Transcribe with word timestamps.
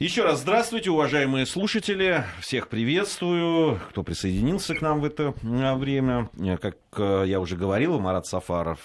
Еще 0.00 0.24
раз 0.24 0.40
здравствуйте, 0.40 0.90
уважаемые 0.90 1.44
слушатели. 1.44 2.24
Всех 2.40 2.68
приветствую, 2.68 3.78
кто 3.90 4.02
присоединился 4.02 4.74
к 4.74 4.80
нам 4.80 5.02
в 5.02 5.04
это 5.04 5.34
э, 5.42 5.74
время. 5.74 6.30
Э, 6.38 6.56
как 6.56 6.78
э, 6.96 7.24
я 7.26 7.38
уже 7.38 7.54
говорил, 7.54 8.00
Марат 8.00 8.24
Сафаров 8.24 8.80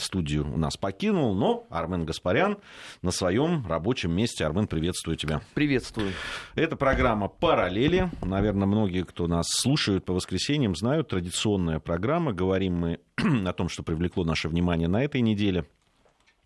студию 0.00 0.52
у 0.52 0.56
нас 0.56 0.76
покинул, 0.76 1.36
но 1.36 1.68
Армен 1.70 2.04
Гаспарян 2.04 2.58
на 3.00 3.12
своем 3.12 3.64
рабочем 3.68 4.10
месте. 4.10 4.44
Армен, 4.44 4.66
приветствую 4.66 5.16
тебя. 5.16 5.40
Приветствую. 5.54 6.10
Это 6.56 6.74
программа 6.74 7.28
«Параллели». 7.28 8.10
Наверное, 8.20 8.66
многие, 8.66 9.04
кто 9.04 9.28
нас 9.28 9.46
слушают 9.48 10.04
по 10.04 10.14
воскресеньям, 10.14 10.74
знают, 10.74 11.06
традиционная 11.06 11.78
программа. 11.78 12.32
Говорим 12.32 12.74
мы 12.74 12.98
о 13.46 13.52
том, 13.52 13.68
что 13.68 13.84
привлекло 13.84 14.24
наше 14.24 14.48
внимание 14.48 14.88
на 14.88 15.04
этой 15.04 15.20
неделе– 15.20 15.64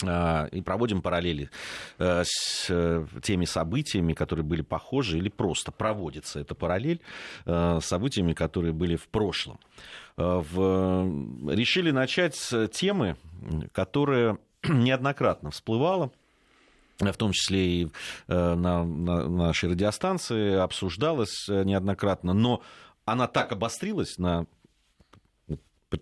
и 0.03 0.61
проводим 0.61 1.03
параллели 1.03 1.50
э, 1.98 2.23
с 2.25 2.66
э, 2.69 3.07
теми 3.23 3.45
событиями, 3.45 4.12
которые 4.12 4.45
были 4.45 4.62
похожи, 4.62 5.19
или 5.19 5.29
просто 5.29 5.73
проводится 5.73 6.41
эта 6.41 6.55
параллель 6.55 7.01
э, 7.47 7.79
с 7.80 7.87
событиями, 7.87 8.33
которые 8.33 8.73
были 8.73 8.96
в 8.96 9.09
прошлом. 9.09 9.59
В... 10.16 11.09
Решили 11.51 11.91
начать 11.91 12.34
с 12.34 12.69
темы, 12.69 13.16
которая 13.73 14.38
неоднократно 14.69 15.51
всплывала 15.51 16.10
в 16.98 17.16
том 17.16 17.32
числе 17.32 17.66
и 17.66 17.88
на, 18.29 18.55
на 18.55 19.29
нашей 19.29 19.71
радиостанции, 19.71 20.55
обсуждалась 20.55 21.48
неоднократно, 21.48 22.32
но 22.32 22.62
она 23.05 23.27
так 23.27 23.51
обострилась 23.51 24.19
на 24.19 24.46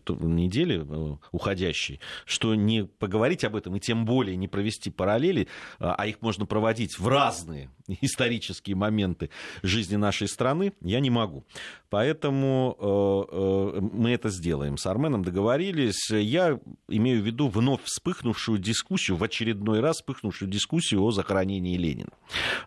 недели 0.08 0.84
э, 0.86 1.16
уходящей, 1.32 2.00
что 2.24 2.54
не 2.54 2.84
поговорить 2.84 3.44
об 3.44 3.56
этом 3.56 3.76
и 3.76 3.80
тем 3.80 4.04
более 4.04 4.36
не 4.36 4.48
провести 4.48 4.90
параллели, 4.90 5.48
а, 5.78 5.94
а 5.94 6.06
их 6.06 6.20
можно 6.20 6.46
проводить 6.46 6.98
в 6.98 7.08
разные 7.08 7.70
исторические 8.00 8.76
моменты 8.76 9.30
жизни 9.62 9.96
нашей 9.96 10.28
страны, 10.28 10.72
я 10.80 11.00
не 11.00 11.10
могу. 11.10 11.44
Поэтому 11.88 12.76
э, 12.78 13.36
э, 13.36 13.80
мы 13.80 14.10
это 14.10 14.28
сделаем. 14.28 14.76
С 14.76 14.86
Арменом 14.86 15.24
договорились. 15.24 16.10
Я 16.10 16.58
имею 16.88 17.22
в 17.22 17.26
виду 17.26 17.48
вновь 17.48 17.82
вспыхнувшую 17.84 18.58
дискуссию, 18.58 19.16
в 19.16 19.24
очередной 19.24 19.80
раз 19.80 19.96
вспыхнувшую 19.96 20.50
дискуссию 20.50 21.02
о 21.02 21.10
захоронении 21.10 21.76
Ленина. 21.76 22.10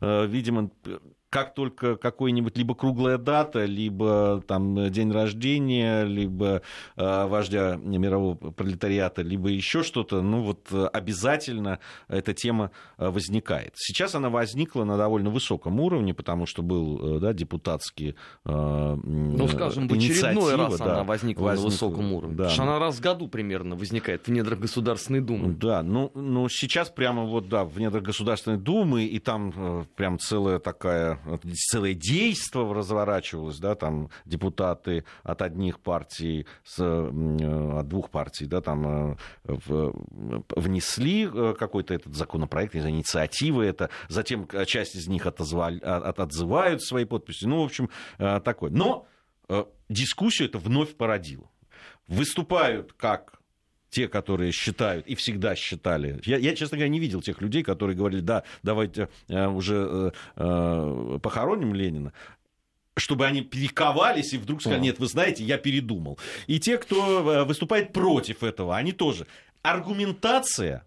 Видимо, 0.02 0.70
как 1.34 1.56
только 1.56 1.96
какой-нибудь 1.96 2.56
либо 2.60 2.76
круглая 2.76 3.18
дата, 3.18 3.66
либо 3.66 4.44
там 4.48 4.92
день 4.92 5.12
рождения, 5.12 6.04
либо 6.04 6.62
э, 6.96 7.26
вождя 7.26 7.76
мирового 7.76 8.36
пролетариата, 8.36 9.24
либо 9.24 9.50
еще 9.50 9.82
что-то, 9.82 10.22
ну 10.22 10.44
вот 10.44 10.72
обязательно 10.94 11.80
эта 12.08 12.36
тема 12.36 12.70
э, 13.00 13.10
возникает. 13.10 13.74
Сейчас 13.78 14.14
она 14.14 14.30
возникла 14.30 14.84
на 14.84 14.96
довольно 14.96 15.32
высоком 15.32 15.80
уровне, 15.80 16.14
потому 16.14 16.46
что 16.46 16.62
был 16.62 17.18
э, 17.18 17.20
да, 17.20 17.34
депутатский 17.34 18.16
э, 18.46 18.98
Ну, 19.04 19.48
скажем, 19.48 19.88
в 19.88 19.94
очередной 19.94 20.56
раз 20.56 20.78
да, 20.78 20.86
она 20.86 21.04
возникла, 21.04 21.46
возникла 21.46 21.64
на 21.64 21.72
высоком 21.72 22.14
уровне. 22.14 22.36
Да. 22.36 22.44
Потому 22.44 22.54
что 22.54 22.64
она 22.64 22.78
раз 22.78 22.98
в 22.98 23.02
году 23.02 23.28
примерно 23.28 23.76
возникает 23.76 24.28
в 24.28 24.32
недрах 24.32 24.60
Государственной 24.60 25.22
Думы. 25.22 25.56
Да, 25.56 25.82
ну, 25.82 26.12
ну 26.14 26.48
сейчас 26.48 26.92
прямо 26.92 27.24
вот, 27.24 27.50
да, 27.50 27.64
в 27.64 27.80
недрах 27.80 28.04
Государственной 28.04 28.58
Думы, 28.58 29.06
и 29.06 29.18
там 29.18 29.52
э, 29.56 29.86
прям 29.96 30.20
целая 30.20 30.60
такая 30.60 31.23
целое 31.70 31.94
действо 31.94 32.74
разворачивалось, 32.74 33.60
да, 33.60 33.76
там 33.76 34.10
депутаты 34.26 35.06
от 35.24 35.42
одних 35.42 35.80
партий, 35.80 36.46
с, 36.64 36.80
от 36.80 37.88
двух 37.88 38.10
партий, 38.10 38.46
да, 38.46 38.62
там 38.62 39.18
внесли 39.44 41.30
э, 41.32 41.56
какой-то 41.58 41.94
этот 41.94 42.16
законопроект, 42.16 42.76
инициативы 42.76 43.66
это, 43.66 43.90
затем 44.10 44.48
часть 44.66 44.96
из 44.96 45.08
них 45.08 45.26
отозвали, 45.26 45.80
от, 45.80 46.20
отзывают 46.20 46.84
свои 46.84 47.06
подписи, 47.06 47.46
ну, 47.46 47.62
в 47.62 47.66
общем, 47.66 47.90
э, 48.18 48.40
такое. 48.42 48.72
Но 48.72 49.08
э, 49.50 49.66
дискуссию 49.90 50.50
это 50.50 50.58
вновь 50.58 50.96
породило. 50.96 51.50
Выступают 52.08 52.94
как 52.94 53.40
те, 53.94 54.08
которые 54.08 54.52
считают 54.52 55.06
и 55.06 55.14
всегда 55.16 55.56
считали. 55.56 56.20
Я, 56.26 56.38
я, 56.38 56.56
честно 56.56 56.78
говоря, 56.78 56.90
не 56.90 57.00
видел 57.00 57.22
тех 57.22 57.42
людей, 57.42 57.64
которые 57.64 57.96
говорили, 57.96 58.22
да, 58.22 58.44
давайте 58.64 59.08
э, 59.28 59.46
уже 59.48 59.76
э, 59.76 60.12
э, 60.36 61.20
похороним 61.22 61.74
Ленина 61.74 62.12
чтобы 62.96 63.26
они 63.26 63.42
перековались 63.42 64.34
и 64.34 64.38
вдруг 64.38 64.62
сказали, 64.62 64.80
нет, 64.82 65.00
вы 65.00 65.08
знаете, 65.08 65.44
я 65.44 65.58
передумал. 65.58 66.20
И 66.46 66.60
те, 66.60 66.78
кто 66.78 67.32
э, 67.34 67.44
выступает 67.44 67.92
против 67.92 68.44
этого, 68.44 68.78
они 68.78 68.92
тоже. 68.92 69.26
Аргументация 69.64 70.86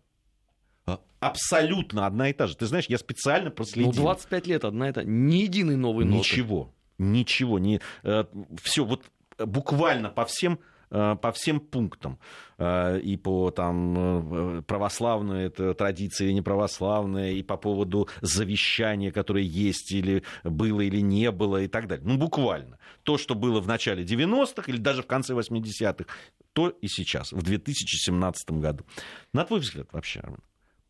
абсолютно 1.18 2.06
одна 2.06 2.30
и 2.30 2.32
та 2.32 2.46
же. 2.46 2.56
Ты 2.56 2.66
знаешь, 2.66 2.86
я 2.88 2.98
специально 2.98 3.50
проследил. 3.50 3.90
Ну, 3.90 4.02
25 4.02 4.46
лет 4.46 4.64
одна 4.64 4.90
и 4.90 4.92
та 4.92 5.02
Ни 5.02 5.38
единой 5.38 5.74
новой 5.74 6.04
ноты. 6.04 6.18
Ничего. 6.18 6.72
Ничего. 6.98 7.58
Не, 7.58 7.80
э, 8.04 8.24
все 8.62 8.84
вот 8.84 9.02
буквально 9.38 10.08
по 10.08 10.24
всем 10.24 10.60
по 10.88 11.32
всем 11.32 11.60
пунктам. 11.60 12.18
Э, 12.58 12.98
и 13.00 13.16
по 13.16 13.50
там, 13.50 14.58
э, 14.58 14.62
православной 14.62 15.44
это 15.46 15.74
традиции, 15.74 16.32
не 16.32 16.42
православная, 16.42 17.32
и 17.32 17.42
по 17.42 17.56
поводу 17.56 18.08
завещания, 18.22 19.10
которое 19.10 19.44
есть, 19.44 19.92
или 19.92 20.22
было, 20.42 20.80
или 20.80 21.00
не 21.00 21.30
было, 21.30 21.62
и 21.62 21.68
так 21.68 21.86
далее. 21.86 22.06
Ну, 22.06 22.16
буквально. 22.16 22.78
То, 23.02 23.18
что 23.18 23.34
было 23.34 23.60
в 23.60 23.66
начале 23.66 24.04
90-х 24.04 24.70
или 24.70 24.78
даже 24.78 25.02
в 25.02 25.06
конце 25.06 25.34
80-х, 25.34 26.06
то 26.52 26.70
и 26.70 26.88
сейчас, 26.88 27.32
в 27.32 27.42
2017 27.42 28.50
году. 28.52 28.84
На 29.32 29.44
твой 29.44 29.60
взгляд 29.60 29.88
вообще, 29.92 30.22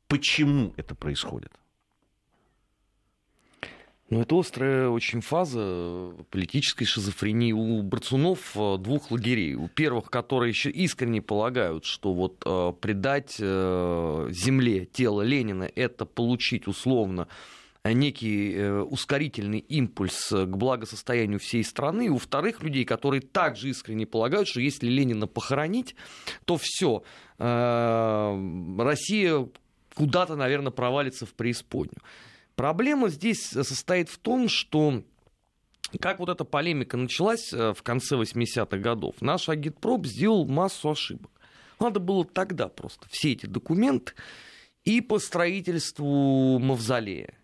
почему 0.06 0.72
это 0.76 0.94
происходит? 0.94 1.52
Ну, 4.08 4.20
это 4.20 4.38
острая 4.38 4.88
очень 4.88 5.20
фаза 5.20 6.12
политической 6.30 6.84
шизофрении. 6.84 7.50
У 7.50 7.82
борцунов 7.82 8.56
э, 8.56 8.76
двух 8.78 9.10
лагерей. 9.10 9.54
У 9.54 9.66
первых, 9.66 10.10
которые 10.10 10.50
еще 10.50 10.70
искренне 10.70 11.20
полагают, 11.20 11.84
что 11.84 12.14
вот 12.14 12.40
э, 12.46 12.72
предать 12.80 13.36
э, 13.40 14.28
земле 14.30 14.84
тело 14.86 15.22
Ленина– 15.22 15.68
это 15.74 16.06
получить 16.06 16.68
условно 16.68 17.26
некий 17.84 18.54
э, 18.54 18.80
ускорительный 18.80 19.58
импульс 19.58 20.30
к 20.30 20.46
благосостоянию 20.56 21.40
всей 21.40 21.64
страны. 21.64 22.06
И 22.06 22.08
у 22.08 22.18
вторых 22.18 22.62
людей, 22.62 22.84
которые 22.84 23.22
также 23.22 23.70
искренне 23.70 24.06
полагают, 24.06 24.46
что 24.46 24.60
если 24.60 24.86
Ленина 24.86 25.26
похоронить, 25.26 25.96
то 26.44 26.56
все, 26.60 27.02
э, 27.38 28.76
Россия 28.78 29.48
куда-то, 29.96 30.36
наверное, 30.36 30.70
провалится 30.70 31.26
в 31.26 31.34
преисподнюю. 31.34 32.02
Проблема 32.56 33.10
здесь 33.10 33.42
состоит 33.50 34.08
в 34.08 34.18
том, 34.18 34.48
что 34.48 35.02
как 36.00 36.18
вот 36.18 36.30
эта 36.30 36.44
полемика 36.44 36.96
началась 36.96 37.52
э, 37.52 37.74
в 37.74 37.82
конце 37.82 38.16
80-х 38.16 38.78
годов, 38.78 39.14
наш 39.20 39.48
агитпроп 39.48 40.06
сделал 40.06 40.46
массу 40.46 40.90
ошибок. 40.90 41.30
Надо 41.78 42.00
было 42.00 42.24
тогда 42.24 42.68
просто 42.68 43.06
все 43.10 43.32
эти 43.32 43.46
документы 43.46 44.14
и 44.84 45.00
по 45.00 45.18
строительству 45.18 46.58
мавзолея, 46.58 47.34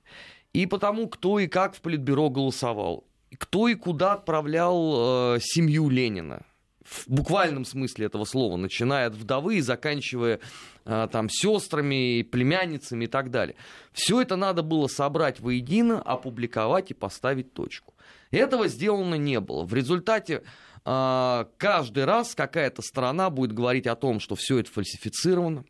и 0.55 0.67
по 0.67 0.79
тому, 0.79 1.09
кто 1.09 1.39
и 1.39 1.47
как 1.47 1.75
в 1.75 1.83
Политбюро 1.83 2.31
голосовал, 2.31 3.05
кто 3.39 3.69
и 3.69 3.75
куда 3.75 4.15
отправлял 4.15 5.37
э, 5.37 5.41
семью 5.41 5.91
Ленина 5.91 6.43
в 6.85 7.09
буквальном 7.09 7.65
смысле 7.65 8.07
этого 8.07 8.25
слова, 8.25 8.57
начиная 8.57 9.07
от 9.07 9.15
вдовы 9.15 9.57
и 9.57 9.61
заканчивая 9.61 10.41
а, 10.85 11.09
там 11.09 11.29
сестрами, 11.29 12.23
племянницами 12.23 13.05
и 13.05 13.09
так 13.09 13.31
далее. 13.31 13.57
Все 13.93 14.21
это 14.21 14.37
надо 14.37 14.63
было 14.63 14.89
собрать 14.89 15.41
воедино, 15.41 16.01
опубликовать 16.01 16.91
и 16.91 16.95
поставить 16.95 17.53
точку. 17.53 17.95
Этого 18.31 18.69
сделано 18.69 19.15
не 19.15 19.41
было. 19.41 19.65
В 19.65 19.75
результате 19.75 20.43
а, 20.85 21.49
каждый 21.59 22.05
раз 22.05 22.35
какая-то 22.35 22.83
страна 22.83 23.31
будет 23.31 23.53
говорить 23.53 23.87
о 23.87 23.97
том, 23.97 24.21
что 24.21 24.35
все 24.35 24.59
это 24.59 24.71
фальсифицировано, 24.71 25.65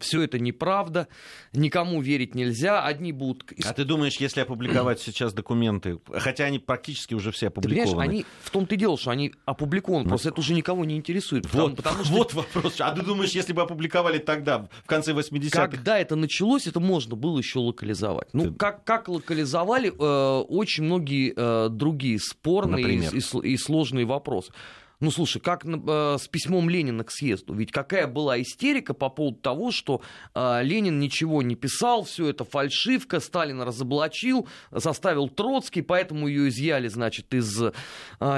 все 0.00 0.22
это 0.22 0.38
неправда, 0.38 1.08
никому 1.52 2.00
верить 2.00 2.34
нельзя, 2.34 2.82
одни 2.84 3.12
будут... 3.12 3.44
А 3.64 3.72
ты 3.72 3.84
думаешь, 3.84 4.16
если 4.18 4.40
опубликовать 4.40 5.00
сейчас 5.00 5.32
документы, 5.32 5.98
хотя 6.12 6.44
они 6.44 6.58
практически 6.58 7.14
уже 7.14 7.32
все 7.32 7.48
опубликованы? 7.48 7.84
Ты 7.84 7.90
понимаешь, 7.90 8.10
они, 8.10 8.26
в 8.42 8.50
том-то 8.50 8.74
и 8.74 8.78
дело, 8.78 8.98
что 8.98 9.10
они 9.10 9.32
опубликованы, 9.44 10.04
ну, 10.04 10.08
просто 10.10 10.28
это 10.30 10.40
уже 10.40 10.54
никого 10.54 10.84
не 10.84 10.96
интересует. 10.96 11.52
Вот, 11.52 11.76
потому, 11.76 12.04
что... 12.04 12.12
вот 12.12 12.34
вопрос. 12.34 12.80
А 12.80 12.92
ты 12.92 13.02
думаешь, 13.02 13.30
если 13.30 13.52
бы 13.52 13.62
опубликовали 13.62 14.18
тогда, 14.18 14.68
в 14.84 14.86
конце 14.86 15.12
80-х? 15.12 15.68
Когда 15.68 15.98
это 15.98 16.16
началось, 16.16 16.66
это 16.66 16.80
можно 16.80 17.16
было 17.16 17.38
еще 17.38 17.58
локализовать. 17.58 18.28
Ну, 18.32 18.44
ты... 18.44 18.54
как, 18.54 18.84
как 18.84 19.08
локализовали 19.08 19.90
э, 19.90 20.40
очень 20.48 20.84
многие 20.84 21.32
э, 21.36 21.68
другие 21.70 22.18
спорные 22.18 22.96
и, 22.96 23.18
и, 23.18 23.52
и 23.52 23.56
сложные 23.56 24.06
вопросы. 24.06 24.52
Ну, 25.00 25.10
слушай, 25.10 25.40
как 25.40 25.64
э, 25.66 26.16
с 26.18 26.26
письмом 26.28 26.70
Ленина 26.70 27.04
к 27.04 27.10
съезду? 27.10 27.52
Ведь 27.52 27.70
какая 27.70 28.06
была 28.06 28.40
истерика 28.40 28.94
по 28.94 29.10
поводу 29.10 29.36
того, 29.36 29.70
что 29.70 30.00
э, 30.34 30.60
Ленин 30.62 30.98
ничего 30.98 31.42
не 31.42 31.54
писал, 31.54 32.04
все 32.04 32.30
это 32.30 32.44
фальшивка, 32.44 33.20
Сталин 33.20 33.60
разоблачил, 33.60 34.48
составил 34.74 35.28
Троцкий, 35.28 35.82
поэтому 35.82 36.28
ее 36.28 36.48
изъяли, 36.48 36.88
значит, 36.88 37.34
из 37.34 37.62
э, 37.62 37.72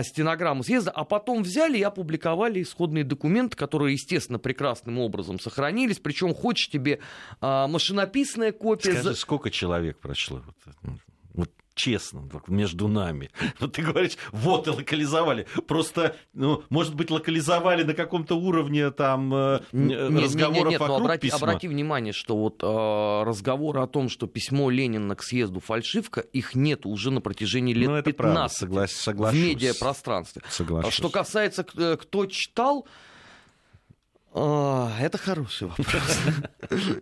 стенограммы 0.02 0.64
съезда, 0.64 0.90
а 0.90 1.04
потом 1.04 1.44
взяли 1.44 1.78
и 1.78 1.82
опубликовали 1.82 2.62
исходные 2.62 3.04
документы, 3.04 3.56
которые, 3.56 3.92
естественно, 3.92 4.40
прекрасным 4.40 4.98
образом 4.98 5.38
сохранились. 5.38 6.00
Причем, 6.00 6.34
хочешь 6.34 6.70
тебе 6.70 6.98
э, 7.40 7.66
машинописная 7.68 8.50
копия... 8.50 8.94
Скажи, 8.94 9.14
сколько 9.14 9.50
человек 9.50 10.00
прошло? 10.00 10.42
Честно, 11.78 12.28
между 12.48 12.88
нами. 12.88 13.30
Вот 13.60 13.72
ты 13.76 13.82
говоришь, 13.82 14.18
вот 14.32 14.66
и 14.66 14.70
локализовали. 14.70 15.46
Просто, 15.66 16.16
ну, 16.34 16.64
может 16.68 16.94
быть, 16.94 17.10
локализовали 17.10 17.84
на 17.84 17.94
каком-то 17.94 18.34
уровне 18.34 18.90
там 18.90 19.32
э, 19.32 19.60
не, 19.72 19.96
разговоров 19.96 20.56
не, 20.56 20.64
не, 20.64 20.70
нет, 20.70 20.80
вокруг 20.80 21.00
обрати, 21.00 21.28
письма. 21.28 21.38
Обрати 21.38 21.68
внимание, 21.68 22.12
что 22.12 22.36
вот 22.36 22.62
э, 22.62 23.22
разговоры 23.24 23.80
о 23.80 23.86
том, 23.86 24.08
что 24.08 24.26
письмо 24.26 24.70
Ленина 24.70 25.14
к 25.14 25.22
съезду 25.22 25.60
фальшивка, 25.60 26.20
их 26.20 26.54
нет 26.54 26.84
уже 26.84 27.10
на 27.10 27.20
протяжении 27.20 27.72
лет 27.72 27.88
ну, 27.88 27.94
это 27.96 28.12
15 28.12 28.16
правда, 28.16 28.48
соглас, 28.48 28.92
соглашусь. 28.92 29.38
в 29.38 29.44
медиапространстве. 29.44 30.42
Соглашусь. 30.50 30.92
Что 30.92 31.08
касается, 31.08 31.64
э, 31.76 31.96
кто 32.00 32.26
читал, 32.26 32.86
это 34.38 35.18
хороший 35.18 35.68
вопрос. 35.68 36.18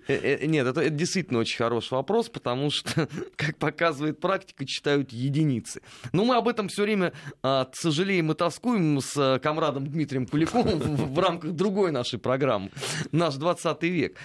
Э, 0.09 0.15
э, 0.15 0.47
нет, 0.47 0.65
это, 0.65 0.89
действительно 0.91 1.41
очень 1.41 1.57
хороший 1.57 1.95
вопрос, 1.95 2.29
потому 2.29 2.71
что, 2.71 3.09
как 3.37 3.59
показывает 3.59 4.21
практика, 4.21 4.65
читают 4.65 5.11
единицы. 5.11 5.83
Но 6.13 6.25
мы 6.25 6.37
об 6.37 6.47
этом 6.47 6.69
все 6.69 6.83
время 6.83 7.13
а, 7.43 7.69
сожалеем 7.73 8.31
и 8.31 8.35
тоскуем 8.35 9.01
с 9.01 9.17
а, 9.17 9.41
комрадом 9.41 9.89
Дмитрием 9.89 10.27
Куликовым 10.27 10.79
в, 10.79 11.15
в 11.15 11.19
рамках 11.19 11.53
другой 11.53 11.91
нашей 11.91 12.21
программы 12.21 12.71
«Наш 13.11 13.35
20 13.35 13.83
век». 13.83 14.17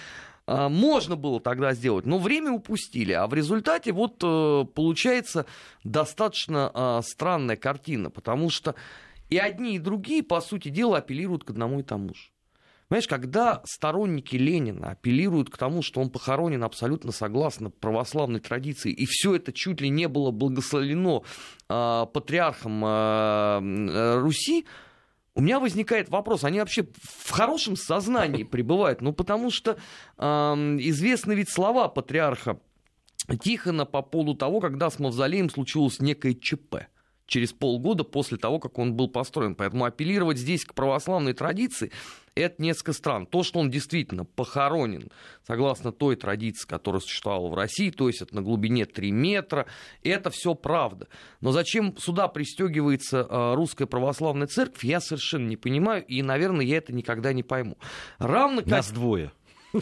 А, 0.46 0.68
можно 0.68 1.16
было 1.16 1.40
тогда 1.40 1.74
сделать, 1.74 2.06
но 2.06 2.18
время 2.18 2.52
упустили. 2.52 3.12
А 3.12 3.26
в 3.26 3.34
результате 3.34 3.90
вот 3.92 4.18
получается 4.74 5.46
достаточно 5.82 7.00
странная 7.04 7.56
картина, 7.56 8.10
потому 8.10 8.48
что 8.48 8.76
и 9.28 9.38
одни, 9.38 9.76
и 9.76 9.78
другие, 9.78 10.22
по 10.22 10.40
сути 10.40 10.68
дела, 10.68 10.98
апеллируют 10.98 11.42
к 11.42 11.50
одному 11.50 11.80
и 11.80 11.82
тому 11.82 12.14
же. 12.14 12.31
Понимаешь, 12.92 13.08
когда 13.08 13.62
сторонники 13.64 14.36
Ленина 14.36 14.90
апеллируют 14.90 15.48
к 15.48 15.56
тому, 15.56 15.80
что 15.80 16.02
он 16.02 16.10
похоронен 16.10 16.62
абсолютно 16.62 17.10
согласно 17.10 17.70
православной 17.70 18.38
традиции, 18.38 18.92
и 18.92 19.06
все 19.06 19.34
это 19.34 19.50
чуть 19.50 19.80
ли 19.80 19.88
не 19.88 20.08
было 20.08 20.30
благословлено 20.30 21.24
э, 21.70 22.06
патриархом 22.12 22.84
э, 22.84 24.18
Руси, 24.20 24.66
у 25.34 25.40
меня 25.40 25.58
возникает 25.58 26.10
вопрос, 26.10 26.44
они 26.44 26.58
вообще 26.60 26.86
в 27.02 27.30
хорошем 27.30 27.76
сознании 27.76 28.42
пребывают? 28.42 29.00
Ну, 29.00 29.14
потому 29.14 29.50
что 29.50 29.78
э, 30.18 30.24
известны 30.24 31.32
ведь 31.32 31.48
слова 31.48 31.88
патриарха 31.88 32.60
Тихона 33.40 33.86
по 33.86 34.02
поводу 34.02 34.34
того, 34.34 34.60
когда 34.60 34.90
с 34.90 34.98
Мавзолеем 34.98 35.48
случилось 35.48 35.98
некое 36.00 36.34
ЧП 36.34 36.88
через 37.24 37.54
полгода 37.54 38.04
после 38.04 38.36
того, 38.36 38.58
как 38.58 38.78
он 38.78 38.92
был 38.94 39.08
построен. 39.08 39.54
Поэтому 39.54 39.86
апеллировать 39.86 40.36
здесь 40.36 40.66
к 40.66 40.74
православной 40.74 41.32
традиции 41.32 41.90
это 42.34 42.62
несколько 42.62 42.92
странно. 42.92 43.26
То, 43.26 43.42
что 43.42 43.58
он 43.58 43.70
действительно 43.70 44.24
похоронен 44.24 45.10
согласно 45.46 45.92
той 45.92 46.16
традиции, 46.16 46.66
которая 46.66 47.00
существовала 47.00 47.48
в 47.48 47.54
России, 47.54 47.90
то 47.90 48.08
есть 48.08 48.22
это 48.22 48.34
на 48.34 48.42
глубине 48.42 48.86
3 48.86 49.10
метра, 49.10 49.66
это 50.02 50.30
все 50.30 50.54
правда. 50.54 51.08
Но 51.40 51.52
зачем 51.52 51.96
сюда 51.98 52.28
пристегивается 52.28 53.26
а, 53.28 53.54
русская 53.54 53.86
православная 53.86 54.46
церковь, 54.46 54.84
я 54.84 55.00
совершенно 55.00 55.48
не 55.48 55.56
понимаю, 55.56 56.04
и, 56.04 56.22
наверное, 56.22 56.64
я 56.64 56.78
это 56.78 56.92
никогда 56.92 57.32
не 57.32 57.42
пойму. 57.42 57.76
Равно 58.18 58.60
как... 58.60 58.68
Нас 58.68 58.90
двое. 58.90 59.32
Ну, 59.72 59.80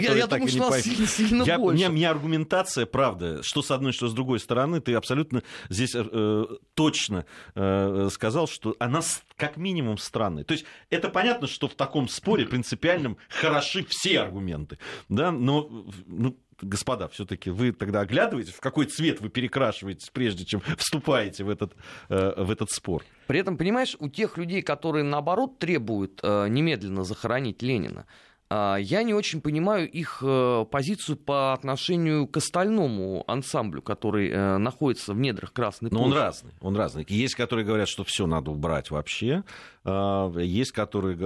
я, 0.00 0.14
я 0.14 0.26
думаю, 0.26 0.48
что 0.48 0.70
нас 0.70 0.82
сильно, 0.82 1.06
сильно 1.06 1.42
я, 1.44 1.58
больше. 1.58 1.86
У 1.86 1.92
меня, 1.92 2.10
аргументация, 2.10 2.86
правда, 2.86 3.42
что 3.42 3.62
с 3.62 3.70
одной, 3.70 3.92
что 3.92 4.08
с 4.08 4.14
другой 4.14 4.40
стороны, 4.40 4.80
ты 4.80 4.94
абсолютно 4.94 5.42
здесь 5.68 5.92
э, 5.94 6.44
точно 6.74 7.26
э, 7.54 8.08
сказал, 8.10 8.46
что 8.48 8.76
она 8.78 9.00
как 9.36 9.56
минимум 9.56 9.98
странная. 9.98 10.44
То 10.44 10.52
есть 10.52 10.64
это 10.90 11.08
понятно, 11.08 11.46
что 11.46 11.68
в 11.68 11.74
таком 11.74 12.08
споре 12.08 12.46
принципиальном 12.46 13.18
хороши 13.28 13.84
все 13.88 14.20
аргументы, 14.20 14.78
да, 15.08 15.30
но 15.30 15.68
ну, 16.06 16.36
господа, 16.60 17.08
все-таки 17.08 17.50
вы 17.50 17.72
тогда 17.72 18.00
оглядываетесь, 18.00 18.52
в 18.52 18.60
какой 18.60 18.86
цвет 18.86 19.20
вы 19.20 19.28
перекрашиваетесь, 19.28 20.10
прежде 20.10 20.44
чем 20.44 20.62
вступаете 20.76 21.44
в 21.44 21.50
этот, 21.50 21.74
э, 22.08 22.42
в 22.42 22.50
этот 22.50 22.70
спор. 22.70 23.04
При 23.26 23.38
этом, 23.38 23.56
понимаешь, 23.56 23.96
у 23.98 24.08
тех 24.08 24.36
людей, 24.36 24.62
которые, 24.62 25.04
наоборот, 25.04 25.58
требуют 25.58 26.20
э, 26.22 26.48
немедленно 26.48 27.04
захоронить 27.04 27.62
Ленина, 27.62 28.06
я 28.50 29.02
не 29.02 29.12
очень 29.12 29.42
понимаю 29.42 29.90
их 29.90 30.22
э, 30.22 30.64
позицию 30.70 31.16
по 31.16 31.52
отношению 31.52 32.26
к 32.26 32.38
остальному 32.38 33.22
ансамблю, 33.26 33.82
который 33.82 34.30
э, 34.30 34.56
находится 34.56 35.12
в 35.12 35.18
недрах 35.18 35.52
Красной 35.52 35.90
площади. 35.90 36.08
Но 36.08 36.16
он 36.16 36.18
разный, 36.18 36.52
он 36.60 36.76
разный. 36.76 37.04
Есть, 37.08 37.34
которые 37.34 37.66
говорят, 37.66 37.88
что 37.88 38.04
все 38.04 38.26
надо 38.26 38.50
убрать 38.50 38.90
вообще. 38.90 39.44
А, 39.84 40.30
есть, 40.38 40.72
которые 40.72 41.16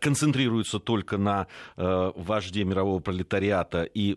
концентрируются 0.00 0.78
только 0.78 1.16
на 1.16 1.46
э, 1.76 2.12
вожде 2.16 2.64
мирового 2.64 3.00
пролетариата 3.00 3.84
и 3.84 4.12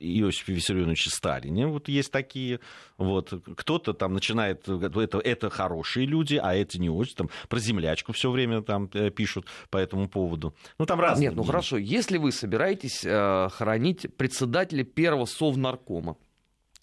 Иосифе 0.00 0.52
Виссарионовиче 0.52 1.10
Сталине. 1.10 1.66
Вот 1.66 1.88
есть 1.88 2.12
такие. 2.12 2.60
Вот. 2.98 3.32
Кто-то 3.56 3.92
там 3.92 4.12
начинает... 4.12 4.68
Это, 4.68 5.18
это 5.18 5.50
хорошие 5.50 6.06
люди, 6.06 6.36
а 6.36 6.54
это 6.54 6.78
не 6.78 6.90
очень. 6.90 7.16
Там 7.16 7.30
про 7.48 7.58
землячку 7.58 8.12
все 8.12 8.30
время 8.30 8.62
там 8.62 8.88
пишут 8.88 9.46
по 9.70 9.78
этому 9.78 10.08
поводу. 10.08 10.54
Ну, 10.78 10.86
там 10.86 11.00
разные. 11.00 11.28
Нет, 11.28 11.36
ну 11.36 11.53
хорошо, 11.54 11.76
если 11.78 12.18
вы 12.18 12.32
собираетесь 12.32 13.04
э, 13.04 13.48
хоронить 13.50 14.14
председателя 14.16 14.84
первого 14.84 15.26
совнаркома, 15.26 16.16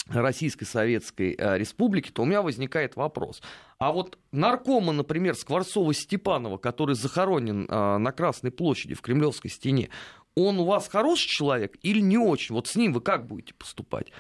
Российской 0.08 0.66
Советской 0.66 1.36
э, 1.38 1.58
Республики, 1.58 2.12
то 2.12 2.24
у 2.24 2.26
меня 2.26 2.42
возникает 2.42 2.96
вопрос. 2.96 3.42
А 3.78 3.92
вот 3.92 4.18
наркома, 4.32 4.92
например, 4.94 5.36
Скворцова-Степанова, 5.36 6.58
который 6.58 6.96
захоронен 6.96 7.66
э, 7.70 7.98
на 7.98 8.12
Красной 8.12 8.52
площади 8.52 8.96
в 8.96 9.02
Кремлевской 9.02 9.50
стене, 9.50 9.90
он 10.36 10.60
у 10.60 10.66
вас 10.66 10.88
хороший 10.88 11.28
человек 11.28 11.78
или 11.82 12.00
не 12.00 12.18
очень? 12.18 12.56
Вот 12.56 12.68
с 12.68 12.76
ним 12.76 12.94
вы 12.94 13.02
как 13.02 13.28
будете 13.28 13.54
поступать? 13.54 14.12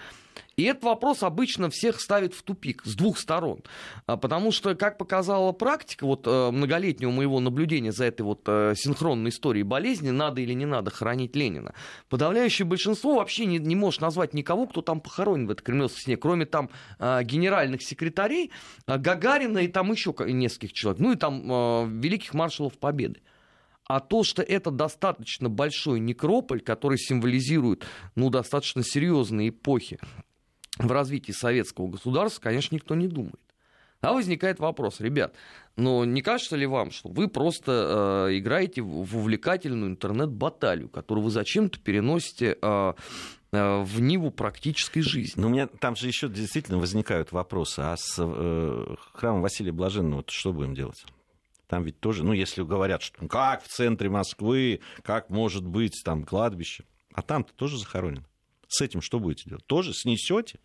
И 0.57 0.63
этот 0.63 0.83
вопрос 0.83 1.23
обычно 1.23 1.69
всех 1.69 2.01
ставит 2.01 2.33
в 2.33 2.43
тупик 2.43 2.81
с 2.85 2.95
двух 2.95 3.17
сторон. 3.17 3.63
А, 4.05 4.17
потому 4.17 4.51
что, 4.51 4.75
как 4.75 4.97
показала 4.97 5.53
практика 5.53 6.05
вот, 6.05 6.27
э, 6.27 6.51
многолетнего 6.51 7.09
моего 7.09 7.39
наблюдения 7.39 7.91
за 7.91 8.05
этой 8.05 8.23
вот 8.23 8.41
э, 8.47 8.73
синхронной 8.75 9.29
историей 9.29 9.63
болезни, 9.63 10.09
надо 10.09 10.41
или 10.41 10.53
не 10.53 10.65
надо 10.65 10.91
хоронить 10.91 11.35
Ленина, 11.35 11.73
подавляющее 12.09 12.65
большинство 12.65 13.15
вообще 13.15 13.45
не, 13.45 13.59
не 13.59 13.75
может 13.75 14.01
назвать 14.01 14.33
никого, 14.33 14.67
кто 14.67 14.81
там 14.81 14.99
похоронен 14.99 15.47
в 15.47 15.51
этой 15.51 15.63
кремлевской 15.63 16.01
стене, 16.01 16.17
кроме 16.17 16.45
там 16.45 16.69
э, 16.99 17.23
генеральных 17.23 17.81
секретарей, 17.81 18.51
Гагарина 18.87 19.59
и 19.59 19.67
там 19.67 19.91
еще 19.91 20.13
нескольких 20.19 20.73
человек, 20.73 20.99
ну 20.99 21.13
и 21.13 21.15
там 21.15 21.99
великих 21.99 22.33
маршалов 22.33 22.77
Победы 22.77 23.21
а 23.87 23.99
то, 23.99 24.23
что 24.23 24.41
это 24.41 24.71
достаточно 24.71 25.49
большой 25.49 25.99
некрополь, 25.99 26.61
который 26.61 26.97
символизирует 26.97 27.85
ну, 28.15 28.29
достаточно 28.29 28.83
серьезные 28.83 29.49
эпохи 29.49 29.99
в 30.77 30.91
развитии 30.91 31.31
советского 31.31 31.87
государства, 31.87 32.41
конечно, 32.41 32.75
никто 32.75 32.95
не 32.95 33.07
думает. 33.07 33.39
А 34.01 34.13
возникает 34.13 34.59
вопрос, 34.59 34.99
ребят, 34.99 35.35
но 35.75 36.05
не 36.05 36.23
кажется 36.23 36.55
ли 36.55 36.65
вам, 36.65 36.89
что 36.89 37.09
вы 37.09 37.27
просто 37.27 38.27
э, 38.29 38.37
играете 38.39 38.81
в 38.81 39.15
увлекательную 39.15 39.91
интернет-баталию, 39.91 40.89
которую 40.89 41.25
вы 41.25 41.29
зачем-то 41.29 41.79
переносите 41.79 42.57
э, 42.59 42.93
э, 43.51 43.81
в 43.83 44.01
Ниву 44.01 44.31
практической 44.31 45.01
жизни? 45.01 45.39
Ну, 45.39 45.47
у 45.47 45.51
меня 45.51 45.67
там 45.67 45.95
же 45.95 46.07
еще 46.07 46.29
действительно 46.29 46.79
возникают 46.79 47.31
вопросы. 47.31 47.81
А 47.81 47.95
с 47.95 48.15
э, 48.17 48.95
храмом 49.13 49.43
Василия 49.43 49.71
Блаженного 49.71 50.23
что 50.27 50.51
будем 50.51 50.73
делать? 50.73 51.05
Там 51.67 51.83
ведь 51.83 51.99
тоже, 51.99 52.25
ну, 52.25 52.33
если 52.33 52.63
говорят, 52.63 53.03
что 53.03 53.27
как 53.27 53.63
в 53.63 53.67
центре 53.67 54.09
Москвы, 54.09 54.81
как 55.03 55.29
может 55.29 55.63
быть 55.63 56.01
там 56.03 56.23
кладбище, 56.23 56.85
а 57.13 57.21
там-то 57.21 57.53
тоже 57.53 57.77
захоронено. 57.77 58.25
С 58.71 58.81
этим 58.81 59.01
что 59.01 59.19
будете 59.19 59.49
делать? 59.49 59.65
Тоже 59.67 59.93
снесете? 59.93 60.59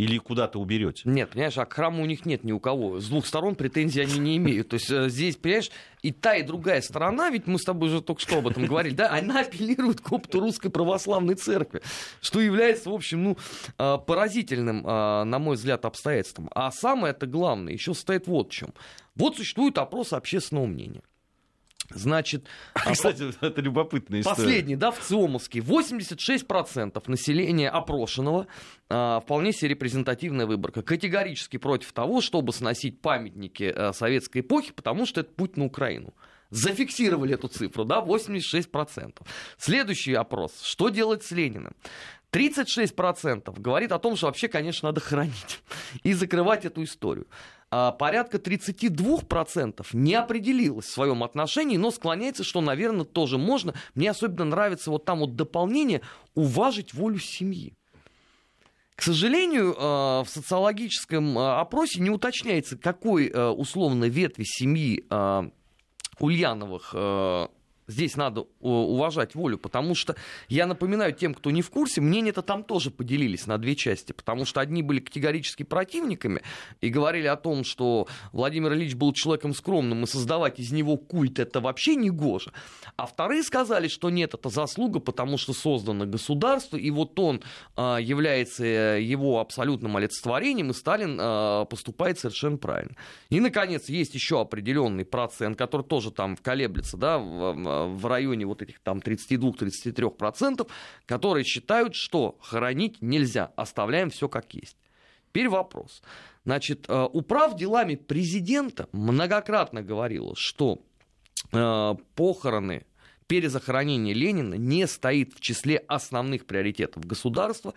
или 0.00 0.16
куда-то 0.16 0.58
уберете? 0.58 1.02
Нет, 1.04 1.28
понимаешь, 1.30 1.58
а 1.58 1.66
к 1.66 1.74
храму 1.74 2.02
у 2.02 2.06
них 2.06 2.24
нет 2.24 2.42
ни 2.42 2.52
у 2.52 2.58
кого. 2.58 3.00
С 3.00 3.08
двух 3.08 3.26
сторон 3.26 3.54
претензий 3.54 4.00
они 4.00 4.18
не 4.18 4.36
имеют. 4.38 4.70
То 4.70 4.74
есть 4.74 4.90
э, 4.90 5.10
здесь, 5.10 5.36
понимаешь, 5.36 5.70
и 6.00 6.10
та, 6.10 6.36
и 6.36 6.42
другая 6.42 6.80
сторона, 6.80 7.28
ведь 7.28 7.46
мы 7.46 7.58
с 7.58 7.64
тобой 7.64 7.90
уже 7.90 8.00
только 8.00 8.22
что 8.22 8.38
об 8.38 8.48
этом 8.48 8.64
говорили, 8.64 8.94
да, 8.94 9.10
она 9.12 9.40
апеллирует 9.40 10.00
к 10.00 10.10
опыту 10.10 10.40
русской 10.40 10.70
православной 10.70 11.34
церкви, 11.34 11.82
что 12.22 12.40
является, 12.40 12.88
в 12.88 12.94
общем, 12.94 13.22
ну, 13.22 13.36
э, 13.76 13.98
поразительным, 14.06 14.86
э, 14.86 15.24
на 15.24 15.38
мой 15.38 15.56
взгляд, 15.56 15.84
обстоятельством. 15.84 16.48
А 16.54 16.70
самое 16.70 17.12
это 17.12 17.26
главное 17.26 17.74
еще 17.74 17.92
состоит 17.92 18.26
вот 18.26 18.48
в 18.48 18.52
чем. 18.54 18.72
Вот 19.16 19.36
существует 19.36 19.76
опрос 19.76 20.14
общественного 20.14 20.64
мнения. 20.64 21.02
Значит, 21.90 22.46
а, 22.74 22.92
кстати, 22.92 23.32
это 23.40 23.60
любопытная 23.60 24.20
история. 24.20 24.36
Последний, 24.36 24.76
да, 24.76 24.90
в 24.90 25.00
ЦИОМовске. 25.00 25.60
86% 25.60 27.08
населения 27.08 27.68
опрошенного, 27.68 28.46
а, 28.88 29.20
вполне 29.20 29.52
себе 29.52 29.70
репрезентативная 29.70 30.46
выборка, 30.46 30.82
категорически 30.82 31.56
против 31.56 31.92
того, 31.92 32.20
чтобы 32.20 32.52
сносить 32.52 33.00
памятники 33.00 33.72
а, 33.74 33.92
советской 33.92 34.38
эпохи, 34.40 34.72
потому 34.72 35.06
что 35.06 35.20
это 35.20 35.30
путь 35.30 35.56
на 35.56 35.64
Украину. 35.64 36.14
Зафиксировали 36.50 37.34
эту 37.34 37.46
цифру, 37.46 37.84
да, 37.84 38.00
86%. 38.00 39.20
Следующий 39.56 40.14
опрос. 40.14 40.62
Что 40.62 40.88
делать 40.88 41.22
с 41.22 41.30
Лениным? 41.30 41.74
36% 42.32 43.60
говорит 43.60 43.92
о 43.92 43.98
том, 43.98 44.16
что 44.16 44.26
вообще, 44.26 44.48
конечно, 44.48 44.88
надо 44.88 45.00
хранить 45.00 45.60
и 46.02 46.12
закрывать 46.12 46.64
эту 46.64 46.84
историю. 46.84 47.26
А 47.72 47.92
порядка 47.92 48.38
32% 48.38 49.86
не 49.92 50.14
определилось 50.14 50.86
в 50.86 50.92
своем 50.92 51.22
отношении, 51.22 51.76
но 51.76 51.90
склоняется, 51.92 52.42
что, 52.42 52.60
наверное, 52.60 53.04
тоже 53.04 53.38
можно. 53.38 53.74
Мне 53.94 54.10
особенно 54.10 54.44
нравится 54.44 54.90
вот 54.90 55.04
там 55.04 55.20
вот 55.20 55.36
дополнение 55.36 56.02
«уважить 56.34 56.94
волю 56.94 57.18
семьи». 57.18 57.74
К 58.96 59.02
сожалению, 59.02 59.74
а, 59.78 60.24
в 60.24 60.28
социологическом 60.28 61.38
а, 61.38 61.60
опросе 61.60 62.00
не 62.00 62.10
уточняется, 62.10 62.76
какой 62.76 63.30
а, 63.32 63.50
условно 63.50 64.04
ветви 64.04 64.44
семьи 64.44 65.06
Ульяновых 66.18 66.94
здесь 67.90 68.16
надо 68.16 68.46
уважать 68.60 69.34
волю, 69.34 69.58
потому 69.58 69.94
что, 69.94 70.16
я 70.48 70.66
напоминаю 70.66 71.12
тем, 71.12 71.34
кто 71.34 71.50
не 71.50 71.62
в 71.62 71.70
курсе, 71.70 72.00
мнения-то 72.00 72.42
там 72.42 72.64
тоже 72.64 72.90
поделились 72.90 73.46
на 73.46 73.58
две 73.58 73.74
части, 73.74 74.12
потому 74.12 74.44
что 74.44 74.60
одни 74.60 74.82
были 74.82 75.00
категорически 75.00 75.62
противниками 75.62 76.42
и 76.80 76.88
говорили 76.88 77.26
о 77.26 77.36
том, 77.36 77.64
что 77.64 78.06
Владимир 78.32 78.72
Ильич 78.72 78.94
был 78.94 79.12
человеком 79.12 79.54
скромным, 79.54 80.04
и 80.04 80.06
создавать 80.06 80.58
из 80.58 80.72
него 80.72 80.96
культ 80.96 81.38
это 81.38 81.60
вообще 81.60 81.96
не 81.96 82.10
гоже. 82.10 82.52
А 82.96 83.06
вторые 83.06 83.42
сказали, 83.42 83.88
что 83.88 84.10
нет, 84.10 84.34
это 84.34 84.48
заслуга, 84.48 85.00
потому 85.00 85.36
что 85.38 85.52
создано 85.52 86.06
государство, 86.06 86.76
и 86.76 86.90
вот 86.90 87.18
он 87.18 87.42
а, 87.76 87.98
является 87.98 88.64
э, 88.64 89.02
его 89.02 89.40
абсолютным 89.40 89.96
олицетворением, 89.96 90.70
и 90.70 90.74
Сталин 90.74 91.18
а, 91.20 91.64
поступает 91.64 92.18
совершенно 92.18 92.56
правильно. 92.56 92.96
И, 93.28 93.40
наконец, 93.40 93.88
есть 93.88 94.14
еще 94.14 94.40
определенный 94.40 95.04
процент, 95.04 95.56
который 95.56 95.82
тоже 95.82 96.10
там 96.10 96.36
колеблется, 96.36 96.96
да, 96.96 97.18
в 97.18 97.79
районе 98.06 98.46
вот 98.46 98.62
этих 98.62 98.80
там 98.80 98.98
32-33%, 98.98 100.68
которые 101.06 101.44
считают, 101.44 101.94
что 101.94 102.38
хоронить 102.40 103.02
нельзя, 103.02 103.52
оставляем 103.56 104.10
все 104.10 104.28
как 104.28 104.54
есть. 104.54 104.76
Теперь 105.28 105.48
вопрос. 105.48 106.02
Значит, 106.44 106.86
э, 106.88 107.08
управ 107.12 107.56
делами 107.56 107.94
президента 107.94 108.88
многократно 108.92 109.82
говорила, 109.82 110.34
что 110.36 110.82
э, 111.52 111.94
похороны 112.14 112.84
перезахоронение 113.28 114.12
Ленина 114.12 114.54
не 114.54 114.88
стоит 114.88 115.34
в 115.34 115.40
числе 115.40 115.76
основных 115.76 116.46
приоритетов 116.46 117.04
государства. 117.04 117.74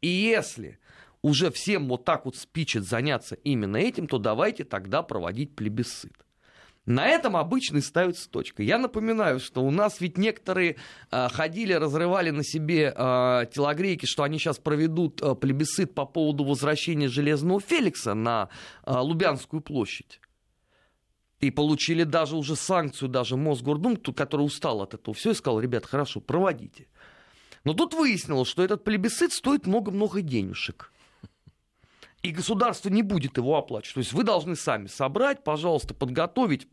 И 0.00 0.08
если 0.08 0.78
уже 1.20 1.50
всем 1.50 1.88
вот 1.88 2.06
так 2.06 2.24
вот 2.24 2.36
спичет 2.36 2.84
заняться 2.84 3.34
именно 3.34 3.76
этим, 3.76 4.06
то 4.06 4.16
давайте 4.16 4.64
тогда 4.64 5.02
проводить 5.02 5.54
плебисцит. 5.54 6.23
На 6.86 7.06
этом 7.06 7.36
обычно 7.36 7.80
ставится 7.80 8.28
точка. 8.28 8.62
Я 8.62 8.76
напоминаю, 8.78 9.40
что 9.40 9.64
у 9.64 9.70
нас 9.70 10.00
ведь 10.00 10.18
некоторые 10.18 10.76
э, 11.10 11.28
ходили, 11.30 11.72
разрывали 11.72 12.28
на 12.28 12.44
себе 12.44 12.92
э, 12.94 13.46
телогрейки, 13.52 14.04
что 14.04 14.22
они 14.22 14.38
сейчас 14.38 14.58
проведут 14.58 15.22
э, 15.22 15.34
плебисцит 15.34 15.94
по 15.94 16.04
поводу 16.04 16.44
возвращения 16.44 17.08
Железного 17.08 17.60
Феликса 17.60 18.12
на 18.12 18.50
э, 18.84 18.92
Лубянскую 18.92 19.62
площадь. 19.62 20.20
И 21.40 21.50
получили 21.50 22.04
даже 22.04 22.36
уже 22.36 22.54
санкцию, 22.54 23.08
даже 23.08 23.36
Мосгордум, 23.36 23.96
который 23.96 24.42
устал 24.42 24.82
от 24.82 24.92
этого 24.92 25.14
все, 25.14 25.30
и 25.30 25.34
сказал, 25.34 25.60
ребят, 25.60 25.86
хорошо, 25.86 26.20
проводите. 26.20 26.86
Но 27.64 27.72
тут 27.72 27.94
выяснилось, 27.94 28.48
что 28.48 28.62
этот 28.62 28.84
плебисцит 28.84 29.32
стоит 29.32 29.66
много-много 29.66 30.20
денежек 30.20 30.92
и 32.24 32.30
государство 32.30 32.88
не 32.88 33.02
будет 33.02 33.36
его 33.36 33.56
оплачивать. 33.56 33.94
То 33.94 34.00
есть 34.00 34.12
вы 34.14 34.24
должны 34.24 34.56
сами 34.56 34.86
собрать, 34.86 35.44
пожалуйста, 35.44 35.92
подготовить 35.92 36.66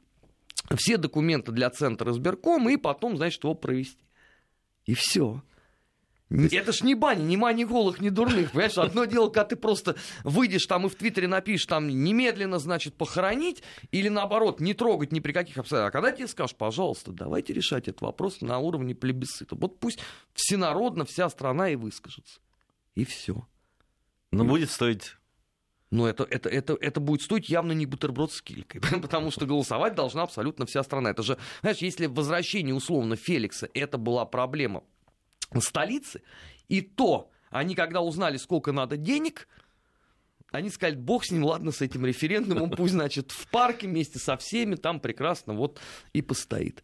все 0.75 0.97
документы 0.97 1.51
для 1.51 1.69
центра 1.69 2.11
избиркома 2.11 2.71
и 2.71 2.77
потом, 2.77 3.17
значит, 3.17 3.43
его 3.43 3.55
провести. 3.55 4.03
И 4.85 4.93
все. 4.93 5.41
Это 6.29 6.71
ж 6.71 6.81
не 6.83 6.95
баня, 6.95 7.21
ни 7.21 7.35
мани 7.35 7.65
голых, 7.65 7.99
ни 7.99 8.09
дурных. 8.09 8.51
Понимаешь, 8.51 8.77
одно 8.77 9.03
дело, 9.03 9.27
когда 9.27 9.43
ты 9.43 9.55
просто 9.57 9.97
выйдешь 10.23 10.65
там 10.65 10.85
и 10.85 10.89
в 10.89 10.95
Твиттере 10.95 11.27
напишешь 11.27 11.65
там 11.65 11.89
немедленно, 11.89 12.57
значит, 12.57 12.95
похоронить, 12.95 13.63
или 13.91 14.07
наоборот, 14.07 14.61
не 14.61 14.73
трогать 14.73 15.11
ни 15.11 15.19
при 15.19 15.33
каких 15.33 15.57
обстоятельствах. 15.57 15.89
А 15.89 15.91
когда 15.91 16.15
тебе 16.15 16.27
скажешь, 16.27 16.55
пожалуйста, 16.55 17.11
давайте 17.11 17.53
решать 17.53 17.89
этот 17.89 18.01
вопрос 18.01 18.39
на 18.39 18.59
уровне 18.59 18.95
плебисцита. 18.95 19.55
Вот 19.55 19.79
пусть 19.79 19.99
всенародно 20.33 21.03
вся 21.03 21.29
страна 21.29 21.69
и 21.69 21.75
выскажется. 21.75 22.39
И 22.95 23.03
все. 23.03 23.45
Но 24.31 24.45
будет 24.45 24.71
стоить 24.71 25.17
но 25.91 26.07
это, 26.07 26.23
это, 26.23 26.49
это, 26.49 26.77
это 26.79 26.99
будет 27.01 27.21
стоить 27.21 27.49
явно 27.49 27.73
не 27.73 27.85
бутерброд 27.85 28.31
с 28.31 28.41
килькой, 28.41 28.81
потому 29.01 29.29
что 29.29 29.45
голосовать 29.45 29.93
должна 29.93 30.23
абсолютно 30.23 30.65
вся 30.65 30.83
страна. 30.83 31.11
Это 31.11 31.21
же, 31.21 31.37
знаешь, 31.61 31.77
если 31.79 32.07
возвращение 32.07 32.73
условно 32.73 33.17
Феликса 33.17 33.69
это 33.73 33.97
была 33.97 34.25
проблема 34.25 34.83
столицы, 35.59 36.23
и 36.69 36.81
то 36.81 37.29
они, 37.49 37.75
когда 37.75 38.01
узнали, 38.01 38.37
сколько 38.37 38.71
надо 38.71 38.95
денег, 38.95 39.49
они 40.51 40.69
сказали, 40.69 40.95
бог 40.95 41.25
с 41.25 41.31
ним, 41.31 41.43
ладно, 41.43 41.71
с 41.71 41.81
этим 41.81 42.05
референдумом, 42.05 42.69
пусть, 42.77 42.93
значит, 42.93 43.31
в 43.31 43.47
парке 43.49 43.87
вместе 43.87 44.19
со 44.19 44.37
всеми 44.37 44.75
там 44.75 45.01
прекрасно 45.01 45.53
вот 45.53 45.79
и 46.13 46.21
постоит. 46.21 46.83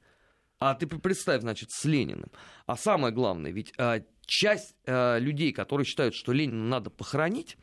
А 0.60 0.74
ты 0.74 0.88
представь, 0.88 1.42
значит, 1.42 1.72
с 1.72 1.86
Лениным. 1.86 2.32
А 2.66 2.76
самое 2.76 3.14
главное, 3.14 3.52
ведь 3.52 3.74
а, 3.78 4.02
часть 4.26 4.76
а, 4.86 5.18
людей, 5.18 5.54
которые 5.54 5.86
считают, 5.86 6.16
что 6.16 6.34
Ленина 6.34 6.66
надо 6.66 6.90
похоронить, 6.90 7.58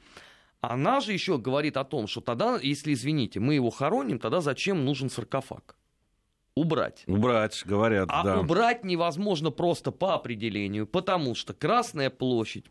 она 0.71 1.01
же 1.01 1.13
еще 1.13 1.39
говорит 1.39 1.77
о 1.77 1.85
том, 1.85 2.07
что 2.07 2.21
тогда, 2.21 2.59
если, 2.61 2.93
извините, 2.93 3.41
мы 3.41 3.55
его 3.55 3.71
хороним, 3.71 4.19
тогда 4.19 4.41
зачем 4.41 4.85
нужен 4.85 5.11
саркофаг? 5.11 5.77
Убрать. 6.57 7.03
Убрать, 7.07 7.63
говорят, 7.67 8.09
а 8.13 8.23
да. 8.23 8.41
убрать 8.41 8.85
невозможно 8.85 9.51
просто 9.51 9.91
по 9.91 10.15
определению, 10.15 10.87
потому 10.87 11.35
что 11.35 11.53
Красная 11.53 12.11
площадь 12.11 12.67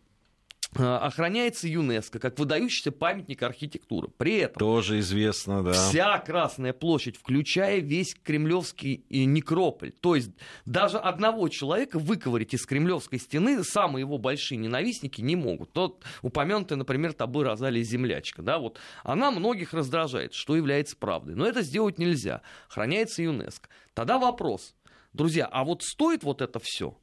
охраняется 0.75 1.67
ЮНЕСКО 1.67 2.19
как 2.19 2.39
выдающийся 2.39 2.91
памятник 2.91 3.43
архитектуры. 3.43 4.09
При 4.17 4.37
этом 4.37 4.59
тоже 4.59 4.99
известно, 4.99 5.63
да. 5.63 5.73
Вся 5.73 6.17
Красная 6.19 6.73
площадь, 6.73 7.17
включая 7.17 7.79
весь 7.79 8.15
Кремлевский 8.15 9.05
некрополь, 9.09 9.91
то 9.91 10.15
есть 10.15 10.31
даже 10.65 10.97
одного 10.97 11.49
человека 11.49 11.99
выковырить 11.99 12.53
из 12.53 12.65
Кремлевской 12.65 13.19
стены 13.19 13.63
самые 13.63 14.01
его 14.01 14.17
большие 14.17 14.57
ненавистники 14.57 15.21
не 15.21 15.35
могут. 15.35 15.73
Тот 15.73 16.03
упомянутый, 16.21 16.77
например, 16.77 17.13
Табы 17.13 17.43
Розалия 17.43 17.83
землячка, 17.83 18.41
да, 18.41 18.59
вот 18.59 18.79
она 19.03 19.31
многих 19.31 19.73
раздражает, 19.73 20.33
что 20.33 20.55
является 20.55 20.95
правдой, 20.95 21.35
но 21.35 21.45
это 21.45 21.61
сделать 21.61 21.97
нельзя. 21.97 22.41
Охраняется 22.69 23.21
ЮНЕСКО. 23.23 23.69
Тогда 23.93 24.17
вопрос, 24.17 24.75
друзья, 25.13 25.47
а 25.51 25.63
вот 25.63 25.83
стоит 25.83 26.23
вот 26.23 26.41
это 26.41 26.59
все? 26.61 26.97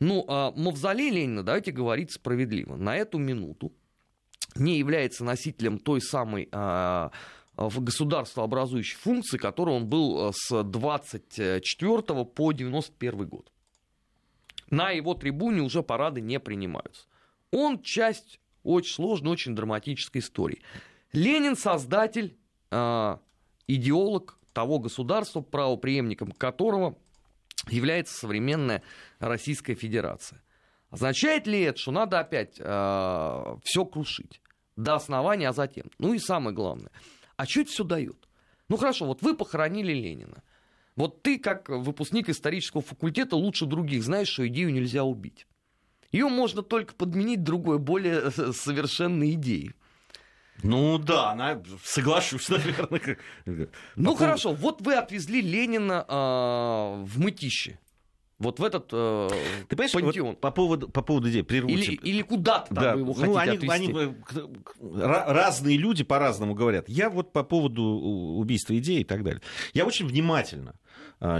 Ну, 0.00 0.24
а 0.28 0.52
мавзолей 0.56 1.10
Ленина, 1.10 1.42
давайте 1.42 1.72
говорить 1.72 2.12
справедливо, 2.12 2.76
на 2.76 2.96
эту 2.96 3.18
минуту 3.18 3.72
не 4.56 4.78
является 4.78 5.24
носителем 5.24 5.78
той 5.78 6.00
самой 6.00 6.48
а, 6.52 7.12
государствообразующей 7.56 8.96
функции, 8.96 9.36
которой 9.36 9.76
он 9.76 9.86
был 9.86 10.28
а, 10.28 10.32
с 10.34 10.62
24 10.62 12.02
по 12.24 12.52
91 12.52 13.28
год. 13.28 13.52
На 14.70 14.90
его 14.90 15.14
трибуне 15.14 15.60
уже 15.60 15.82
парады 15.82 16.20
не 16.20 16.40
принимаются. 16.40 17.06
Он 17.50 17.82
часть 17.82 18.40
очень 18.62 18.94
сложной, 18.94 19.32
очень 19.32 19.54
драматической 19.54 20.20
истории. 20.20 20.62
Ленин 21.12 21.56
создатель, 21.56 22.36
э, 22.70 23.16
идеолог 23.66 24.38
того 24.52 24.78
государства, 24.78 25.40
правоприемником 25.40 26.30
которого 26.30 26.96
является 27.68 28.14
современная 28.14 28.82
Российская 29.18 29.74
Федерация. 29.74 30.42
Означает 30.90 31.46
ли 31.46 31.60
это, 31.60 31.78
что 31.78 31.92
надо 31.92 32.18
опять 32.18 32.56
э, 32.58 33.56
все 33.62 33.84
крушить 33.84 34.40
до 34.76 34.94
основания, 34.94 35.48
а 35.48 35.52
затем? 35.52 35.90
Ну 35.98 36.14
и 36.14 36.18
самое 36.18 36.54
главное, 36.54 36.90
а 37.36 37.46
что 37.46 37.60
это 37.60 37.70
все 37.70 37.84
дает? 37.84 38.28
Ну 38.68 38.76
хорошо, 38.76 39.06
вот 39.06 39.22
вы 39.22 39.36
похоронили 39.36 39.92
Ленина. 39.92 40.42
Вот 40.96 41.22
ты, 41.22 41.38
как 41.38 41.68
выпускник 41.68 42.28
исторического 42.28 42.82
факультета, 42.82 43.36
лучше 43.36 43.66
других 43.66 44.02
знаешь, 44.02 44.28
что 44.28 44.46
идею 44.48 44.72
нельзя 44.72 45.04
убить. 45.04 45.46
Ее 46.12 46.28
можно 46.28 46.62
только 46.62 46.94
подменить 46.94 47.44
другой, 47.44 47.78
более 47.78 48.30
совершенной 48.30 49.32
идеей. 49.32 49.72
Ну 50.62 50.98
да, 50.98 51.30
она, 51.30 51.62
соглашусь, 51.84 52.48
наверное. 52.50 53.18
Ну 53.96 54.14
хорошо, 54.14 54.52
вот 54.52 54.80
вы 54.80 54.94
отвезли 54.94 55.40
Ленина 55.40 56.04
э, 56.08 57.04
в 57.04 57.18
мытище. 57.18 57.78
Вот 58.40 58.58
в 58.58 58.64
этот 58.64 58.88
э, 58.90 59.28
Ты 59.68 59.76
понимаешь, 59.76 59.92
пантеон. 59.92 60.28
Вот 60.28 60.40
по 60.40 60.50
поводу, 60.50 60.88
по 60.88 61.02
поводу 61.02 61.28
идеи, 61.28 61.42
прерву 61.42 61.68
Или, 61.68 61.92
или 61.92 62.22
куда-то 62.22 62.74
да. 62.74 62.94
вы 62.94 63.00
его 63.00 63.14
ну, 63.14 63.34
хотите 63.34 63.68
они, 63.68 63.88
отвезти. 63.92 64.16
Они, 64.80 65.04
разные 65.04 65.76
люди 65.76 66.04
по-разному 66.04 66.54
говорят. 66.54 66.88
Я 66.88 67.10
вот 67.10 67.34
по 67.34 67.44
поводу 67.44 67.82
убийства 67.82 68.76
идеи 68.78 69.00
и 69.00 69.04
так 69.04 69.22
далее. 69.24 69.42
Я 69.74 69.84
очень 69.84 70.06
внимательно 70.06 70.74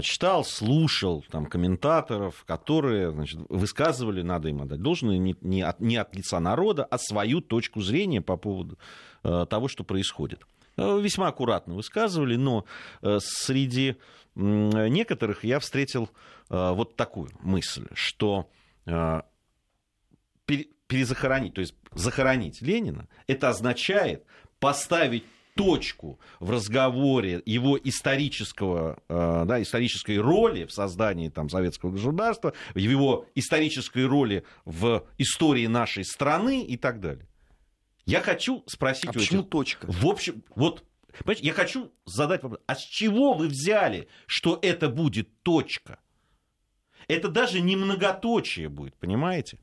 читал, 0.03 0.45
слушал 0.45 1.25
там, 1.31 1.47
комментаторов, 1.47 2.43
которые 2.45 3.11
значит, 3.11 3.39
высказывали, 3.49 4.21
надо 4.21 4.49
им 4.49 4.61
отдать 4.61 4.79
должное, 4.79 5.17
не, 5.17 5.35
не, 5.41 5.63
от, 5.63 5.79
не 5.79 5.97
от 5.97 6.15
лица 6.15 6.39
народа, 6.39 6.85
а 6.85 6.99
свою 6.99 7.41
точку 7.41 7.81
зрения 7.81 8.21
по 8.21 8.37
поводу 8.37 8.77
того, 9.21 9.67
что 9.67 9.83
происходит. 9.83 10.41
Весьма 10.77 11.27
аккуратно 11.27 11.75
высказывали, 11.75 12.35
но 12.35 12.65
среди 13.19 13.97
некоторых 14.35 15.43
я 15.43 15.59
встретил 15.59 16.09
вот 16.49 16.95
такую 16.95 17.31
мысль, 17.41 17.87
что 17.93 18.49
перезахоронить, 20.91 21.53
то 21.53 21.61
есть 21.61 21.75
захоронить 21.93 22.61
Ленина, 22.61 23.07
это 23.27 23.49
означает 23.49 24.25
поставить 24.59 25.23
точку 25.55 26.19
в 26.39 26.51
разговоре 26.51 27.41
его 27.45 27.77
исторического, 27.81 29.01
э, 29.07 29.43
да, 29.45 29.61
исторической 29.61 30.17
роли 30.17 30.65
в 30.65 30.71
создании 30.71 31.29
там, 31.29 31.49
советского 31.49 31.91
государства, 31.91 32.53
в 32.73 32.77
его 32.77 33.25
исторической 33.35 34.05
роли 34.05 34.43
в 34.65 35.05
истории 35.17 35.67
нашей 35.67 36.05
страны 36.05 36.63
и 36.63 36.77
так 36.77 36.99
далее. 36.99 37.27
Я 38.05 38.21
хочу 38.21 38.63
спросить... 38.67 39.09
А 39.09 39.13
почему 39.13 39.41
этих... 39.41 39.49
точка? 39.49 39.85
В 39.89 40.05
общем, 40.07 40.43
вот, 40.55 40.83
понимаете, 41.19 41.47
я 41.47 41.53
хочу 41.53 41.91
задать 42.05 42.43
вопрос. 42.43 42.61
А 42.65 42.75
с 42.75 42.81
чего 42.81 43.33
вы 43.33 43.47
взяли, 43.47 44.07
что 44.25 44.59
это 44.61 44.89
будет 44.89 45.41
точка? 45.43 45.99
Это 47.07 47.27
даже 47.27 47.61
не 47.61 47.75
многоточие 47.75 48.69
будет, 48.69 48.95
понимаете? 48.95 49.59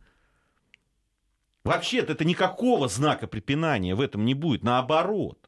Вообще-то 1.64 2.12
это 2.12 2.24
никакого 2.24 2.88
знака 2.88 3.26
препинания 3.26 3.94
в 3.94 4.00
этом 4.00 4.24
не 4.24 4.34
будет, 4.34 4.62
наоборот. 4.62 5.47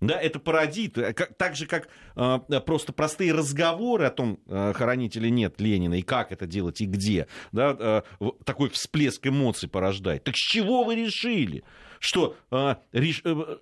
Да, 0.00 0.20
это 0.20 0.38
породит, 0.38 0.96
э, 0.96 1.12
так 1.12 1.56
же, 1.56 1.66
как 1.66 1.88
э, 2.14 2.38
просто 2.64 2.92
простые 2.92 3.32
разговоры 3.32 4.04
о 4.04 4.10
том, 4.10 4.38
э, 4.46 4.72
хоронить 4.74 5.16
или 5.16 5.28
нет 5.28 5.60
Ленина, 5.60 5.94
и 5.94 6.02
как 6.02 6.30
это 6.30 6.46
делать, 6.46 6.80
и 6.80 6.86
где, 6.86 7.26
да, 7.50 8.04
э, 8.20 8.26
такой 8.44 8.68
всплеск 8.70 9.26
эмоций 9.26 9.68
порождает. 9.68 10.22
Так 10.24 10.36
с 10.36 10.38
чего 10.38 10.84
вы 10.84 10.94
решили, 10.94 11.64
что, 11.98 12.36
э, 12.52 12.76
реш, 12.92 13.22
э, 13.24 13.56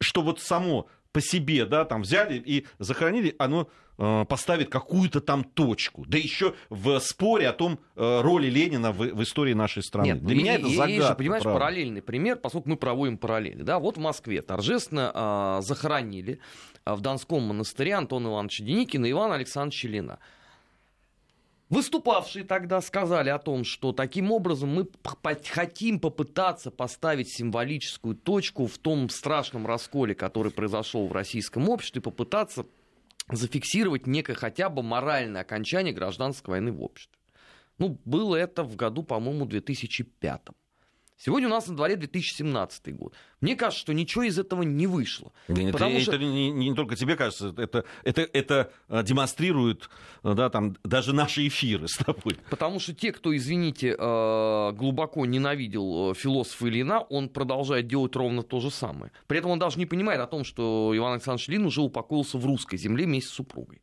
что 0.00 0.22
вот 0.22 0.40
само 0.40 0.88
по 1.12 1.20
себе, 1.20 1.66
да, 1.66 1.84
там 1.84 2.02
взяли 2.02 2.42
и 2.44 2.66
захоронили, 2.78 3.34
оно 3.38 3.68
э, 3.98 4.24
поставит 4.28 4.70
какую-то 4.70 5.20
там 5.20 5.44
точку. 5.44 6.04
Да 6.06 6.16
еще 6.16 6.54
в 6.68 6.98
споре 7.00 7.48
о 7.48 7.52
том 7.52 7.80
э, 7.96 8.20
роли 8.22 8.48
Ленина 8.48 8.92
в, 8.92 8.98
в 8.98 9.22
истории 9.22 9.54
нашей 9.54 9.82
страны. 9.82 10.06
Нет, 10.06 10.24
Для 10.24 10.34
и, 10.34 10.38
меня 10.38 10.54
это 10.54 10.68
загадка. 10.68 10.92
Есть 10.92 11.08
же, 11.08 11.14
понимаешь, 11.14 11.42
правда. 11.42 11.60
параллельный 11.60 12.02
пример, 12.02 12.36
поскольку 12.36 12.68
мы 12.68 12.76
проводим 12.76 13.18
параллели. 13.18 13.62
Да, 13.62 13.78
вот 13.78 13.96
в 13.96 14.00
Москве 14.00 14.42
торжественно 14.42 15.58
э, 15.60 15.62
захоронили 15.62 16.38
э, 16.84 16.94
в 16.94 17.00
Донском 17.00 17.42
монастыре 17.42 17.94
Антона 17.94 18.28
Ивановича 18.28 18.64
Деникина 18.64 19.06
и 19.06 19.10
Ивана 19.10 19.34
Александровича 19.34 19.88
Ильина. 19.88 20.18
Выступавшие 21.70 22.44
тогда 22.44 22.80
сказали 22.80 23.28
о 23.28 23.38
том, 23.38 23.62
что 23.62 23.92
таким 23.92 24.32
образом 24.32 24.74
мы 24.74 24.88
хотим 25.48 26.00
попытаться 26.00 26.72
поставить 26.72 27.32
символическую 27.32 28.16
точку 28.16 28.66
в 28.66 28.76
том 28.76 29.08
страшном 29.08 29.68
расколе, 29.68 30.16
который 30.16 30.50
произошел 30.50 31.06
в 31.06 31.12
российском 31.12 31.68
обществе, 31.68 32.02
попытаться 32.02 32.66
зафиксировать 33.30 34.08
некое 34.08 34.34
хотя 34.34 34.68
бы 34.68 34.82
моральное 34.82 35.42
окончание 35.42 35.94
гражданской 35.94 36.50
войны 36.54 36.72
в 36.72 36.82
обществе. 36.82 37.16
Ну, 37.78 38.00
было 38.04 38.34
это 38.34 38.64
в 38.64 38.74
году, 38.74 39.04
по-моему, 39.04 39.46
2005. 39.46 40.40
Сегодня 41.22 41.48
у 41.48 41.50
нас 41.50 41.66
на 41.66 41.76
дворе 41.76 41.96
2017 41.96 42.96
год. 42.96 43.14
Мне 43.42 43.54
кажется, 43.54 43.80
что 43.82 43.92
ничего 43.92 44.22
из 44.22 44.38
этого 44.38 44.62
не 44.62 44.86
вышло. 44.86 45.32
Да, 45.48 45.60
это, 45.60 46.00
что... 46.00 46.12
это 46.12 46.24
не, 46.24 46.50
не 46.50 46.74
только 46.74 46.96
тебе 46.96 47.14
кажется, 47.14 47.54
это, 47.58 47.84
это, 48.04 48.22
это 48.22 48.72
э, 48.88 49.02
демонстрирует 49.02 49.90
да, 50.22 50.48
там, 50.48 50.78
даже 50.82 51.12
наши 51.12 51.46
эфиры 51.46 51.88
с 51.88 51.98
тобой. 51.98 52.38
Потому 52.48 52.80
что 52.80 52.94
те, 52.94 53.12
кто, 53.12 53.36
извините, 53.36 53.96
э, 53.98 54.72
глубоко 54.72 55.26
ненавидел 55.26 56.14
философа 56.14 56.68
Ильина, 56.68 57.00
он 57.00 57.28
продолжает 57.28 57.86
делать 57.86 58.16
ровно 58.16 58.42
то 58.42 58.60
же 58.60 58.70
самое. 58.70 59.12
При 59.26 59.38
этом 59.38 59.50
он 59.50 59.58
даже 59.58 59.78
не 59.78 59.84
понимает 59.84 60.22
о 60.22 60.26
том, 60.26 60.42
что 60.42 60.90
Иван 60.94 61.12
Александрович 61.14 61.50
Ильин 61.50 61.66
уже 61.66 61.82
упокоился 61.82 62.38
в 62.38 62.46
русской 62.46 62.78
земле 62.78 63.04
вместе 63.04 63.28
с 63.28 63.34
супругой. 63.34 63.82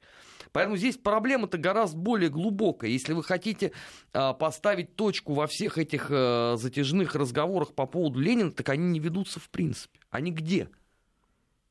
Поэтому 0.52 0.78
здесь 0.78 0.98
проблема-то 0.98 1.58
гораздо 1.58 1.98
более 1.98 2.30
глубокая. 2.30 2.90
Если 2.90 3.14
вы 3.14 3.24
хотите 3.24 3.72
а, 4.14 4.34
поставить 4.34 4.96
точку 4.96 5.34
во 5.34 5.48
всех 5.48 5.78
этих 5.78 6.08
а, 6.10 6.56
затяжных 6.58 7.16
разговорах 7.16 7.74
по 7.74 7.86
поводу 7.86 8.20
Ленина, 8.20 8.52
так 8.52 8.70
они 8.70 8.86
не 8.86 9.00
ведутся 9.00 9.40
в 9.40 9.50
принципе. 9.50 10.00
Они 10.10 10.32
где? 10.32 10.70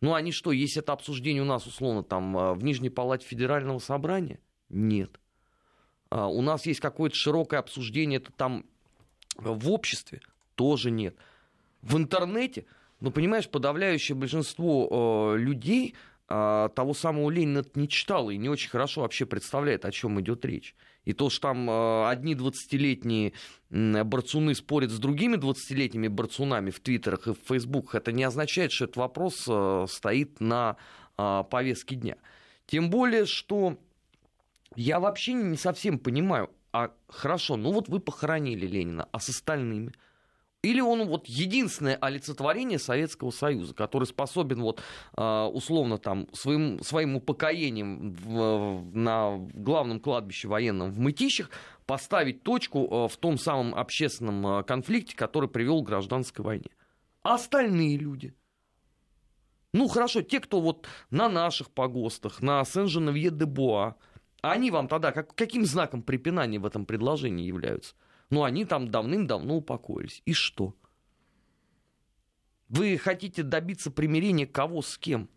Ну, 0.01 0.15
они 0.15 0.31
что, 0.31 0.53
есть 0.53 0.77
это 0.77 0.93
обсуждение 0.93 1.43
у 1.43 1.47
нас, 1.47 1.67
условно, 1.67 2.03
там, 2.03 2.37
а, 2.37 2.55
в 2.55 2.63
Нижней 2.63 2.91
Палате 2.91 3.27
Федерального 3.27 3.79
Собрания? 3.79 4.41
Нет. 4.69 5.21
А, 6.11 6.29
у 6.29 6.43
нас 6.43 6.67
есть 6.67 6.81
какое-то 6.81 7.17
широкое 7.17 7.61
обсуждение, 7.61 8.19
это 8.19 8.33
там 8.33 8.67
в 9.37 9.71
обществе? 9.71 10.21
Тоже 10.55 10.91
нет. 10.91 11.17
В 11.83 11.97
интернете? 11.97 12.67
Ну, 13.01 13.11
понимаешь, 13.11 13.49
подавляющее 13.49 14.17
большинство 14.17 15.35
э, 15.35 15.39
людей 15.39 15.95
того 16.29 16.93
самого 16.93 17.31
Ленина 17.31 17.65
не 17.75 17.89
читал 17.89 18.31
и 18.31 18.37
не 18.37 18.49
очень 18.49 18.71
хорошо 18.71 19.03
вообще 19.03 19.27
представляет, 19.27 19.85
о 19.85 19.93
чем 19.93 20.21
идет 20.21 20.45
речь. 20.45 20.75
И 21.05 21.13
то, 21.13 21.31
что 21.31 21.49
там 21.49 21.69
а, 21.71 22.11
одни 22.11 22.35
20-летние 22.35 23.33
борцуны 23.71 24.57
спорят 24.57 24.91
с 24.91 24.99
другими 24.99 25.37
20-летними 25.37 26.09
борцунами 26.09 26.71
в 26.71 26.81
Твиттерах 26.81 27.29
и 27.29 27.33
в 27.33 27.39
Фейсбуках, 27.47 27.95
это 27.95 28.11
не 28.11 28.25
означает, 28.25 28.73
что 28.73 28.87
этот 28.87 28.97
вопрос 28.97 29.45
а, 29.49 29.87
стоит 29.89 30.41
на 30.41 30.77
повестке 31.17 31.97
дня. 31.97 32.17
Тем 32.67 32.91
более, 32.91 33.25
что 33.25 33.79
я 34.75 35.01
вообще 35.01 35.33
не 35.33 35.57
совсем 35.57 35.99
понимаю, 35.99 36.51
а 36.73 36.91
хорошо, 37.09 37.57
ну 37.57 37.73
вот 37.73 37.89
вы 37.89 38.01
похоронили 38.01 38.67
Ленина, 38.67 39.09
а 39.13 39.19
с 39.19 39.31
остальными– 39.31 39.93
или 40.67 40.81
он 40.81 41.07
вот 41.07 41.27
единственное 41.27 41.97
олицетворение 41.97 42.79
Советского 42.79 43.31
Союза, 43.31 43.75
который 43.75 44.05
способен 44.05 44.63
вот 44.63 44.83
а, 45.15 45.49
условно 45.49 45.99
там 45.99 46.27
своим, 46.33 46.83
своим 46.83 47.17
упокоением 47.17 48.13
в, 48.13 48.85
на 48.93 49.37
главном 49.55 50.01
кладбище 50.01 50.49
военном 50.49 50.91
в 50.91 50.99
Мытищах 50.99 51.51
поставить 51.87 52.43
точку 52.43 52.89
а, 52.91 53.09
в 53.09 53.17
том 53.17 53.39
самом 53.39 53.75
общественном 53.75 54.47
а, 54.47 54.63
конфликте, 54.63 55.17
который 55.17 55.49
привел 55.49 55.83
к 55.83 55.87
гражданской 55.87 56.45
войне. 56.45 56.71
А 57.23 57.35
остальные 57.35 57.99
люди– 57.99 58.35
ну 59.77 59.89
хорошо, 59.89 60.23
те, 60.23 60.41
кто 60.41 60.63
вот 60.63 60.87
на 61.11 61.29
наших 61.29 61.71
погостах, 61.71 62.41
на 62.41 62.65
Сен-Женевье-де-Буа, 62.65 63.97
они 64.41 64.71
вам 64.71 64.89
тогда 64.89 65.13
как, 65.13 65.35
каким 65.35 65.67
знаком 65.67 66.03
препинания 66.03 66.59
в 66.59 66.65
этом 66.65 66.87
предложении 66.87 67.47
являются? 67.47 67.95
Ну, 68.31 68.45
они 68.45 68.65
там 68.65 68.91
давным-давно 68.91 69.57
упокоились. 69.57 70.23
И 70.25 70.33
что? 70.33 70.75
Вы 72.69 72.99
хотите 72.99 73.43
добиться 73.43 73.91
примирения 73.91 74.47
кого 74.47 74.83
с 74.83 74.99
кем? 74.99 75.29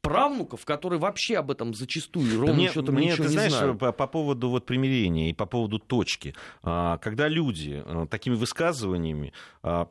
правнуков, 0.00 0.64
которые 0.64 0.98
вообще 0.98 1.38
об 1.38 1.50
этом 1.50 1.74
зачастую 1.74 2.40
ровно 2.40 2.54
мне, 2.54 2.68
счетом 2.68 2.94
мне, 2.94 3.06
ничего 3.06 3.24
ты 3.24 3.30
не 3.34 3.48
знаешь. 3.48 3.78
По, 3.78 3.92
по 3.92 4.06
поводу 4.06 4.48
вот 4.48 4.64
примирения 4.64 5.30
и 5.30 5.32
по 5.34 5.44
поводу 5.44 5.78
точки, 5.78 6.34
а, 6.62 6.98
когда 6.98 7.28
люди 7.28 7.82
а, 7.84 8.06
такими 8.06 8.34
высказываниями, 8.34 9.32
а, 9.62 9.88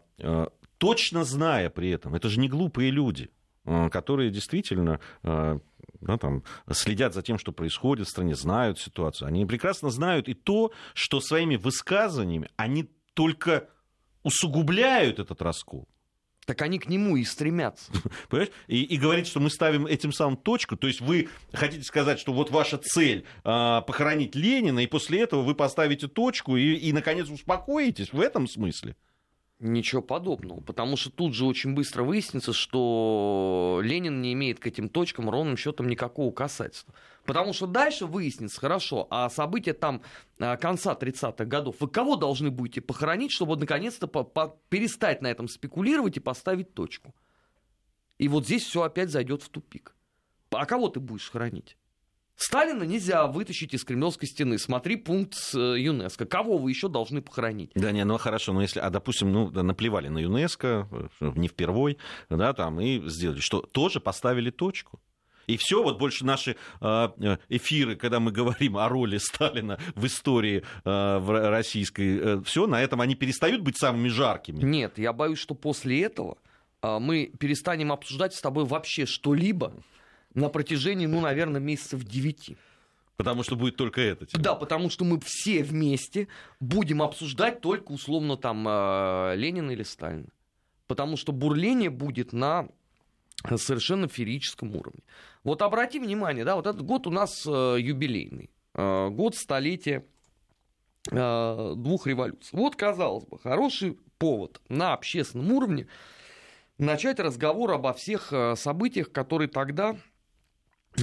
точно 0.78 1.24
зная 1.24 1.70
при 1.70 1.90
этом, 1.90 2.16
это 2.16 2.30
же 2.30 2.40
не 2.40 2.50
глупые 2.50 2.90
люди, 2.90 3.30
которые 3.92 4.32
действительно 4.32 5.00
да, 6.02 6.18
там, 6.18 6.44
следят 6.72 7.14
за 7.14 7.22
тем, 7.22 7.38
что 7.38 7.52
происходит 7.52 8.08
в 8.08 8.12
стране, 8.12 8.36
знают 8.36 8.80
ситуацию. 8.80 9.28
Они 9.28 9.46
прекрасно 9.46 9.90
знают 9.90 10.30
и 10.30 10.34
то, 10.34 10.72
что 10.94 11.20
своими 11.20 11.56
высказываниями 11.56 12.50
они 12.56 12.90
только 13.14 13.70
усугубляют 14.24 15.20
этот 15.20 15.42
раскол. 15.42 15.88
Так 16.46 16.62
они 16.62 16.80
к 16.80 16.88
нему 16.88 17.18
и 17.18 17.26
стремятся. 17.26 17.92
Понимаешь? 18.30 18.52
И, 18.68 18.82
и 18.82 18.98
говорить, 18.98 19.28
что 19.28 19.42
мы 19.42 19.50
ставим 19.50 19.86
этим 19.86 20.14
самым 20.14 20.38
точку, 20.38 20.78
то 20.78 20.88
есть 20.88 21.02
вы 21.02 21.28
хотите 21.52 21.84
сказать, 21.84 22.20
что 22.20 22.32
вот 22.32 22.52
ваша 22.52 22.78
цель 22.78 23.26
э, 23.44 23.82
похоронить 23.86 24.34
Ленина, 24.34 24.80
и 24.80 24.88
после 24.88 25.22
этого 25.22 25.42
вы 25.42 25.56
поставите 25.56 26.08
точку 26.08 26.56
и, 26.56 26.76
и, 26.76 26.94
наконец, 26.94 27.30
успокоитесь 27.30 28.14
в 28.14 28.22
этом 28.22 28.48
смысле? 28.48 28.96
Ничего 29.60 30.04
подобного, 30.04 30.60
потому 30.62 30.98
что 30.98 31.10
тут 31.10 31.34
же 31.34 31.44
очень 31.44 31.74
быстро 31.74 32.04
выяснится, 32.04 32.54
что 32.54 33.80
Ленин 33.84 34.22
не 34.22 34.34
имеет 34.34 34.60
к 34.60 34.68
этим 34.68 34.88
точкам 34.88 35.32
ровным 35.32 35.58
счетом 35.58 35.88
никакого 35.88 36.32
касательства. 36.32 36.94
Потому 37.26 37.54
что 37.54 37.66
дальше 37.66 38.06
выяснится, 38.06 38.60
хорошо, 38.60 39.08
а 39.10 39.32
события 39.32 39.74
там 39.74 40.04
а, 40.38 40.58
конца 40.58 40.94
30-х 40.94 41.46
годов, 41.46 41.78
вы 41.80 41.88
кого 41.88 42.16
должны 42.18 42.52
будете 42.52 42.82
похоронить, 42.82 43.32
чтобы 43.32 43.56
наконец-то 43.58 44.08
перестать 44.70 45.24
на 45.24 45.28
этом 45.28 45.48
спекулировать 45.48 46.18
и 46.18 46.20
поставить 46.20 46.76
точку? 46.76 47.16
И 48.20 48.28
вот 48.28 48.46
здесь 48.46 48.64
все 48.64 48.84
опять 48.84 49.10
зайдет 49.10 49.42
в 49.42 49.50
тупик. 49.50 49.96
А 50.52 50.68
кого 50.68 50.88
ты 50.90 51.00
будешь 51.00 51.32
хоронить? 51.32 51.78
Сталина 52.38 52.84
нельзя 52.84 53.26
вытащить 53.26 53.74
из 53.74 53.84
Кремлевской 53.84 54.28
стены. 54.28 54.60
Смотри 54.60 54.96
пункт 54.96 55.34
с 55.34 55.56
э, 55.56 55.80
ЮНЕСКО. 55.80 56.26
Кого 56.28 56.60
вы 56.60 56.70
еще 56.70 56.88
должны 56.88 57.22
похоронить? 57.22 57.72
Да, 57.74 57.92
не, 57.92 58.06
ну 58.06 58.18
хорошо, 58.20 58.54
но 58.54 58.62
если, 58.62 58.80
а 58.80 58.92
допустим, 58.92 59.34
ну, 59.34 59.50
наплевали 59.50 60.08
на 60.08 60.20
ЮНЕСКо, 60.20 60.88
э, 61.20 61.32
не 61.36 61.48
впервой, 61.48 61.98
да, 62.30 62.54
там, 62.54 62.80
и 62.80 63.02
сделали, 63.10 63.40
что 63.40 63.62
тоже 63.62 64.00
поставили 64.00 64.52
точку. 64.52 65.00
И 65.48 65.58
все, 65.58 65.82
вот 65.82 65.98
больше 65.98 66.26
наши 66.26 66.58
эфиры, 66.82 67.96
когда 67.96 68.20
мы 68.20 68.32
говорим 68.32 68.78
о 68.78 68.90
роли 68.90 69.18
Сталина 69.18 69.80
в 69.96 70.06
истории 70.06 70.64
в 70.84 71.50
российской, 71.50 72.44
все, 72.44 72.68
на 72.68 72.82
этом 72.82 73.00
они 73.00 73.16
перестают 73.16 73.62
быть 73.62 73.78
самыми 73.78 74.10
жаркими. 74.10 74.62
Нет, 74.62 74.98
я 74.98 75.14
боюсь, 75.14 75.40
что 75.40 75.56
после 75.56 76.04
этого 76.04 76.38
мы 76.84 77.32
перестанем 77.40 77.94
обсуждать 77.94 78.36
с 78.36 78.42
тобой 78.42 78.66
вообще 78.66 79.06
что-либо 79.06 79.74
на 80.38 80.50
протяжении, 80.50 81.08
ну, 81.08 81.20
наверное, 81.20 81.60
месяцев 81.60 82.04
девяти. 82.04 82.58
Потому 83.16 83.42
что 83.42 83.56
будет 83.56 83.76
только 83.76 84.02
это. 84.02 84.28
Тема. 84.28 84.44
Да, 84.44 84.54
потому 84.54 84.92
что 84.92 85.04
мы 85.04 85.20
все 85.20 85.64
вместе 85.64 86.28
будем 86.60 87.02
обсуждать 87.02 87.60
только 87.62 87.92
условно 87.92 88.38
там 88.38 88.64
э, 88.68 89.34
Ленина 89.36 89.72
или 89.72 89.82
Сталина. 89.82 90.28
Потому 90.86 91.18
что 91.18 91.32
бурление 91.32 91.90
будет 91.90 92.34
на 92.34 92.68
совершенно 93.56 94.08
феерическом 94.08 94.76
уровне. 94.76 95.02
Вот 95.44 95.64
обрати 95.64 96.00
внимание, 96.00 96.46
да, 96.46 96.56
вот 96.56 96.68
этот 96.68 96.84
год 96.84 97.08
у 97.08 97.10
нас 97.10 97.44
э, 97.48 97.78
юбилейный. 97.80 98.52
Э, 98.76 99.10
год 99.10 99.36
столетия 99.36 100.06
двух 101.10 102.06
революций. 102.06 102.50
Вот, 102.52 102.76
казалось 102.76 103.24
бы, 103.24 103.40
хороший 103.40 103.98
повод 104.18 104.60
на 104.68 104.92
общественном 104.92 105.54
уровне 105.54 105.88
начать 106.78 107.22
разговор 107.22 107.72
обо 107.72 107.94
всех 107.94 108.34
событиях, 108.58 109.14
которые 109.14 109.48
тогда 109.48 109.96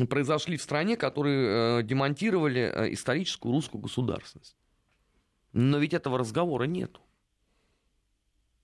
произошли 0.08 0.56
в 0.56 0.62
стране, 0.62 0.96
которые 0.96 1.80
э, 1.80 1.82
демонтировали 1.84 2.60
э, 2.62 2.92
историческую 2.92 3.52
русскую 3.52 3.80
государственность. 3.80 4.56
Но 5.52 5.78
ведь 5.78 5.94
этого 5.94 6.18
разговора 6.18 6.64
нету. 6.64 7.00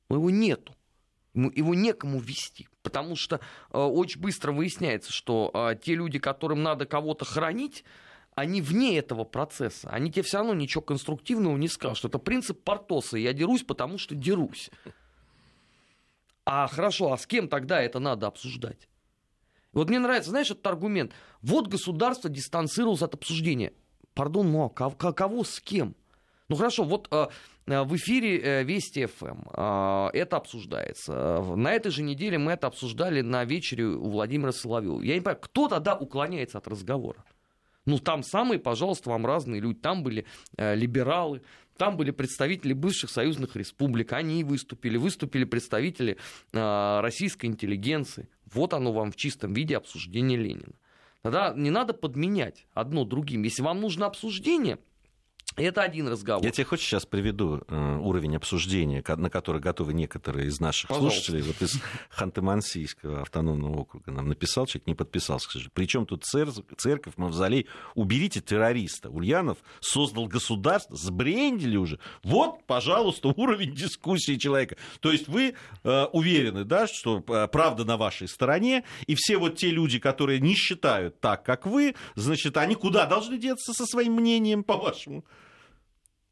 Его 0.09 0.31
нету. 0.31 0.75
Его 1.35 1.77
некому 1.77 2.19
вести, 2.19 2.69
потому 2.83 3.15
что 3.15 3.37
э, 3.37 3.79
очень 3.79 4.21
быстро 4.21 4.51
выясняется, 4.51 5.13
что 5.13 5.75
те 5.81 5.95
люди, 5.95 6.19
которым 6.19 6.65
надо 6.65 6.87
кого-то 6.87 7.25
хранить, 7.25 7.85
они 8.35 8.61
вне 8.61 8.99
этого 8.99 9.23
процесса. 9.23 9.89
Они 9.91 10.11
тебе 10.11 10.23
все 10.23 10.39
равно 10.39 10.55
ничего 10.55 10.83
конструктивного 10.83 11.57
не 11.57 11.69
скажут. 11.69 12.07
Это 12.07 12.19
принцип 12.19 12.63
Портоса. 12.65 13.17
Я 13.17 13.33
дерусь, 13.33 13.63
потому 13.63 13.99
что 13.99 14.17
дерусь. 14.17 14.71
А 16.45 16.67
хорошо, 16.67 17.13
а 17.13 17.19
с 17.19 17.27
кем 17.27 17.49
тогда 17.49 17.81
это 17.81 18.01
надо 18.01 18.27
обсуждать? 18.27 18.90
Вот 19.73 19.89
мне 19.89 19.99
нравится, 19.99 20.31
знаешь, 20.31 20.51
этот 20.51 20.67
аргумент. 20.67 21.13
Вот 21.43 21.69
государство 21.69 22.29
дистанцировалось 22.29 23.03
от 23.03 23.15
обсуждения. 23.15 23.73
Пардон, 24.15 24.51
но 24.51 24.69
кого, 24.69 24.95
кого 25.13 25.45
с 25.45 25.61
кем? 25.61 25.95
Ну 26.49 26.57
хорошо, 26.57 26.83
вот 26.83 27.07
э, 27.13 27.29
э 27.67 27.83
в 27.83 27.95
эфире 27.95 28.41
э, 28.41 28.65
Вести 28.65 29.07
ФМ 29.07 29.49
это 30.13 30.37
обсуждается. 30.37 31.41
На 31.55 31.73
этой 31.73 31.93
же 31.93 32.03
неделе 32.03 32.39
мы 32.39 32.53
это 32.53 32.67
обсуждали 32.67 33.21
на 33.21 33.45
вечере 33.45 33.85
у 33.85 34.11
Владимира 34.11 34.51
Соловьева. 34.51 35.01
Я 35.03 35.15
не 35.15 35.21
понимаю, 35.21 35.39
кто 35.41 35.69
тогда 35.69 35.95
уклоняется 35.97 36.59
от 36.59 36.67
разговора? 36.67 37.25
Ну, 37.87 37.99
там 37.99 38.23
самые, 38.23 38.59
пожалуйста, 38.59 39.11
вам 39.11 39.25
разные 39.25 39.61
люди. 39.61 39.79
Там 39.79 40.03
были 40.03 40.27
э, 40.57 40.75
либералы, 40.75 41.43
там 41.81 41.97
были 41.97 42.11
представители 42.11 42.75
бывших 42.75 43.09
союзных 43.09 43.57
республик, 43.57 44.13
они 44.13 44.45
выступили, 44.45 44.99
выступили 44.99 45.45
представители 45.45 46.19
э, 46.53 47.01
российской 47.01 47.47
интеллигенции. 47.47 48.29
Вот 48.53 48.75
оно 48.75 48.93
вам 48.93 49.11
в 49.11 49.17
чистом 49.17 49.55
виде 49.55 49.79
обсуждение 49.79 50.39
Ленина. 50.39 50.75
Тогда 51.23 51.55
не 51.57 51.71
надо 51.71 51.95
подменять 51.95 52.67
одно 52.75 53.07
другим. 53.07 53.45
Если 53.45 53.63
вам 53.63 53.81
нужно 53.81 54.05
обсуждение, 54.05 54.79
это 55.63 55.83
один 55.83 56.09
разговор. 56.09 56.45
Я 56.45 56.51
тебе 56.51 56.65
хочу 56.65 56.83
сейчас 56.83 57.07
приведу 57.07 57.63
э, 57.67 57.97
уровень 57.99 58.37
обсуждения, 58.37 59.03
на 59.17 59.31
который 59.31 59.61
готовы 59.61 59.95
некоторые 59.95 60.49
из 60.49 60.61
наших 60.61 60.89
Пожалуйста. 60.89 61.21
слушателей. 61.21 61.43
Вот 61.43 61.63
из 61.63 61.81
Ханты-Мансийского 62.17 63.23
автономного 63.23 63.81
округа 63.81 64.11
нам 64.11 64.29
написал, 64.29 64.67
человек 64.67 64.87
не 64.87 64.95
подписался, 64.95 65.49
к 65.49 65.53
сожалению. 65.53 65.73
Причем 65.75 66.07
тут 66.07 66.25
церковь, 66.25 66.65
церковь, 66.77 67.15
мавзолей. 67.17 67.67
Уберите 67.95 68.41
террориста. 68.41 69.11
Ульянов 69.11 69.59
создал 69.81 70.27
государство, 70.27 70.97
сбрендили 70.97 71.77
уже. 71.77 71.99
Вот, 72.23 72.65
пожалуйста, 72.67 73.29
уровень 73.29 73.75
дискуссии 73.75 74.37
человека. 74.37 74.77
То 75.01 75.13
есть 75.13 75.29
вы 75.29 75.55
э, 75.85 76.05
уверены, 76.13 76.65
да, 76.65 76.87
что 76.87 77.23
э, 77.27 77.49
правда 77.49 77.85
на 77.85 77.97
вашей 77.97 78.29
стороне, 78.29 78.85
и 79.07 79.15
все 79.15 79.39
вот 79.39 79.57
те 79.57 79.71
люди, 79.71 79.99
которые 79.99 80.41
не 80.41 80.55
считают 80.55 81.21
так, 81.21 81.45
как 81.45 81.67
вы, 81.67 81.95
значит, 82.15 82.57
они 82.57 82.75
куда 82.75 83.07
должны 83.07 83.39
деться 83.39 83.73
со 83.73 83.87
своим 83.87 84.15
мнением, 84.15 84.65
по-вашему? 84.65 85.25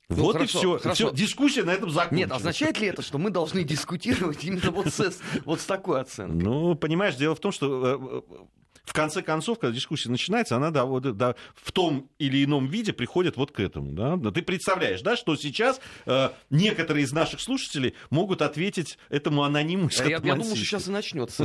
Ну, 0.09 0.23
вот 0.23 0.37
хорошо, 0.37 0.59
и 0.59 0.61
все. 0.61 0.79
Хорошо. 0.79 1.11
Дискуссия 1.11 1.64
на 1.64 1.71
этом 1.71 1.90
закончена. 1.90 2.18
Нет, 2.18 2.33
означает 2.33 2.81
ли 2.81 2.87
это, 2.88 3.03
что 3.03 3.18
мы 3.18 3.31
должны 3.31 3.62
дискутировать 3.62 4.42
именно 4.42 4.71
вот 4.71 4.88
с, 4.88 5.21
вот 5.44 5.61
с 5.61 5.64
такой 5.64 6.01
оценкой? 6.01 6.42
Ну, 6.42 6.75
понимаешь, 6.75 7.14
дело 7.16 7.35
в 7.35 7.40
том, 7.40 7.53
что 7.53 8.23
э, 8.31 8.35
э, 8.35 8.44
в 8.88 8.94
конце 8.94 9.21
концов, 9.21 9.59
когда 9.59 9.75
дискуссия 9.75 10.09
начинается, 10.09 10.57
она 10.57 10.71
да, 10.71 10.87
вот, 10.87 11.14
да, 11.14 11.35
в 11.55 11.73
том 11.73 12.09
или 12.18 12.42
ином 12.42 12.68
виде 12.68 12.94
приходит 12.94 13.37
вот 13.37 13.53
к 13.53 13.61
этому. 13.61 13.92
Да? 13.92 14.31
Ты 14.31 14.40
представляешь, 14.40 15.03
да, 15.03 15.14
что 15.14 15.37
сейчас 15.37 15.79
э, 16.07 16.31
некоторые 16.49 17.05
из 17.05 17.12
наших 17.12 17.40
слушателей 17.40 17.94
могут 18.09 18.40
ответить 18.40 18.99
этому 19.11 19.42
анониму. 19.42 19.90
Я, 19.99 20.07
я 20.07 20.21
думаю, 20.21 20.44
что 20.44 20.57
сейчас 20.57 20.88
и 20.88 20.90
начнется 20.90 21.44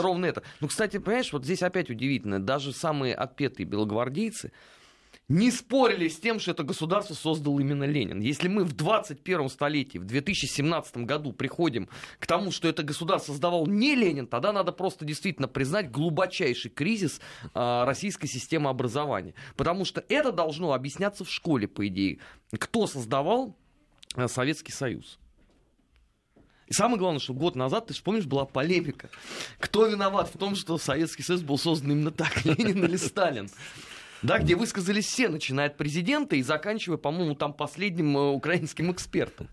ровно 0.00 0.26
это. 0.26 0.44
Ну, 0.60 0.68
кстати, 0.68 0.98
понимаешь, 0.98 1.32
вот 1.32 1.44
здесь 1.44 1.64
опять 1.64 1.90
удивительно. 1.90 2.40
Даже 2.40 2.72
самые 2.72 3.16
отпетые 3.16 3.66
белогвардейцы, 3.66 4.52
не 5.28 5.50
спорили 5.50 6.08
с 6.08 6.18
тем, 6.18 6.38
что 6.38 6.50
это 6.50 6.64
государство 6.64 7.14
создал 7.14 7.58
именно 7.58 7.84
Ленин. 7.84 8.20
Если 8.20 8.48
мы 8.48 8.64
в 8.64 8.74
21 8.74 9.48
столетии, 9.48 9.98
в 9.98 10.04
2017 10.04 10.98
году 10.98 11.32
приходим 11.32 11.88
к 12.18 12.26
тому, 12.26 12.50
что 12.50 12.68
это 12.68 12.82
государство 12.82 13.32
создавал 13.32 13.66
не 13.66 13.94
Ленин, 13.94 14.26
тогда 14.26 14.52
надо 14.52 14.72
просто 14.72 15.04
действительно 15.04 15.48
признать 15.48 15.90
глубочайший 15.90 16.70
кризис 16.70 17.20
э, 17.54 17.84
российской 17.84 18.26
системы 18.26 18.68
образования. 18.68 19.34
Потому 19.56 19.84
что 19.84 20.04
это 20.08 20.30
должно 20.30 20.72
объясняться 20.74 21.24
в 21.24 21.30
школе, 21.30 21.68
по 21.68 21.86
идее. 21.86 22.18
Кто 22.58 22.86
создавал 22.86 23.56
э, 24.16 24.28
Советский 24.28 24.72
Союз? 24.72 25.18
И 26.66 26.72
самое 26.72 26.98
главное, 26.98 27.20
что 27.20 27.34
год 27.34 27.56
назад, 27.56 27.86
ты 27.86 27.94
же 27.94 28.02
помнишь, 28.02 28.26
была 28.26 28.44
полемика. 28.44 29.10
Кто 29.58 29.86
виноват 29.86 30.30
в 30.34 30.38
том, 30.38 30.54
что 30.54 30.76
Советский 30.78 31.22
Союз 31.22 31.42
был 31.42 31.58
создан 31.58 31.92
именно 31.92 32.10
так, 32.10 32.44
Ленин 32.44 32.84
или 32.84 32.96
Сталин? 32.96 33.48
Да, 34.24 34.38
где 34.38 34.56
высказались 34.56 35.06
все, 35.06 35.28
начиная 35.28 35.66
от 35.66 35.76
президента 35.76 36.34
и 36.34 36.42
заканчивая, 36.42 36.96
по-моему, 36.96 37.34
там 37.34 37.52
последним 37.52 38.16
э, 38.16 38.30
украинским 38.30 38.90
экспертом. 38.90 39.48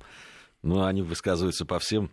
Ну, 0.64 0.84
они 0.84 1.02
высказываются 1.02 1.66
по 1.66 1.80
всем 1.80 2.12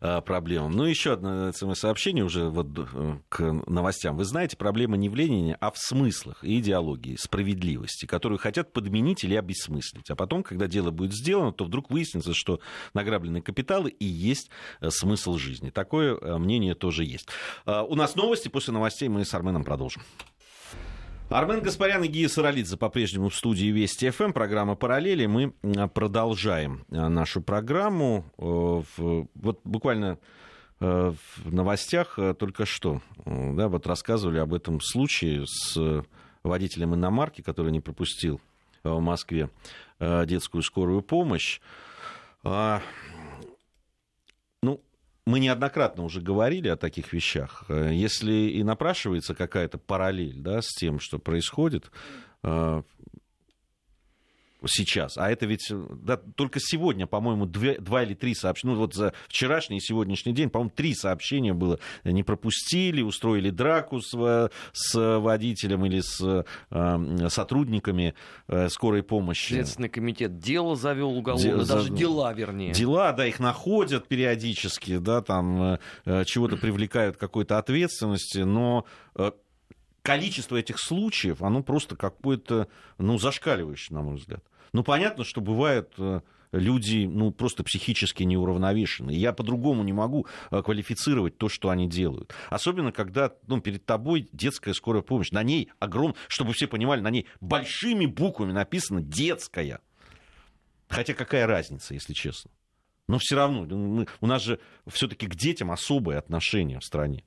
а, 0.00 0.20
проблемам. 0.20 0.70
Ну, 0.70 0.84
еще 0.84 1.14
одно 1.14 1.52
сообщение 1.52 2.24
уже 2.24 2.48
вот 2.48 2.68
э, 2.78 3.18
к 3.28 3.42
новостям. 3.66 4.16
Вы 4.16 4.24
знаете, 4.24 4.56
проблема 4.56 4.96
не 4.96 5.08
в 5.08 5.16
Ленине, 5.16 5.56
а 5.60 5.72
в 5.72 5.78
смыслах 5.78 6.44
и 6.44 6.60
идеологии, 6.60 7.16
справедливости, 7.16 8.06
которую 8.06 8.38
хотят 8.38 8.72
подменить 8.72 9.24
или 9.24 9.34
обесмыслить. 9.34 10.10
А 10.10 10.16
потом, 10.16 10.44
когда 10.44 10.68
дело 10.68 10.92
будет 10.92 11.12
сделано, 11.12 11.52
то 11.52 11.64
вдруг 11.64 11.90
выяснится, 11.90 12.34
что 12.34 12.60
награбленные 12.94 13.42
капиталы 13.42 13.90
и 13.90 14.04
есть 14.04 14.48
смысл 14.88 15.36
жизни. 15.36 15.70
Такое 15.70 16.38
мнение 16.38 16.76
тоже 16.76 17.04
есть. 17.04 17.28
А, 17.66 17.82
у 17.82 17.96
нас 17.96 18.14
новости. 18.14 18.48
После 18.48 18.72
новостей 18.72 19.08
мы 19.08 19.24
с 19.24 19.34
Арменом 19.34 19.64
продолжим. 19.64 20.02
Армен 21.30 21.60
Гаспарян 21.60 22.02
и 22.04 22.08
Гия 22.08 22.26
Саралидзе 22.26 22.78
по-прежнему 22.78 23.28
в 23.28 23.34
студии 23.34 23.66
Вести 23.66 24.08
ФМ. 24.08 24.32
Программа 24.32 24.76
«Параллели». 24.76 25.26
Мы 25.26 25.50
продолжаем 25.92 26.86
э, 26.90 27.06
нашу 27.08 27.42
программу. 27.42 28.24
Э, 28.38 28.82
вот 29.34 29.60
буквально 29.62 30.18
э, 30.80 31.12
в 31.36 31.52
новостях 31.52 32.18
только 32.38 32.64
что 32.64 33.02
да, 33.26 33.68
вот 33.68 33.86
рассказывали 33.86 34.38
об 34.38 34.54
этом 34.54 34.80
случае 34.80 35.44
с 35.46 36.02
водителем 36.42 36.94
иномарки, 36.94 37.42
который 37.42 37.72
не 37.72 37.80
пропустил 37.80 38.40
в 38.82 39.00
Москве 39.00 39.50
детскую 40.00 40.62
скорую 40.62 41.02
помощь. 41.02 41.60
Мы 45.28 45.40
неоднократно 45.40 46.04
уже 46.04 46.22
говорили 46.22 46.68
о 46.68 46.76
таких 46.78 47.12
вещах. 47.12 47.64
Э, 47.68 47.90
если 47.92 48.32
и 48.32 48.62
напрашивается 48.62 49.34
какая-то 49.34 49.76
параллель 49.76 50.40
да, 50.40 50.62
с 50.62 50.68
тем, 50.68 50.98
что 50.98 51.18
происходит, 51.18 51.90
э, 52.42 52.82
сейчас. 54.66 55.16
А 55.16 55.30
это 55.30 55.46
ведь 55.46 55.70
да, 55.70 56.16
только 56.16 56.58
сегодня, 56.60 57.06
по-моему, 57.06 57.46
две, 57.46 57.78
два 57.78 58.02
или 58.02 58.14
три 58.14 58.34
сообщения. 58.34 58.74
Ну, 58.74 58.80
вот 58.80 58.94
за 58.94 59.12
вчерашний 59.28 59.78
и 59.78 59.80
сегодняшний 59.80 60.32
день, 60.32 60.50
по-моему, 60.50 60.72
три 60.74 60.94
сообщения 60.94 61.52
было. 61.54 61.78
Не 62.04 62.22
пропустили, 62.22 63.02
устроили 63.02 63.50
драку 63.50 64.00
с, 64.00 64.50
с 64.72 65.18
водителем 65.18 65.84
или 65.86 66.00
с 66.00 66.44
э, 66.70 67.28
сотрудниками 67.28 68.14
э, 68.48 68.68
скорой 68.68 69.02
помощи. 69.02 69.54
Следственный 69.54 69.88
комитет 69.88 70.38
дело 70.38 70.76
завел 70.76 71.10
уголовное, 71.10 71.58
Де, 71.58 71.64
даже 71.64 71.88
за... 71.88 71.94
дела, 71.94 72.32
вернее. 72.32 72.72
Дела, 72.72 73.12
да, 73.12 73.26
их 73.26 73.38
находят 73.40 74.08
периодически, 74.08 74.98
да, 74.98 75.22
там 75.22 75.78
э, 76.04 76.24
чего-то 76.24 76.56
привлекают 76.56 77.16
какой-то 77.16 77.58
ответственности, 77.58 78.38
но 78.38 78.84
э, 79.14 79.30
количество 80.08 80.56
этих 80.56 80.78
случаев, 80.78 81.42
оно 81.42 81.62
просто 81.62 81.94
какое-то, 81.94 82.68
ну, 82.96 83.18
зашкаливающее, 83.18 83.94
на 83.94 84.02
мой 84.02 84.16
взгляд. 84.16 84.42
Ну, 84.72 84.82
понятно, 84.82 85.22
что 85.22 85.42
бывают 85.42 85.92
э, 85.98 86.22
люди, 86.50 87.04
ну, 87.04 87.30
просто 87.30 87.62
психически 87.62 88.22
неуравновешены. 88.22 89.10
Я 89.10 89.34
по-другому 89.34 89.82
не 89.82 89.92
могу 89.92 90.26
э, 90.50 90.62
квалифицировать 90.62 91.36
то, 91.36 91.50
что 91.50 91.68
они 91.68 91.90
делают. 91.90 92.32
Особенно, 92.48 92.90
когда, 92.90 93.34
ну, 93.48 93.60
перед 93.60 93.84
тобой 93.84 94.30
детская 94.32 94.72
скорая 94.72 95.02
помощь. 95.02 95.30
На 95.30 95.42
ней 95.42 95.68
огром, 95.78 96.14
чтобы 96.26 96.54
все 96.54 96.68
понимали, 96.68 97.02
на 97.02 97.10
ней 97.10 97.26
большими 97.42 98.06
буквами 98.06 98.52
написано 98.52 99.02
«детская». 99.02 99.82
Хотя 100.88 101.12
какая 101.12 101.46
разница, 101.46 101.92
если 101.92 102.14
честно? 102.14 102.50
Но 103.08 103.18
все 103.18 103.36
равно, 103.36 103.66
ну, 103.66 104.06
у 104.22 104.26
нас 104.26 104.42
же 104.42 104.58
все-таки 104.86 105.26
к 105.26 105.34
детям 105.34 105.70
особое 105.70 106.16
отношение 106.16 106.80
в 106.80 106.84
стране. 106.84 107.24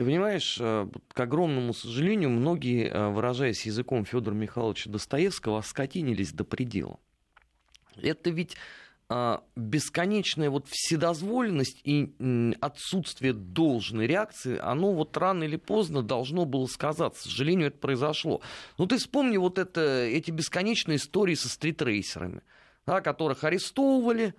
Ты 0.00 0.06
понимаешь, 0.06 0.56
э, 0.58 0.88
к 1.12 1.20
огромному 1.20 1.74
сожалению, 1.74 2.30
многие, 2.30 2.88
э, 2.88 3.08
выражаясь 3.10 3.66
языком 3.66 4.06
Федора 4.06 4.32
Михайловича 4.32 4.88
Достоевского, 4.88 5.58
оскотинились 5.58 6.32
до 6.32 6.44
предела. 6.44 6.98
Это 8.00 8.30
ведь 8.30 8.56
а, 9.10 9.44
бесконечная 9.56 10.48
вот 10.48 10.68
вседозволенность 10.70 11.82
и 11.84 12.14
отсутствие 12.62 13.34
должной 13.34 14.06
реакции, 14.06 14.58
оно 14.58 14.94
вот 14.94 15.14
рано 15.18 15.44
или 15.44 15.56
поздно 15.56 16.02
должно 16.02 16.46
было 16.46 16.64
сказаться. 16.64 17.24
К 17.24 17.30
сожалению, 17.30 17.66
это 17.66 17.76
произошло. 17.76 18.40
Ну, 18.78 18.86
ты 18.86 18.96
вспомни 18.96 19.36
вот 19.36 19.58
это, 19.58 19.82
эти 19.82 20.30
бесконечные 20.30 20.96
истории 20.96 21.34
со 21.34 21.50
стритрейсерами, 21.50 22.40
да, 22.86 23.02
которых 23.02 23.44
арестовывали, 23.44 24.34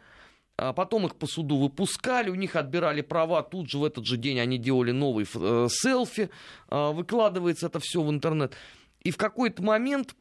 потом 0.74 1.06
их 1.08 1.16
по 1.16 1.26
суду 1.26 1.58
выпускали, 1.58 2.30
у 2.30 2.36
них 2.36 2.56
отбирали 2.56 3.02
права, 3.02 3.42
тут 3.42 3.70
же 3.70 3.80
в 3.80 3.84
этот 3.84 4.06
же 4.06 4.18
день 4.18 4.40
они 4.40 4.58
делали 4.58 4.92
новый 4.92 5.26
э, 5.34 5.68
селфи, 5.70 6.30
э, 6.70 6.92
выкладывается 6.92 7.68
это 7.68 7.80
все 7.80 8.02
в 8.02 8.10
интернет. 8.12 8.54
И 9.02 9.12
в 9.12 9.18
какой-то 9.18 9.64
момент 9.64 10.16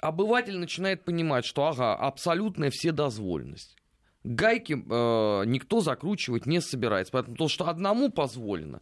обыватель 0.00 0.58
начинает 0.58 1.04
понимать, 1.04 1.44
что 1.44 1.66
ага, 1.66 1.94
абсолютная 1.94 2.70
вседозволенность. 2.70 3.76
Гайки 4.22 4.74
э, 4.74 5.44
никто 5.46 5.80
закручивать 5.80 6.46
не 6.46 6.60
собирается, 6.60 7.12
поэтому 7.12 7.36
то, 7.36 7.48
что 7.48 7.68
одному 7.68 8.10
позволено, 8.10 8.80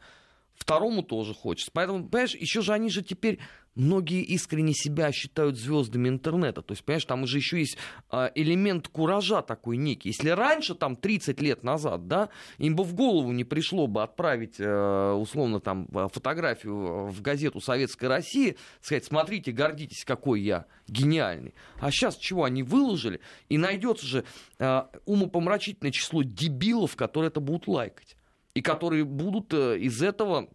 второму 0.55 1.03
тоже 1.03 1.35
хочется. 1.35 1.71
Поэтому, 1.73 2.09
понимаешь, 2.09 2.35
еще 2.35 2.61
же 2.61 2.73
они 2.73 2.91
же 2.91 3.03
теперь 3.03 3.41
многие 3.75 4.23
искренне 4.23 4.75
себя 4.75 5.13
считают 5.13 5.59
звездами 5.59 6.09
интернета. 6.09 6.63
То 6.63 6.73
есть, 6.73 6.85
понимаешь, 6.85 7.05
там 7.05 7.23
уже 7.23 7.39
еще 7.39 7.59
есть 7.59 7.79
а, 8.11 8.31
элемент 8.35 8.89
куража 8.89 9.43
такой 9.43 9.77
некий. 9.77 10.11
Если 10.11 10.29
раньше, 10.29 10.75
там, 10.75 10.97
30 10.97 11.41
лет 11.41 11.63
назад, 11.63 12.07
да, 12.07 12.29
им 12.59 12.77
бы 12.77 12.85
в 12.85 12.95
голову 12.95 13.33
не 13.33 13.45
пришло 13.45 13.87
бы 13.87 14.03
отправить, 14.03 14.57
э, 14.59 15.13
условно, 15.13 15.61
там, 15.61 15.89
фотографию 16.13 17.07
в 17.07 17.23
газету 17.23 17.61
«Советская 17.61 18.09
Россия», 18.11 18.57
сказать, 18.81 19.05
смотрите, 19.05 19.53
гордитесь, 19.53 20.05
какой 20.05 20.43
я 20.43 20.67
гениальный. 20.89 21.55
А 21.81 21.91
сейчас 21.91 22.17
чего, 22.17 22.45
они 22.45 22.63
выложили, 22.63 23.21
и 23.49 23.59
найдется 23.59 24.07
же 24.07 24.25
э, 24.59 24.83
умопомрачительное 25.07 25.93
число 25.93 26.23
дебилов, 26.23 26.97
которые 26.97 27.29
это 27.29 27.41
будут 27.41 27.69
лайкать. 27.69 28.17
И 28.55 28.61
которые 28.61 29.05
будут 29.05 29.55
э, 29.55 29.79
из 29.79 30.03
этого 30.03 30.49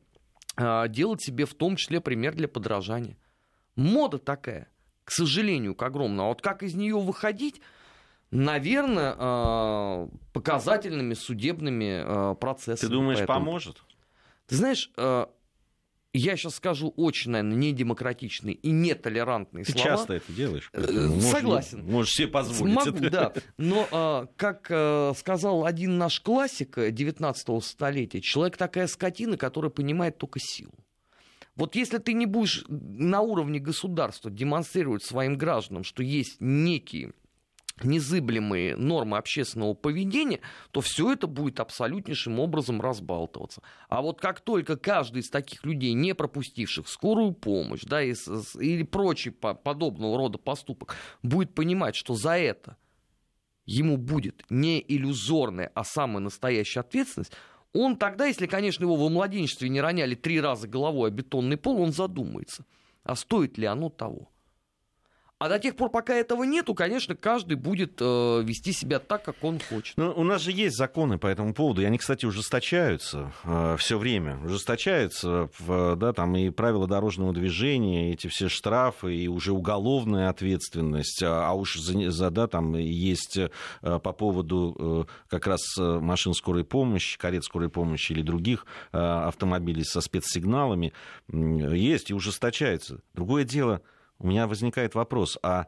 делать 0.58 1.22
себе 1.22 1.46
в 1.46 1.54
том 1.54 1.76
числе 1.76 2.02
пример 2.02 2.36
для 2.36 2.48
подражания. 2.48 3.18
Мода 3.76 4.18
такая, 4.18 4.70
к 5.04 5.12
сожалению, 5.12 5.76
к 5.76 5.84
огромному. 5.84 6.24
А 6.24 6.28
вот 6.30 6.42
как 6.42 6.64
из 6.64 6.74
нее 6.74 7.00
выходить, 7.00 7.62
наверное, 8.32 9.16
а, 9.18 10.10
показательными 10.34 11.14
судебными 11.14 12.02
а, 12.04 12.34
процессами. 12.34 12.90
Ты 12.90 12.96
думаешь, 12.96 13.20
Поэтому... 13.20 13.40
поможет? 13.40 13.84
Ты 14.48 14.56
знаешь, 14.56 14.92
я 16.18 16.36
сейчас 16.38 16.56
скажу 16.56 16.94
очень, 16.96 17.32
наверное, 17.32 17.58
недемократичные 17.58 18.56
и 18.56 18.72
нетолерантные 18.72 19.66
Ты 19.66 19.74
слова. 19.74 19.88
часто 19.88 20.14
это 20.14 20.32
делаешь. 20.32 20.70
Можешь, 20.74 21.24
Согласен. 21.24 21.86
Можешь 21.86 22.14
себе 22.14 22.28
позволить 22.28 22.76
Могу, 22.76 22.98
это. 22.98 23.10
да. 23.10 23.34
Но, 23.58 23.88
а, 23.92 24.28
как 24.36 24.68
а, 24.70 25.14
сказал 25.18 25.66
один 25.66 25.98
наш 25.98 26.20
классик 26.22 26.78
19 26.78 27.64
столетия, 27.64 28.22
человек 28.22 28.58
такая 28.58 28.88
скотина, 28.88 29.38
которая 29.38 29.72
понимает 29.72 30.18
только 30.18 30.40
силу. 30.42 30.74
Вот 31.56 31.76
если 31.76 31.98
ты 31.98 32.14
не 32.14 32.28
будешь 32.28 32.66
на 32.68 33.22
уровне 33.22 33.60
государства 33.60 34.30
демонстрировать 34.30 35.04
своим 35.04 35.38
гражданам, 35.38 35.84
что 35.84 36.04
есть 36.04 36.38
некие 36.40 37.14
незыблемые 37.84 38.76
нормы 38.76 39.18
общественного 39.18 39.74
поведения, 39.74 40.40
то 40.72 40.82
все 40.82 41.14
это 41.14 41.28
будет 41.28 41.60
абсолютнейшим 41.60 42.40
образом 42.40 42.82
разбалтываться. 42.82 43.62
А 43.90 44.02
вот 44.02 44.20
как 44.20 44.42
только 44.42 44.78
каждый 44.78 45.22
из 45.22 45.30
таких 45.30 45.66
людей, 45.66 45.94
не 45.94 46.16
пропустивших 46.16 46.88
скорую 46.88 47.34
помощь 47.34 47.84
да, 47.84 48.02
или 48.02 48.84
прочий 48.84 49.32
подобного 49.32 50.18
рода 50.18 50.38
поступок, 50.38 50.96
будет 51.24 51.54
понимать, 51.54 51.96
что 51.96 52.16
за 52.16 52.38
это 52.38 52.78
ему 53.66 53.98
будет 53.98 54.44
не 54.50 54.84
иллюзорная, 54.88 55.72
а 55.76 55.84
самая 55.84 56.20
настоящая 56.20 56.80
ответственность, 56.80 57.34
он 57.74 57.98
тогда, 57.98 58.26
если, 58.26 58.48
конечно, 58.48 58.84
его 58.84 58.96
во 58.96 59.10
младенчестве 59.10 59.70
не 59.70 59.82
роняли 59.82 60.16
три 60.16 60.42
раза 60.42 60.68
головой 60.68 61.10
о 61.10 61.12
бетонный 61.12 61.58
пол, 61.58 61.82
он 61.82 61.92
задумается, 61.92 62.66
а 63.04 63.16
стоит 63.16 63.58
ли 63.58 63.66
оно 63.66 63.90
того. 63.90 64.32
А 65.40 65.50
до 65.50 65.60
тех 65.60 65.76
пор, 65.76 65.92
пока 65.92 66.16
этого 66.16 66.44
нету, 66.46 66.74
конечно, 66.74 67.16
каждый 67.16 67.58
будет 67.58 68.02
э, 68.02 68.42
вести 68.44 68.72
себя 68.72 68.98
так, 68.98 69.24
как 69.24 69.44
он 69.44 69.60
хочет. 69.60 69.96
Но 69.96 70.12
у 70.12 70.24
нас 70.24 70.42
же 70.42 70.52
есть 70.52 70.76
законы 70.76 71.20
по 71.20 71.28
этому 71.28 71.54
поводу, 71.54 71.84
и 71.84 71.86
они, 71.86 72.00
кстати, 72.00 72.26
ужесточаются 72.26 73.32
э, 73.44 73.76
все 73.78 74.00
время. 74.00 74.40
Ужесточаются, 74.44 75.48
в, 75.60 75.96
да, 75.96 76.14
там 76.14 76.36
и 76.36 76.50
правила 76.50 76.88
дорожного 76.88 77.34
движения, 77.34 78.14
эти 78.14 78.26
все 78.28 78.50
штрафы, 78.50 79.16
и 79.16 79.28
уже 79.28 79.52
уголовная 79.52 80.30
ответственность. 80.30 81.22
А, 81.22 81.50
а 81.50 81.54
уж 81.54 81.78
за, 81.78 82.10
за 82.10 82.32
да, 82.32 82.48
там 82.48 82.76
есть 82.76 83.38
э, 83.38 83.50
по 83.82 84.14
поводу 84.14 85.06
э, 85.08 85.30
как 85.30 85.46
раз 85.46 85.62
э, 85.78 86.00
машин 86.00 86.34
скорой 86.34 86.64
помощи, 86.64 87.16
карет 87.20 87.44
скорой 87.44 87.70
помощи 87.70 88.12
или 88.12 88.24
других 88.24 88.66
э, 88.92 88.98
автомобилей 88.98 89.84
со 89.84 90.02
спецсигналами, 90.02 90.94
э, 91.32 91.36
есть 91.76 92.10
и 92.10 92.16
ужесточаются. 92.16 93.02
Другое 93.14 93.44
дело– 93.44 93.82
у 94.20 94.28
меня 94.28 94.48
возникает 94.48 94.96
вопрос, 94.96 95.38
а 95.44 95.68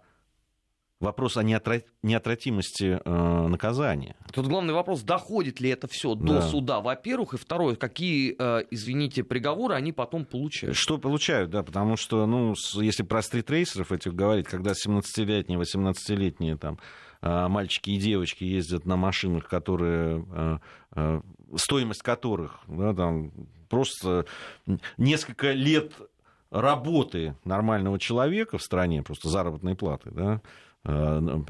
вопрос 1.00 1.38
о 1.38 1.44
неотвратимости 1.44 3.00
э, 3.04 3.48
наказания. 3.48 4.16
Тут 4.34 4.48
главный 4.48 4.74
вопрос, 4.74 5.02
доходит 5.02 5.60
ли 5.62 5.70
это 5.70 5.88
все 5.88 6.16
до 6.16 6.36
да. 6.36 6.42
суда, 6.42 6.82
во-первых, 6.82 7.34
и 7.34 7.38
второе, 7.38 7.76
какие, 7.76 8.36
э, 8.38 8.66
извините, 8.70 9.24
приговоры 9.24 9.76
они 9.76 9.94
потом 9.94 10.26
получают. 10.26 10.76
Что 10.76 10.98
получают, 10.98 11.52
да, 11.52 11.64
потому 11.64 11.96
что, 11.96 12.26
ну, 12.26 12.54
если 12.76 13.04
про 13.04 13.22
стритрейсеров 13.22 13.92
этих 13.92 14.14
говорить, 14.14 14.48
когда 14.48 14.72
17-летние, 14.72 15.60
18-летние 15.60 16.58
там 16.58 16.80
э, 17.22 17.48
мальчики 17.48 17.92
и 17.92 17.98
девочки 17.98 18.44
ездят 18.44 18.86
на 18.86 18.98
машинах, 18.98 19.48
которые, 19.48 20.26
э, 20.30 20.58
э, 20.96 21.22
стоимость 21.56 22.02
которых, 22.02 22.60
да, 22.68 22.94
там, 22.94 23.32
просто 23.70 24.26
несколько 24.98 25.52
лет 25.52 25.94
работы 26.52 27.36
нормального 27.44 28.00
человека 28.00 28.58
в 28.58 28.64
стране, 28.64 29.04
просто 29.04 29.30
заработной 29.30 29.76
платы, 29.76 30.10
да, 30.12 30.42
э, 30.84 31.44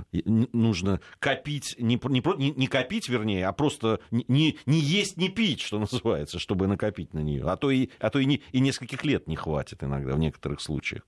нужно 0.54 1.00
копить, 1.20 1.76
не, 1.80 2.00
не, 2.10 2.52
не 2.52 2.68
копить, 2.68 3.08
вернее, 3.10 3.48
а 3.48 3.54
просто 3.54 4.00
не, 4.12 4.58
не 4.66 4.80
есть, 4.80 5.18
не 5.18 5.30
пить, 5.30 5.62
что 5.62 5.80
называется, 5.92 6.40
чтобы 6.40 6.68
накопить 6.68 7.14
на 7.14 7.20
нее. 7.20 7.46
А 7.46 7.56
то, 7.56 7.72
и, 7.72 7.90
а 8.00 8.10
то 8.10 8.20
и, 8.20 8.26
не, 8.26 8.42
и 8.52 8.60
нескольких 8.60 9.04
лет 9.06 9.28
не 9.28 9.36
хватит 9.36 9.84
иногда 9.84 10.14
в 10.14 10.20
некоторых 10.20 10.62
случаях. 10.62 11.08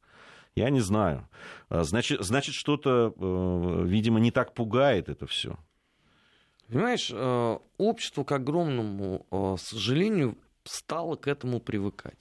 Я 0.56 0.70
не 0.70 0.82
знаю. 0.82 1.28
Э, 1.70 1.84
значит, 1.84 2.22
значит 2.22 2.56
что-то, 2.56 3.14
э, 3.16 3.84
видимо, 3.86 4.20
не 4.20 4.32
так 4.32 4.54
пугает 4.54 5.10
это 5.10 5.28
все. 5.28 5.58
Понимаешь, 6.68 7.12
общество, 7.78 8.24
к 8.24 8.32
огромному 8.32 9.58
сожалению, 9.60 10.38
стало 10.64 11.18
к 11.18 11.28
этому 11.28 11.60
привыкать. 11.60 12.18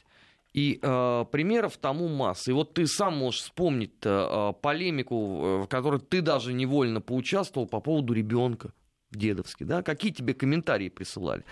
И 0.52 0.80
э, 0.82 1.24
примеров 1.30 1.76
тому 1.76 2.08
масса. 2.08 2.50
И 2.50 2.54
вот 2.54 2.74
ты 2.74 2.86
сам 2.86 3.18
можешь 3.18 3.42
вспомнить 3.42 3.92
э, 4.02 4.52
полемику, 4.60 5.62
в 5.62 5.66
которой 5.68 6.00
ты 6.00 6.22
даже 6.22 6.52
невольно 6.52 7.00
поучаствовал 7.00 7.68
по 7.68 7.80
поводу 7.80 8.12
ребенка 8.12 8.72
дедовский, 9.10 9.66
да, 9.66 9.82
какие 9.82 10.12
тебе 10.12 10.34
комментарии 10.34 10.88
присылали. 10.88 11.44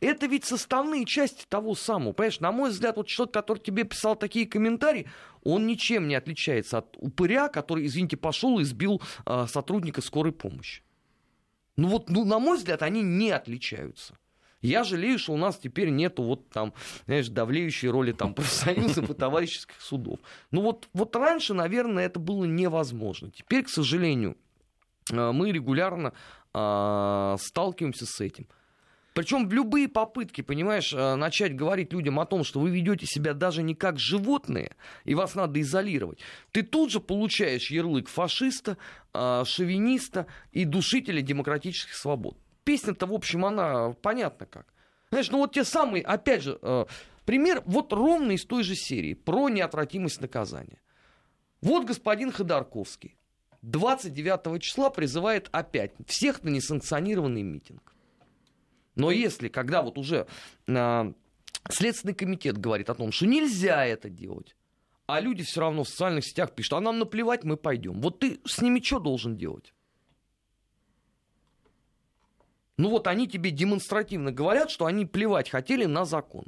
Это 0.00 0.26
ведь 0.26 0.44
составные 0.44 1.04
части 1.04 1.44
того 1.48 1.74
самого, 1.74 2.12
понимаешь, 2.12 2.40
на 2.40 2.52
мой 2.52 2.70
взгляд, 2.70 2.96
вот 2.96 3.06
человек, 3.06 3.32
который 3.32 3.58
тебе 3.58 3.84
писал 3.84 4.16
такие 4.16 4.46
комментарии, 4.46 5.06
он 5.42 5.66
ничем 5.66 6.08
не 6.08 6.14
отличается 6.14 6.78
от 6.78 6.96
упыря, 6.98 7.48
который, 7.48 7.86
извините, 7.86 8.16
пошел 8.16 8.58
и 8.58 8.64
сбил 8.64 9.00
э, 9.26 9.46
сотрудника 9.48 10.00
скорой 10.00 10.32
помощи. 10.32 10.82
Ну 11.76 11.88
вот, 11.88 12.08
ну, 12.08 12.24
на 12.24 12.38
мой 12.38 12.56
взгляд, 12.56 12.82
они 12.82 13.02
не 13.02 13.30
отличаются. 13.30 14.16
Я 14.64 14.82
жалею, 14.82 15.18
что 15.18 15.34
у 15.34 15.36
нас 15.36 15.58
теперь 15.58 15.90
нету 15.90 16.22
вот 16.22 16.48
там, 16.48 16.72
знаешь, 17.04 17.28
давлеющей 17.28 17.88
роли 17.88 18.12
там 18.12 18.32
профсоюзов 18.32 19.10
и 19.10 19.14
товарищеских 19.14 19.78
судов. 19.80 20.20
Ну 20.50 20.62
вот, 20.62 20.88
вот 20.94 21.14
раньше, 21.16 21.52
наверное, 21.52 22.06
это 22.06 22.18
было 22.18 22.44
невозможно. 22.44 23.30
Теперь, 23.30 23.64
к 23.64 23.68
сожалению, 23.68 24.38
э, 25.12 25.32
мы 25.32 25.52
регулярно 25.52 26.14
а, 26.54 27.36
сталкиваемся 27.40 28.06
с 28.06 28.20
этим. 28.20 28.46
Причем 29.12 29.48
любые 29.50 29.86
попытки, 29.86 30.40
понимаешь, 30.40 30.94
э, 30.94 31.14
начать 31.14 31.54
говорить 31.54 31.92
людям 31.92 32.18
о 32.18 32.24
том, 32.24 32.42
что 32.42 32.58
вы 32.58 32.70
ведете 32.70 33.06
себя 33.06 33.34
даже 33.34 33.62
не 33.62 33.74
как 33.74 33.98
животные, 33.98 34.76
и 35.04 35.14
вас 35.14 35.34
надо 35.34 35.60
изолировать, 35.60 36.20
ты 36.52 36.62
тут 36.62 36.90
же 36.90 37.00
получаешь 37.00 37.70
ярлык 37.70 38.08
фашиста, 38.08 38.78
э, 39.12 39.44
шовиниста 39.46 40.26
и 40.52 40.64
душителя 40.64 41.20
демократических 41.20 41.94
свобод. 41.94 42.38
Песня-то, 42.64 43.06
в 43.06 43.12
общем, 43.12 43.44
она 43.44 43.92
понятна 43.92 44.46
как. 44.46 44.72
Знаешь, 45.10 45.30
ну 45.30 45.38
вот 45.38 45.52
те 45.52 45.64
самые, 45.64 46.02
опять 46.02 46.42
же, 46.42 46.58
э, 46.60 46.86
пример 47.24 47.62
вот 47.66 47.92
ровно 47.92 48.32
из 48.32 48.44
той 48.44 48.64
же 48.64 48.74
серии 48.74 49.14
про 49.14 49.48
неотвратимость 49.48 50.20
наказания. 50.20 50.80
Вот 51.60 51.84
господин 51.86 52.32
Ходорковский 52.32 53.16
29 53.62 54.60
числа 54.60 54.90
призывает 54.90 55.48
опять 55.52 55.92
всех 56.06 56.42
на 56.42 56.48
несанкционированный 56.48 57.42
митинг. 57.42 57.94
Но 58.94 59.10
если, 59.10 59.48
когда 59.48 59.82
вот 59.82 59.98
уже 59.98 60.26
э, 60.66 61.12
Следственный 61.70 62.14
комитет 62.14 62.58
говорит 62.58 62.90
о 62.90 62.94
том, 62.94 63.10
что 63.10 63.26
нельзя 63.26 63.86
это 63.86 64.10
делать, 64.10 64.54
а 65.06 65.20
люди 65.20 65.42
все 65.42 65.60
равно 65.60 65.84
в 65.84 65.88
социальных 65.88 66.24
сетях 66.24 66.54
пишут, 66.54 66.74
а 66.74 66.80
нам 66.80 66.98
наплевать, 66.98 67.44
мы 67.44 67.56
пойдем. 67.56 68.00
Вот 68.00 68.20
ты 68.20 68.40
с 68.44 68.60
ними 68.60 68.80
что 68.80 68.98
должен 68.98 69.36
делать? 69.36 69.72
Ну 72.76 72.90
вот 72.90 73.06
они 73.06 73.28
тебе 73.28 73.50
демонстративно 73.50 74.32
говорят, 74.32 74.70
что 74.70 74.86
они 74.86 75.06
плевать 75.06 75.50
хотели 75.50 75.84
на 75.84 76.04
закон. 76.04 76.46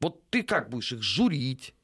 Вот 0.00 0.28
ты 0.30 0.42
как 0.42 0.68
будешь 0.68 0.92
их 0.92 1.02
журить? 1.02 1.74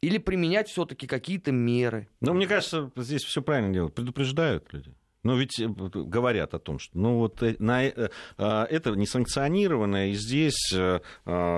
Или 0.00 0.18
применять 0.18 0.68
все-таки 0.68 1.06
какие-то 1.06 1.50
меры? 1.50 2.08
Ну, 2.20 2.34
мне 2.34 2.46
кажется, 2.46 2.90
здесь 2.96 3.24
все 3.24 3.40
правильно 3.42 3.72
делают. 3.72 3.94
Предупреждают 3.94 4.70
люди. 4.72 4.94
Ну, 5.22 5.36
ведь 5.38 5.58
э, 5.58 5.66
говорят 5.66 6.52
о 6.52 6.58
том, 6.58 6.78
что 6.78 6.96
ну, 6.98 7.18
вот 7.18 7.42
э, 7.42 7.56
на, 7.58 7.84
э, 7.84 8.10
а, 8.36 8.66
это 8.66 8.90
несанкционированное, 8.90 10.08
и 10.08 10.12
здесь, 10.12 10.72
а, 10.74 11.00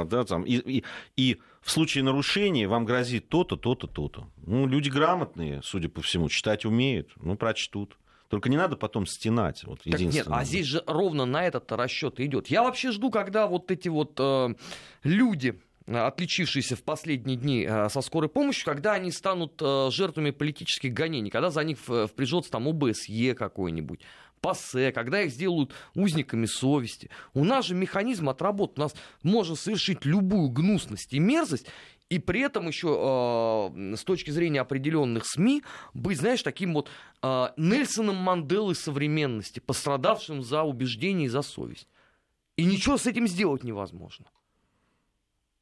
да, 0.05 0.25
там, 0.25 0.45
и, 0.45 0.55
и, 0.59 0.85
и 1.17 1.41
в 1.61 1.73
случае 1.73 2.05
нарушения 2.05 2.69
вам 2.69 2.85
грозит 2.85 3.29
то-то, 3.29 3.57
то-то, 3.57 3.89
то-то. 3.89 4.31
Ну, 4.37 4.69
люди 4.69 4.89
грамотные, 4.89 5.61
судя 5.65 5.89
по 5.89 6.01
всему, 6.01 6.29
читать 6.29 6.65
умеют, 6.65 7.11
ну, 7.17 7.37
прочтут. 7.37 7.99
Только 8.29 8.49
не 8.49 8.57
надо 8.57 8.77
потом 8.77 9.07
стенать. 9.07 9.65
Вот, 9.65 9.81
так 9.83 10.01
нет, 10.01 10.27
а 10.29 10.45
здесь 10.45 10.67
же 10.67 10.83
ровно 10.87 11.27
на 11.27 11.47
этот 11.47 11.71
расчет 11.73 12.19
идет. 12.21 12.49
Я 12.49 12.63
вообще 12.63 12.91
жду, 12.91 13.11
когда 13.11 13.47
вот 13.47 13.71
эти 13.71 13.89
вот 13.89 14.19
э, 14.19 14.55
люди, 15.05 15.61
отличившиеся 15.87 16.75
в 16.75 16.83
последние 16.83 17.37
дни 17.37 17.67
э, 17.69 17.89
со 17.89 18.01
скорой 18.01 18.29
помощью, 18.29 18.65
когда 18.65 18.95
они 18.95 19.13
станут 19.13 19.61
э, 19.63 19.91
жертвами 19.93 20.31
политических 20.31 20.93
гонений, 20.93 21.31
когда 21.31 21.51
за 21.51 21.63
них 21.63 21.79
впряжется 21.79 22.51
там 22.51 22.67
ОБСЕ 22.67 23.35
какой-нибудь, 23.35 24.01
ПАСЕ, 24.41 24.93
когда 24.93 25.23
их 25.23 25.31
сделают 25.31 25.73
узниками 25.95 26.47
совести. 26.47 27.11
У 27.35 27.45
нас 27.45 27.67
же 27.67 27.75
механизм 27.75 28.29
отработан. 28.29 28.83
У 28.83 28.85
нас 28.87 28.95
можно 29.23 29.57
совершить 29.57 30.05
любую 30.05 30.51
гнусность 30.51 31.13
и 31.13 31.19
мерзость, 31.19 31.67
и 32.09 32.19
при 32.19 32.41
этом 32.41 32.69
еще 32.69 33.73
э, 33.73 33.97
с 33.97 34.05
точки 34.05 34.31
зрения 34.31 34.61
определенных 34.61 35.27
СМИ 35.27 35.63
быть, 35.95 36.19
знаешь, 36.19 36.43
таким 36.43 36.75
вот 36.75 36.89
э, 37.23 37.49
Нельсоном 37.57 38.17
Манделой 38.17 38.75
современности, 38.75 39.61
пострадавшим 39.61 40.43
за 40.43 40.63
убеждение 40.63 41.27
и 41.27 41.31
за 41.31 41.43
совесть. 41.43 41.89
И 42.57 42.65
ничего 42.65 42.97
с 42.97 43.07
этим 43.07 43.27
сделать 43.27 43.65
невозможно 43.65 44.27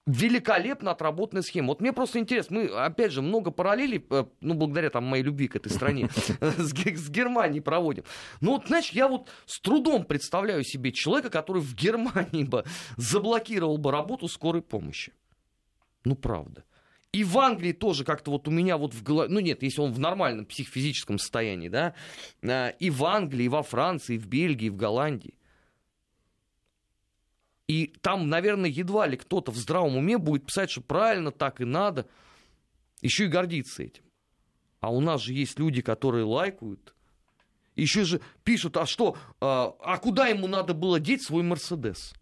великолепно 0.07 0.90
отработанная 0.90 1.42
схема. 1.42 1.68
Вот 1.68 1.80
мне 1.80 1.92
просто 1.92 2.18
интересно, 2.18 2.59
мы, 2.59 2.66
опять 2.66 3.12
же, 3.12 3.22
много 3.22 3.50
параллелей, 3.50 4.04
э, 4.11 4.24
ну, 4.40 4.54
благодаря 4.54 4.90
там 4.90 5.04
моей 5.04 5.22
любви 5.22 5.48
к 5.48 5.57
этой 5.57 5.70
стране, 5.72 6.11
с 6.40 6.72
Германией 7.11 7.61
проводим. 7.61 8.04
Но 8.40 8.52
вот, 8.52 8.66
знаешь, 8.66 8.90
я 8.90 9.09
вот 9.09 9.28
с 9.46 9.61
трудом 9.61 10.04
представляю 10.04 10.62
себе 10.62 10.92
человека, 10.92 11.30
который 11.30 11.62
в 11.62 11.74
Германии 11.74 12.44
бы 12.44 12.64
заблокировал 12.96 13.78
бы 13.78 13.90
работу 13.90 14.28
скорой 14.28 14.62
помощи. 14.62 15.12
Ну, 16.04 16.16
правда. 16.16 16.64
И 17.12 17.22
в 17.22 17.38
Англии 17.38 17.72
тоже 17.72 18.04
как-то 18.04 18.32
вот 18.32 18.48
у 18.48 18.50
меня 18.50 18.76
вот 18.76 18.92
в 18.92 19.02
голове, 19.04 19.32
ну 19.32 19.38
нет, 19.38 19.62
если 19.62 19.80
он 19.80 19.92
в 19.92 20.00
нормальном 20.00 20.46
психофизическом 20.46 21.18
состоянии, 21.18 21.68
да, 21.68 21.94
э, 22.42 22.72
и 22.80 22.90
в 22.90 23.04
Англии, 23.04 23.44
и 23.44 23.48
во 23.48 23.62
Франции, 23.62 24.16
и 24.16 24.18
в 24.18 24.26
Бельгии, 24.26 24.66
и 24.66 24.70
в 24.70 24.76
Голландии. 24.76 25.34
И 27.68 27.86
там, 28.00 28.28
наверное, 28.28 28.68
едва 28.68 29.06
ли 29.06 29.16
кто-то 29.16 29.52
в 29.52 29.56
здравом 29.56 29.96
уме 29.96 30.18
будет 30.18 30.46
писать, 30.46 30.72
что 30.72 30.80
правильно 30.80 31.30
так 31.30 31.60
и 31.60 31.64
надо, 31.64 32.08
еще 33.00 33.26
и 33.26 33.28
гордиться 33.28 33.84
этим. 33.84 34.02
А 34.80 34.92
у 34.92 35.00
нас 35.00 35.22
же 35.22 35.32
есть 35.34 35.58
люди, 35.58 35.82
которые 35.82 36.24
лайкают, 36.24 36.94
еще 37.76 38.04
же 38.04 38.20
пишут, 38.42 38.76
а 38.76 38.86
что, 38.86 39.16
а, 39.40 39.74
а 39.80 39.98
куда 39.98 40.26
ему 40.26 40.48
надо 40.48 40.74
было 40.74 40.98
деть 40.98 41.22
свой 41.22 41.44
Мерседес? 41.44 42.12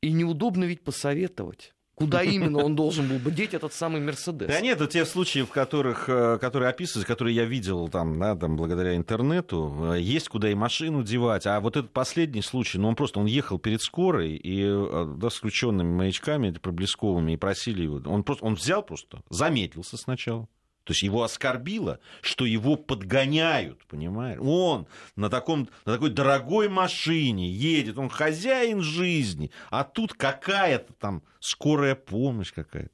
И 0.00 0.10
неудобно 0.10 0.64
ведь 0.64 0.82
посоветовать. 0.82 1.75
Куда 1.96 2.22
именно 2.22 2.62
он 2.62 2.76
должен 2.76 3.08
был 3.08 3.18
бы 3.18 3.30
деть 3.30 3.54
этот 3.54 3.72
самый 3.72 4.00
Мерседес? 4.00 4.48
Да 4.48 4.60
нет, 4.60 4.80
это 4.80 4.86
те 4.86 5.04
случаи, 5.04 5.40
в 5.40 5.50
которых, 5.50 6.08
э, 6.08 6.38
которые 6.38 6.68
описываются, 6.68 7.10
которые 7.10 7.34
я 7.34 7.44
видел 7.44 7.88
там, 7.88 8.20
да, 8.20 8.36
там, 8.36 8.56
благодаря 8.56 8.94
интернету, 8.96 9.94
э, 9.94 10.00
есть 10.00 10.28
куда 10.28 10.50
и 10.50 10.54
машину 10.54 11.02
девать. 11.02 11.46
А 11.46 11.58
вот 11.60 11.76
этот 11.76 11.92
последний 11.92 12.42
случай, 12.42 12.78
ну 12.78 12.88
он 12.88 12.96
просто, 12.96 13.18
он 13.18 13.26
ехал 13.26 13.58
перед 13.58 13.80
скорой 13.80 14.36
и 14.36 14.62
э, 14.64 15.14
да, 15.16 15.30
с 15.30 15.36
включенными 15.36 15.90
маячками 15.90 16.50
проблесковыми 16.50 17.32
и 17.32 17.36
просили 17.36 17.82
его. 17.82 18.00
Он, 18.06 18.22
просто, 18.22 18.44
он 18.44 18.54
взял 18.54 18.82
просто, 18.82 19.22
замедлился 19.30 19.96
сначала, 19.96 20.48
то 20.86 20.92
есть 20.92 21.02
его 21.02 21.24
оскорбило, 21.24 21.98
что 22.22 22.46
его 22.46 22.76
подгоняют, 22.76 23.84
понимаешь? 23.86 24.38
Он 24.40 24.86
на, 25.16 25.28
таком, 25.28 25.68
на 25.84 25.94
такой 25.94 26.10
дорогой 26.10 26.68
машине 26.68 27.50
едет, 27.50 27.98
он 27.98 28.08
хозяин 28.08 28.82
жизни, 28.82 29.50
а 29.70 29.82
тут 29.82 30.14
какая-то 30.14 30.92
там 30.92 31.24
скорая 31.40 31.96
помощь 31.96 32.52
какая-то. 32.52 32.92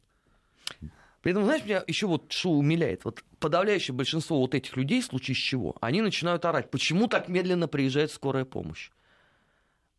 При 1.21 1.33
этом, 1.33 1.45
знаешь, 1.45 1.65
меня 1.65 1.85
еще 1.87 2.07
вот 2.07 2.33
что 2.33 2.53
умиляет. 2.53 3.05
Вот 3.05 3.23
подавляющее 3.39 3.95
большинство 3.95 4.41
вот 4.41 4.55
этих 4.55 4.75
людей, 4.75 5.03
в 5.03 5.05
случае 5.05 5.35
чего, 5.35 5.77
они 5.83 6.01
начинают 6.01 6.47
орать, 6.47 6.71
почему 6.71 7.09
так 7.09 7.29
медленно 7.29 7.69
приезжает 7.69 8.11
скорая 8.11 8.47
помощь? 8.47 8.91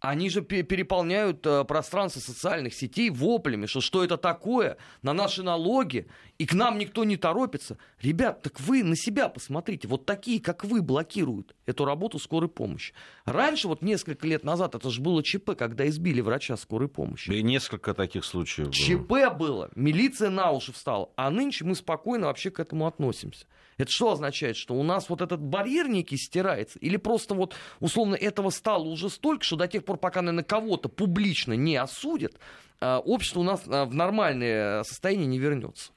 Они 0.03 0.29
же 0.29 0.41
переполняют 0.41 1.47
э, 1.47 1.63
пространство 1.63 2.19
социальных 2.19 2.73
сетей 2.73 3.09
воплями, 3.09 3.67
что 3.67 3.79
что 3.79 4.03
это 4.03 4.17
такое, 4.17 4.75
на 5.01 5.13
наши 5.13 5.43
налоги, 5.43 6.07
и 6.37 6.45
к 6.45 6.53
нам 6.53 6.77
никто 6.77 7.05
не 7.05 7.15
торопится. 7.15 7.77
Ребят, 8.01 8.41
так 8.41 8.59
вы 8.59 8.83
на 8.83 8.97
себя 8.97 9.29
посмотрите, 9.29 9.87
вот 9.87 10.05
такие, 10.05 10.41
как 10.41 10.65
вы, 10.65 10.81
блокируют 10.81 11.55
эту 11.65 11.85
работу 11.85 12.19
скорой 12.19 12.49
помощи. 12.49 12.93
Раньше, 13.23 13.69
вот 13.69 13.81
несколько 13.81 14.27
лет 14.27 14.43
назад, 14.43 14.75
это 14.75 14.89
же 14.89 14.99
было 14.99 15.23
ЧП, 15.23 15.51
когда 15.57 15.87
избили 15.87 16.19
врача 16.19 16.57
скорой 16.57 16.89
помощи. 16.89 17.31
И 17.31 17.41
несколько 17.41 17.93
таких 17.93 18.25
случаев 18.25 18.67
было. 18.67 19.29
ЧП 19.29 19.37
было, 19.37 19.71
милиция 19.73 20.29
на 20.29 20.51
уши 20.51 20.73
встала, 20.73 21.11
а 21.15 21.29
нынче 21.29 21.63
мы 21.63 21.75
спокойно 21.75 22.27
вообще 22.27 22.51
к 22.51 22.59
этому 22.59 22.87
относимся. 22.87 23.45
Это 23.77 23.91
что 23.91 24.11
означает? 24.11 24.55
Что 24.55 24.75
у 24.75 24.83
нас 24.83 25.09
вот 25.09 25.21
этот 25.21 25.41
барьер 25.41 25.87
некий 25.87 26.17
стирается? 26.17 26.79
Или 26.79 26.97
просто 26.97 27.33
вот 27.33 27.55
условно 27.79 28.15
этого 28.15 28.49
стало 28.49 28.83
уже 28.83 29.09
столько, 29.09 29.43
что 29.43 29.55
до 29.55 29.67
тех 29.67 29.83
пор, 29.83 29.92
пока, 29.97 30.21
наверное, 30.21 30.43
кого-то 30.43 30.89
публично 30.89 31.53
не 31.53 31.75
осудят, 31.75 32.39
а, 32.79 32.99
общество 32.99 33.39
у 33.39 33.43
нас 33.43 33.63
а, 33.67 33.85
в 33.85 33.93
нормальное 33.93 34.83
состояние 34.83 35.27
не 35.27 35.39
вернется? 35.39 35.91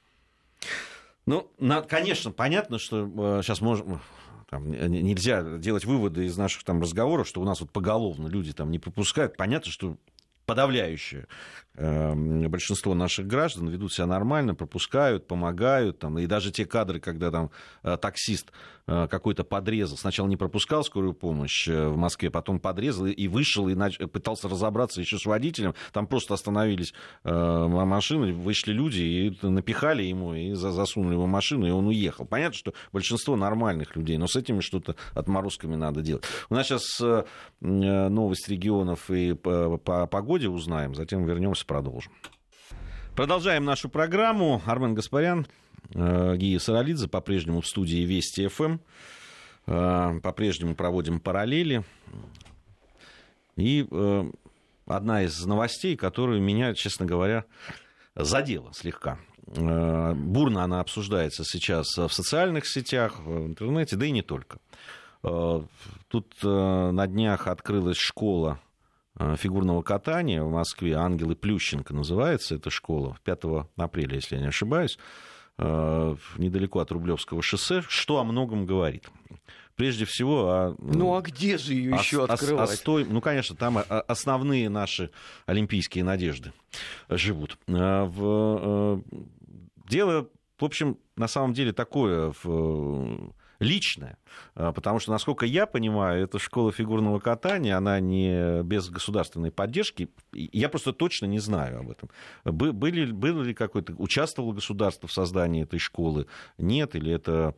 Ну, 1.25 1.51
конечно, 1.89 2.31
понятно, 2.31 2.79
что 2.79 3.41
сейчас 3.41 3.61
э, 3.61 3.63
можем 3.63 4.01
там, 4.49 4.71
нельзя 4.71 5.43
делать 5.57 5.83
выводы 5.83 6.25
из 6.25 6.37
наших 6.37 6.63
там 6.63 6.81
разговоров, 6.81 7.27
что 7.27 7.41
у 7.41 7.43
нас 7.43 7.59
вот 7.59 7.71
поголовно 7.71 8.27
люди 8.27 8.53
там 8.53 8.71
не 8.71 8.79
пропускают. 8.79 9.35
Понятно, 9.35 9.69
что 9.69 9.97
подавляющее 10.47 11.27
эм, 11.75 12.49
большинство 12.49 12.95
наших 12.95 13.27
граждан 13.27 13.67
ведут 13.67 13.91
себя 13.91 14.05
нормально, 14.05 14.55
пропускают, 14.55 15.27
помогают. 15.27 15.99
Там, 15.99 16.17
и 16.17 16.25
даже 16.25 16.51
те 16.51 16.65
кадры, 16.65 17.01
когда 17.01 17.29
там 17.29 17.51
э, 17.83 17.97
таксист 17.97 18.47
э, 18.49 18.51
какой-то 18.87 19.43
подрезал, 19.43 19.97
сначала 19.97 20.27
не 20.27 20.37
пропускал 20.37 20.83
скорую 20.83 21.13
помощь 21.13 21.67
э, 21.67 21.87
в 21.87 21.97
Москве, 21.97 22.29
потом 22.29 22.59
подрезал 22.59 23.07
и 23.07 23.27
вышел, 23.27 23.67
и 23.67 23.75
нач... 23.75 23.97
пытался 23.97 24.47
разобраться 24.47 25.01
еще 25.01 25.17
с 25.17 25.25
водителем. 25.25 25.73
Там 25.91 26.07
просто 26.07 26.33
остановились 26.33 26.93
машины, 27.23 28.33
вышли 28.33 28.71
люди 28.71 29.01
и 29.01 29.45
напихали 29.45 30.03
ему, 30.03 30.33
и 30.33 30.53
засунули 30.53 31.13
его 31.13 31.25
в 31.25 31.29
машину, 31.29 31.67
и 31.67 31.71
он 31.71 31.87
уехал. 31.87 32.25
Понятно, 32.25 32.57
что 32.57 32.73
большинство 32.93 33.35
нормальных 33.35 33.95
людей, 33.95 34.17
но 34.17 34.27
с 34.27 34.35
этими 34.35 34.61
что-то 34.61 34.95
отморозками 35.13 35.75
надо 35.75 36.01
делать. 36.01 36.23
У 36.49 36.55
нас 36.55 36.67
сейчас 36.67 37.01
новость 37.59 38.47
регионов 38.47 39.09
и 39.11 39.33
по 39.33 40.07
погоде 40.07 40.37
погоде 40.37 40.49
узнаем, 40.49 40.93
затем 40.93 41.25
вернемся, 41.25 41.65
продолжим. 41.65 42.11
Продолжаем 43.15 43.65
нашу 43.65 43.89
программу. 43.89 44.61
Армен 44.65 44.93
Гаспарян, 44.93 45.41
э, 45.41 45.45
Гия 45.93 46.59
Саралидзе 46.59 47.07
по-прежнему 47.07 47.61
в 47.61 47.67
студии 47.67 48.05
Вести 48.05 48.47
ФМ. 48.47 48.77
Э, 49.67 50.19
по-прежнему 50.21 50.75
проводим 50.75 51.19
параллели. 51.19 51.83
И 53.55 53.87
э, 53.89 54.31
одна 54.85 55.23
из 55.23 55.45
новостей, 55.45 55.95
которую 55.95 56.41
меня, 56.41 56.73
честно 56.73 57.05
говоря, 57.05 57.45
задела 58.15 58.73
слегка. 58.73 59.19
Бурно 59.45 60.63
она 60.63 60.81
обсуждается 60.81 61.45
сейчас 61.45 61.95
в 61.95 62.09
социальных 62.09 62.67
сетях, 62.67 63.21
в 63.21 63.45
интернете, 63.45 63.95
да 63.95 64.05
и 64.05 64.11
не 64.11 64.21
только. 64.21 64.59
Тут 65.21 66.43
на 66.43 67.07
днях 67.07 67.47
открылась 67.47 67.95
школа 67.95 68.59
фигурного 69.17 69.83
катания 69.83 70.43
в 70.43 70.51
Москве. 70.51 70.95
Ангелы 70.95 71.37
Плющенко 71.37 71.93
называется 71.93 72.55
эта 72.55 72.69
школа. 72.69 73.17
5 73.23 73.39
апреля, 73.77 74.15
если 74.15 74.35
я 74.35 74.41
не 74.41 74.47
ошибаюсь. 74.47 74.99
Недалеко 75.57 76.79
от 76.79 76.91
Рублевского 76.91 77.41
шоссе. 77.41 77.81
Что 77.87 78.19
о 78.19 78.23
многом 78.23 78.65
говорит 78.65 79.09
прежде 79.75 80.05
всего 80.05 80.49
о... 80.49 80.75
Ну 80.79 81.15
а 81.15 81.21
где 81.21 81.57
же 81.57 81.73
ее 81.73 81.91
еще 81.91 82.25
открывать? 82.25 82.69
О, 82.69 82.73
о 82.73 82.75
стой... 82.75 83.05
Ну, 83.05 83.21
конечно, 83.21 83.55
там 83.55 83.77
основные 83.87 84.69
наши 84.69 85.11
олимпийские 85.45 86.03
надежды 86.03 86.51
живут. 87.09 87.57
В... 87.67 89.03
Дело, 89.87 90.27
в 90.59 90.65
общем, 90.65 90.97
на 91.15 91.27
самом 91.27 91.53
деле 91.53 91.71
такое 91.73 92.33
в 92.43 93.31
личное, 93.59 94.17
потому 94.53 94.99
что, 94.99 95.11
насколько 95.11 95.45
я 95.45 95.65
понимаю, 95.65 96.23
эта 96.23 96.39
школа 96.39 96.71
фигурного 96.71 97.19
катания, 97.19 97.75
она 97.77 97.99
не 97.99 98.63
без 98.63 98.89
государственной 98.89 99.51
поддержки, 99.51 100.09
я 100.33 100.69
просто 100.69 100.93
точно 100.93 101.25
не 101.25 101.39
знаю 101.39 101.79
об 101.79 101.89
этом. 101.89 102.09
Были, 102.43 103.11
было 103.11 103.41
ли 103.41 103.53
какое-то, 103.53 103.93
участвовало 103.97 104.53
государство 104.53 105.07
в 105.07 105.11
создании 105.11 105.63
этой 105.63 105.79
школы, 105.79 106.27
нет, 106.57 106.95
или 106.95 107.11
это 107.11 107.55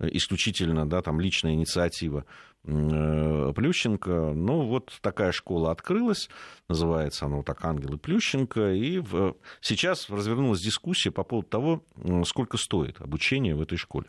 исключительно 0.00 0.88
да, 0.88 1.02
там, 1.02 1.20
личная 1.20 1.54
инициатива 1.54 2.24
э, 2.64 3.52
Плющенко. 3.54 4.32
Ну, 4.34 4.66
вот 4.66 4.92
такая 5.00 5.32
школа 5.32 5.72
открылась, 5.72 6.28
называется 6.68 7.26
она 7.26 7.38
вот 7.38 7.46
так 7.46 7.64
«Ангелы 7.64 7.98
Плющенко», 7.98 8.74
и 8.74 8.98
в... 8.98 9.36
сейчас 9.60 10.08
развернулась 10.08 10.60
дискуссия 10.60 11.10
по 11.10 11.24
поводу 11.24 11.48
того, 11.48 11.84
сколько 12.24 12.58
стоит 12.58 13.00
обучение 13.00 13.54
в 13.56 13.62
этой 13.62 13.76
школе. 13.76 14.06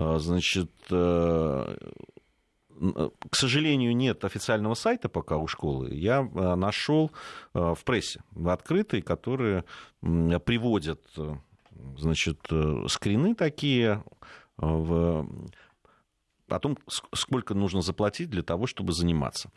А, 0.00 0.18
значит, 0.18 0.70
э, 0.90 1.76
к 3.30 3.36
сожалению, 3.36 3.94
нет 3.94 4.24
официального 4.24 4.72
сайта 4.72 5.10
пока 5.10 5.36
у 5.36 5.46
школы. 5.46 5.94
Я 5.94 6.20
э, 6.20 6.54
нашел 6.54 7.12
в 7.52 7.78
прессе, 7.84 8.22
в 8.30 8.48
открытой, 8.48 9.02
которые 9.02 9.64
приводят 10.00 11.02
значит, 11.98 12.40
скрины 12.88 13.34
такие 13.34 14.02
в 14.56 15.28
о 16.48 16.58
том, 16.58 16.78
сколько 17.14 17.54
нужно 17.54 17.80
заплатить 17.80 18.28
для 18.28 18.42
того, 18.42 18.66
чтобы 18.66 18.92
заниматься. 18.92 19.50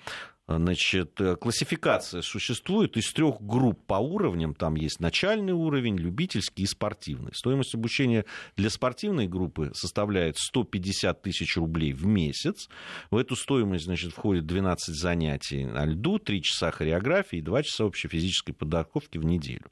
Значит, 0.46 1.20
классификация 1.40 2.22
существует 2.22 2.98
из 2.98 3.14
трех 3.14 3.42
групп 3.42 3.86
по 3.86 3.96
уровням. 3.96 4.54
Там 4.54 4.76
есть 4.76 5.00
начальный 5.00 5.54
уровень, 5.54 5.98
любительский 5.98 6.64
и 6.64 6.68
спортивный. 6.68 7.34
Стоимость 7.34 7.74
обучения 7.76 8.26
для 8.58 8.70
спортивной 8.70 9.28
группы 9.28 9.72
составляет 9.74 10.38
150 10.38 11.22
тысяч 11.22 11.56
рублей 11.56 11.94
в 11.94 12.06
месяц. 12.06 12.68
В 13.10 13.16
эту 13.16 13.38
стоимость 13.38 13.86
значит, 13.86 14.12
входит 14.12 14.46
12 14.46 14.94
занятий 14.94 15.66
на 15.66 15.86
льду, 15.86 16.20
3 16.20 16.42
часа 16.42 16.72
хореографии 16.72 17.40
и 17.40 17.42
2 17.42 17.64
часа 17.64 17.86
общей 17.86 18.10
физической 18.10 18.52
подготовки 18.52 19.18
в 19.18 19.24
неделю. 19.24 19.72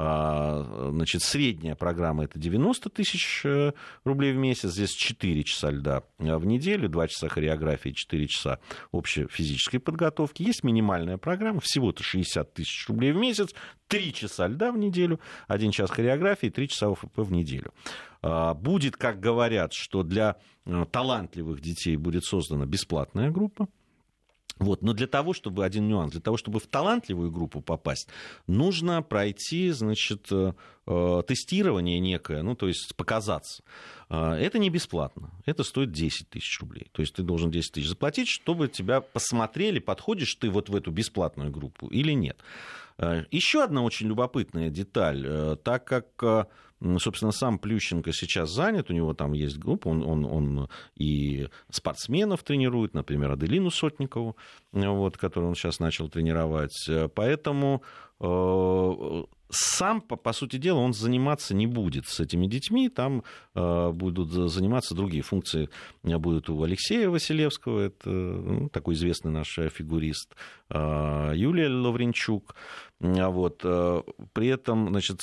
А, 0.00 0.90
значит, 0.92 1.22
средняя 1.22 1.74
программа 1.74 2.22
это 2.22 2.38
90 2.38 2.88
тысяч 2.90 3.42
э, 3.44 3.72
рублей 4.04 4.32
в 4.32 4.36
месяц, 4.36 4.70
здесь 4.70 4.92
4 4.92 5.42
часа 5.42 5.72
льда 5.72 6.04
в 6.18 6.46
неделю, 6.46 6.88
2 6.88 7.08
часа 7.08 7.28
хореографии, 7.28 7.90
4 7.90 8.28
часа 8.28 8.60
общей 8.92 9.26
физической 9.26 9.78
подготовки. 9.78 10.44
Есть 10.44 10.62
минимальная 10.62 11.16
программа, 11.18 11.58
всего-то 11.58 12.04
60 12.04 12.54
тысяч 12.54 12.88
рублей 12.88 13.10
в 13.10 13.16
месяц, 13.16 13.52
3 13.88 14.12
часа 14.12 14.46
льда 14.46 14.70
в 14.70 14.78
неделю, 14.78 15.18
1 15.48 15.72
час 15.72 15.90
хореографии, 15.90 16.46
3 16.46 16.68
часа 16.68 16.92
ОФП 16.92 17.18
в 17.18 17.32
неделю. 17.32 17.74
А, 18.22 18.54
будет, 18.54 18.96
как 18.96 19.18
говорят, 19.18 19.72
что 19.72 20.04
для 20.04 20.36
э, 20.64 20.86
талантливых 20.92 21.60
детей 21.60 21.96
будет 21.96 22.24
создана 22.24 22.66
бесплатная 22.66 23.32
группа, 23.32 23.66
вот. 24.58 24.82
Но 24.82 24.92
для 24.92 25.06
того, 25.06 25.32
чтобы, 25.32 25.64
один 25.64 25.88
нюанс, 25.88 26.12
для 26.12 26.20
того, 26.20 26.36
чтобы 26.36 26.60
в 26.60 26.66
талантливую 26.66 27.30
группу 27.30 27.60
попасть, 27.60 28.08
нужно 28.46 29.02
пройти, 29.02 29.70
значит, 29.70 30.28
э, 30.30 30.52
э, 30.86 31.22
тестирование 31.26 32.00
некое, 32.00 32.42
ну, 32.42 32.54
то 32.54 32.66
есть 32.66 32.94
показаться. 32.96 33.62
Э, 34.10 34.32
это 34.32 34.58
не 34.58 34.70
бесплатно, 34.70 35.30
это 35.46 35.62
стоит 35.62 35.92
10 35.92 36.28
тысяч 36.28 36.60
рублей. 36.60 36.88
То 36.92 37.02
есть 37.02 37.14
ты 37.14 37.22
должен 37.22 37.50
10 37.50 37.72
тысяч 37.72 37.88
заплатить, 37.88 38.28
чтобы 38.28 38.68
тебя 38.68 39.00
посмотрели, 39.00 39.78
подходишь 39.78 40.34
ты 40.34 40.50
вот 40.50 40.68
в 40.68 40.76
эту 40.76 40.90
бесплатную 40.90 41.50
группу 41.50 41.86
или 41.88 42.12
нет. 42.12 42.38
Еще 43.30 43.62
одна 43.62 43.82
очень 43.82 44.08
любопытная 44.08 44.70
деталь, 44.70 45.56
так 45.62 45.84
как 45.84 46.48
собственно, 46.98 47.32
сам 47.32 47.58
Плющенко 47.58 48.12
сейчас 48.12 48.50
занят, 48.50 48.90
у 48.90 48.94
него 48.94 49.14
там 49.14 49.32
есть 49.32 49.58
группа, 49.58 49.88
он, 49.88 50.02
он, 50.02 50.24
он 50.24 50.68
и 50.96 51.48
спортсменов 51.70 52.42
тренирует, 52.42 52.94
например, 52.94 53.32
Аделину 53.32 53.70
Сотникову, 53.70 54.36
вот, 54.72 55.16
которую 55.16 55.50
он 55.50 55.54
сейчас 55.54 55.80
начал 55.80 56.08
тренировать. 56.08 56.88
Поэтому 57.14 57.82
э, 58.20 59.24
сам, 59.50 60.00
по, 60.00 60.16
по 60.16 60.32
сути 60.32 60.56
дела, 60.56 60.78
он 60.78 60.92
заниматься 60.92 61.54
не 61.54 61.66
будет 61.66 62.06
с 62.06 62.20
этими 62.20 62.46
детьми, 62.46 62.88
там 62.88 63.22
э, 63.54 63.90
будут 63.92 64.30
заниматься 64.30 64.94
другие 64.94 65.22
функции, 65.22 65.70
будут 66.02 66.50
у 66.50 66.62
Алексея 66.62 67.08
Василевского, 67.08 67.80
это 67.80 68.10
ну, 68.10 68.68
такой 68.68 68.94
известный 68.94 69.30
наш 69.30 69.58
фигурист, 69.72 70.34
э, 70.70 71.32
Юлия 71.34 71.68
Лавренчук, 71.68 72.54
вот, 73.00 73.60
э, 73.64 74.02
при 74.32 74.48
этом, 74.48 74.88
значит, 74.88 75.22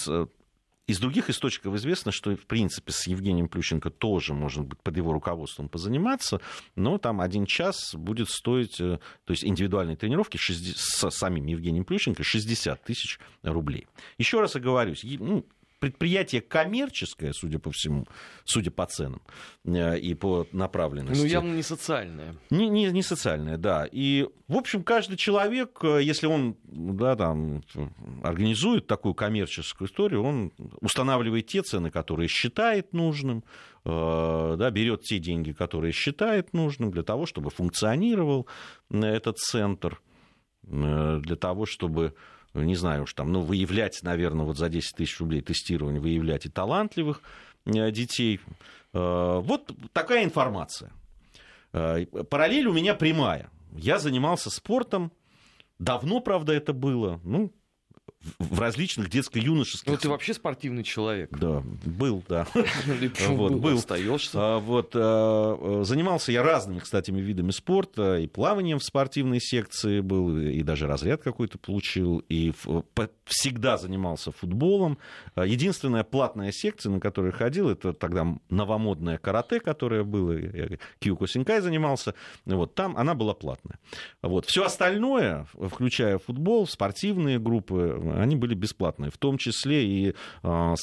из 0.87 0.99
других 0.99 1.29
источников 1.29 1.73
известно, 1.75 2.11
что, 2.11 2.35
в 2.35 2.45
принципе, 2.45 2.91
с 2.91 3.07
Евгением 3.07 3.47
Плющенко 3.47 3.89
тоже 3.89 4.33
можно 4.33 4.63
быть 4.63 4.79
под 4.81 4.97
его 4.97 5.13
руководством 5.13 5.67
позаниматься, 5.67 6.41
но 6.75 6.97
там 6.97 7.21
один 7.21 7.45
час 7.45 7.95
будет 7.95 8.29
стоить, 8.29 8.79
э, 8.79 8.99
то 9.25 9.31
есть 9.31 9.43
индивидуальные 9.43 9.97
тренировки 9.97 10.37
60, 10.37 10.77
с 10.77 11.17
самим 11.17 11.45
Евгением 11.47 11.85
Плющенко 11.85 12.23
60 12.23 12.83
тысяч 12.83 13.19
рублей. 13.41 13.87
Еще 14.17 14.39
раз 14.39 14.55
оговорюсь, 14.55 15.03
ну, 15.03 15.45
предприятие 15.79 16.41
коммерческое, 16.41 17.33
судя 17.33 17.59
по 17.59 17.71
всему, 17.71 18.05
судя 18.43 18.71
по 18.71 18.85
ценам 18.85 19.21
э, 19.65 19.99
и 19.99 20.13
по 20.13 20.47
направленности. 20.51 21.21
Ну, 21.21 21.27
явно 21.27 21.53
не 21.53 21.63
социальное. 21.63 22.35
Не, 22.49 22.69
не, 22.69 22.85
не 22.91 23.03
социальное, 23.03 23.57
да. 23.57 23.87
И, 23.91 24.27
в 24.47 24.55
общем, 24.55 24.83
каждый 24.83 25.17
человек, 25.17 25.79
э, 25.83 26.01
если 26.01 26.27
он 26.27 26.57
да, 26.63 27.15
там, 27.15 27.63
организует 28.23 28.87
такую 28.87 29.13
коммерческую 29.13 29.87
историю, 29.87 30.23
он 30.23 30.51
устанавливает 30.81 31.47
те 31.47 31.61
цены, 31.61 31.91
которые 31.91 32.27
считает 32.27 32.93
нужным, 32.93 33.43
э, 33.83 34.55
да, 34.57 34.69
берет 34.71 35.01
те 35.01 35.19
деньги, 35.19 35.51
которые 35.51 35.91
считает 35.91 36.53
нужным 36.53 36.91
для 36.91 37.03
того, 37.03 37.25
чтобы 37.25 37.49
функционировал 37.49 38.47
этот 38.89 39.37
центр, 39.37 40.01
для 40.63 41.35
того, 41.35 41.67
чтобы 41.67 42.15
не 42.63 42.75
знаю 42.75 43.03
уж 43.03 43.13
там, 43.13 43.31
ну, 43.31 43.41
выявлять, 43.41 44.01
наверное, 44.03 44.45
вот 44.45 44.57
за 44.57 44.69
10 44.69 44.95
тысяч 44.95 45.19
рублей 45.19 45.41
тестирования, 45.41 45.99
выявлять 45.99 46.45
и 46.45 46.49
талантливых 46.49 47.21
э, 47.65 47.91
детей. 47.91 48.39
Э, 48.93 49.39
вот 49.43 49.71
такая 49.93 50.23
информация. 50.23 50.91
Э, 51.73 52.05
параллель 52.05 52.67
у 52.67 52.73
меня 52.73 52.95
прямая. 52.95 53.49
Я 53.73 53.99
занимался 53.99 54.49
спортом, 54.49 55.11
давно, 55.79 56.21
правда, 56.21 56.53
это 56.53 56.71
было, 56.73 57.19
ну, 57.23 57.51
в 58.39 58.59
различных 58.59 59.09
детско-юношеских... 59.09 59.91
Ну, 59.91 59.97
ты 59.97 60.09
вообще 60.09 60.33
спортивный 60.33 60.83
человек. 60.83 61.29
Да, 61.37 61.61
был, 61.85 62.23
да. 62.27 62.47
вот, 63.27 63.53
был. 63.53 63.77
Остаешься. 63.77 64.31
А, 64.35 64.59
вот, 64.59 64.91
а, 64.95 65.83
занимался 65.83 66.31
я 66.31 66.43
разными, 66.43 66.79
кстати, 66.79 67.11
видами 67.11 67.51
спорта, 67.51 68.17
и 68.17 68.27
плаванием 68.27 68.79
в 68.79 68.83
спортивной 68.83 69.39
секции 69.39 70.01
был, 70.01 70.37
и 70.37 70.61
даже 70.63 70.87
разряд 70.87 71.21
какой-то 71.21 71.57
получил, 71.57 72.23
и 72.29 72.53
всегда 73.25 73.77
занимался 73.77 74.31
футболом. 74.31 74.97
А, 75.35 75.45
единственная 75.45 76.03
платная 76.03 76.51
секция, 76.51 76.91
на 76.91 76.99
которой 76.99 77.31
ходил, 77.31 77.69
это 77.69 77.93
тогда 77.93 78.27
новомодное 78.49 79.17
карате, 79.17 79.59
которое 79.59 80.03
было, 80.03 80.31
я 80.33 80.77
Кьюко 80.99 81.27
Синкай 81.27 81.61
занимался, 81.61 82.15
вот, 82.45 82.75
там 82.75 82.97
она 82.97 83.13
была 83.13 83.33
платная. 83.33 83.79
Вот. 84.21 84.45
Все 84.45 84.65
остальное, 84.65 85.45
включая 85.53 86.17
футбол, 86.17 86.67
спортивные 86.67 87.39
группы, 87.39 87.99
они 88.21 88.35
были 88.35 88.53
бесплатные. 88.53 89.11
В 89.11 89.17
том 89.17 89.37
числе 89.37 89.85
и 89.85 90.15
а, 90.43 90.75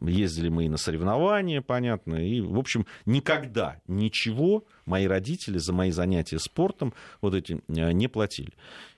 ездили 0.00 0.48
мы 0.48 0.66
и 0.66 0.68
на 0.68 0.76
соревнования, 0.76 1.60
понятно. 1.60 2.14
И, 2.16 2.40
в 2.40 2.58
общем, 2.58 2.86
никогда 3.06 3.80
ничего 3.86 4.64
мои 4.86 5.06
родители 5.06 5.58
за 5.58 5.72
мои 5.72 5.90
занятия 5.90 6.38
спортом 6.38 6.94
вот 7.20 7.34
эти 7.34 7.60
а, 7.68 7.92
не 7.92 8.08
платили. 8.08 8.52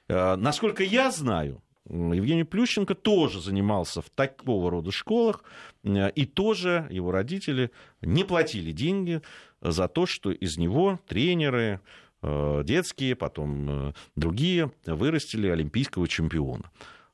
А, 0.08 0.36
насколько 0.36 0.82
я 0.82 1.10
знаю, 1.10 1.62
Евгений 1.88 2.44
Плющенко 2.44 2.94
тоже 2.94 3.40
занимался 3.40 4.00
в 4.02 4.10
такого 4.10 4.70
рода 4.70 4.92
школах, 4.92 5.42
и 5.82 6.26
тоже 6.26 6.86
его 6.90 7.10
родители 7.10 7.72
не 8.00 8.22
платили 8.22 8.70
деньги 8.70 9.22
за 9.60 9.88
то, 9.88 10.06
что 10.06 10.30
из 10.30 10.56
него 10.56 11.00
тренеры, 11.08 11.80
детские, 12.22 13.16
потом 13.16 13.94
другие, 14.14 14.70
вырастили 14.86 15.48
олимпийского 15.48 16.06
чемпиона. 16.06 16.70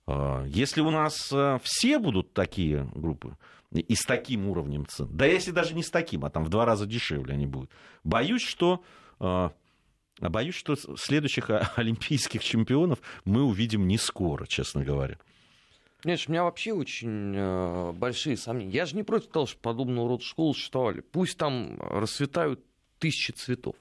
А, 0.06 0.44
если 0.46 0.80
у 0.80 0.90
нас 0.90 1.30
э, 1.32 1.58
все 1.62 1.98
будут 1.98 2.32
такие 2.32 2.88
группы 2.94 3.36
и 3.72 3.94
с 3.94 4.04
таким 4.04 4.48
уровнем 4.48 4.86
цен, 4.86 5.08
да 5.10 5.26
если 5.26 5.50
даже 5.50 5.74
не 5.74 5.82
с 5.82 5.90
таким, 5.90 6.24
а 6.24 6.30
там 6.30 6.44
в 6.44 6.48
два 6.48 6.64
раза 6.64 6.86
дешевле 6.86 7.34
они 7.34 7.46
будут, 7.46 7.70
боюсь, 8.04 8.42
что 8.42 8.84
э, 9.18 9.24
А 9.24 9.50
боюсь, 10.20 10.54
что 10.54 10.76
следующих 10.96 11.50
олимпийских 11.76 12.42
чемпионов 12.44 13.00
мы 13.24 13.42
увидим 13.42 13.86
не 13.88 13.98
скоро, 13.98 14.46
честно 14.46 14.84
говоря. 14.84 15.18
Знаешь, 16.02 16.28
у 16.28 16.30
меня 16.30 16.44
вообще 16.44 16.72
очень 16.72 17.34
э, 17.34 17.92
большие 17.92 18.36
сомнения. 18.36 18.72
Я 18.72 18.86
же 18.86 18.94
не 18.94 19.02
против 19.02 19.28
того, 19.28 19.46
что 19.46 19.58
подобного 19.58 20.08
рода 20.08 20.22
школы 20.22 20.54
существовали. 20.54 21.00
Пусть 21.00 21.36
там 21.36 21.80
расцветают 21.80 22.60
тысячи 22.98 23.32
цветов. 23.32 23.74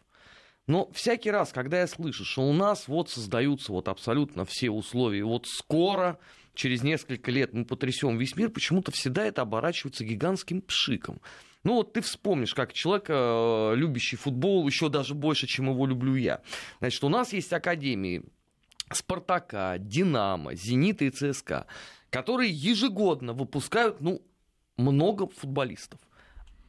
Но 0.68 0.90
всякий 0.94 1.30
раз, 1.30 1.52
когда 1.52 1.80
я 1.80 1.88
слышу, 1.88 2.26
что 2.26 2.42
у 2.42 2.54
нас 2.54 2.88
вот 2.88 3.10
создаются 3.10 3.72
вот 3.72 3.88
абсолютно 3.88 4.46
все 4.46 4.72
условия, 4.72 5.24
вот 5.24 5.48
скоро, 5.48 6.18
через 6.56 6.82
несколько 6.82 7.30
лет 7.32 7.54
мы 7.54 7.66
потрясем 7.66 8.18
весь 8.18 8.36
мир, 8.36 8.50
почему-то 8.50 8.92
всегда 8.92 9.26
это 9.26 9.44
оборачивается 9.44 10.04
гигантским 10.04 10.62
пшиком. 10.62 11.22
Ну 11.64 11.76
вот 11.76 11.94
ты 11.94 12.02
вспомнишь, 12.02 12.54
как 12.54 12.74
человек, 12.74 13.06
э, 13.10 13.74
любящий 13.76 14.18
футбол, 14.18 14.68
еще 14.68 14.90
даже 14.90 15.14
больше, 15.14 15.48
чем 15.48 15.70
его 15.70 15.86
люблю 15.86 16.16
я. 16.16 16.42
Значит, 16.80 17.04
у 17.04 17.10
нас 17.10 17.34
есть 17.34 17.52
академии 17.54 18.24
Спартака, 18.92 19.78
Динамо, 19.80 20.56
Зенита 20.56 21.06
и 21.06 21.10
ЦСКА, 21.10 21.66
которые 22.10 22.52
ежегодно 22.52 23.34
выпускают, 23.34 24.00
ну, 24.00 24.22
много 24.78 25.28
футболистов. 25.28 26.00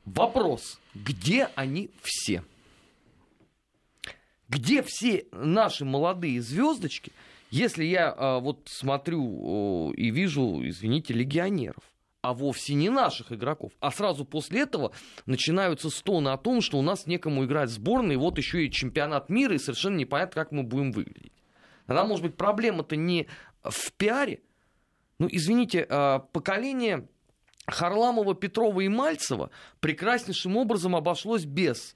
Вопрос, 0.04 0.80
где 0.94 1.50
они 1.56 1.90
все? 2.02 2.42
Где 4.48 4.82
все 4.82 5.26
наши 5.32 5.84
молодые 5.84 6.40
звездочки, 6.40 7.12
если 7.50 7.84
я 7.84 8.14
а, 8.16 8.38
вот 8.40 8.68
смотрю 8.70 9.22
о, 9.22 9.92
и 9.96 10.10
вижу, 10.10 10.60
извините, 10.66 11.14
легионеров? 11.14 11.82
а 12.22 12.32
вовсе 12.32 12.74
не 12.74 12.90
наших 12.90 13.30
игроков. 13.30 13.70
А 13.78 13.92
сразу 13.92 14.24
после 14.24 14.62
этого 14.62 14.90
начинаются 15.26 15.90
стоны 15.90 16.30
о 16.30 16.36
том, 16.36 16.60
что 16.60 16.76
у 16.76 16.82
нас 16.82 17.06
некому 17.06 17.44
играть 17.44 17.70
в 17.70 17.74
сборной, 17.74 18.16
вот 18.16 18.36
еще 18.36 18.66
и 18.66 18.70
чемпионат 18.70 19.28
мира, 19.28 19.54
и 19.54 19.58
совершенно 19.58 19.94
непонятно, 19.94 20.42
как 20.42 20.50
мы 20.50 20.64
будем 20.64 20.90
выглядеть. 20.90 21.32
Тогда, 21.86 22.04
может 22.04 22.24
быть, 22.24 22.36
проблема-то 22.36 22.96
не 22.96 23.28
в 23.62 23.92
пиаре. 23.92 24.40
Ну, 25.20 25.28
извините, 25.30 25.86
а, 25.88 26.18
поколение 26.18 27.06
Харламова, 27.68 28.34
Петрова 28.34 28.80
и 28.80 28.88
Мальцева 28.88 29.50
прекраснейшим 29.78 30.56
образом 30.56 30.96
обошлось 30.96 31.44
без 31.44 31.94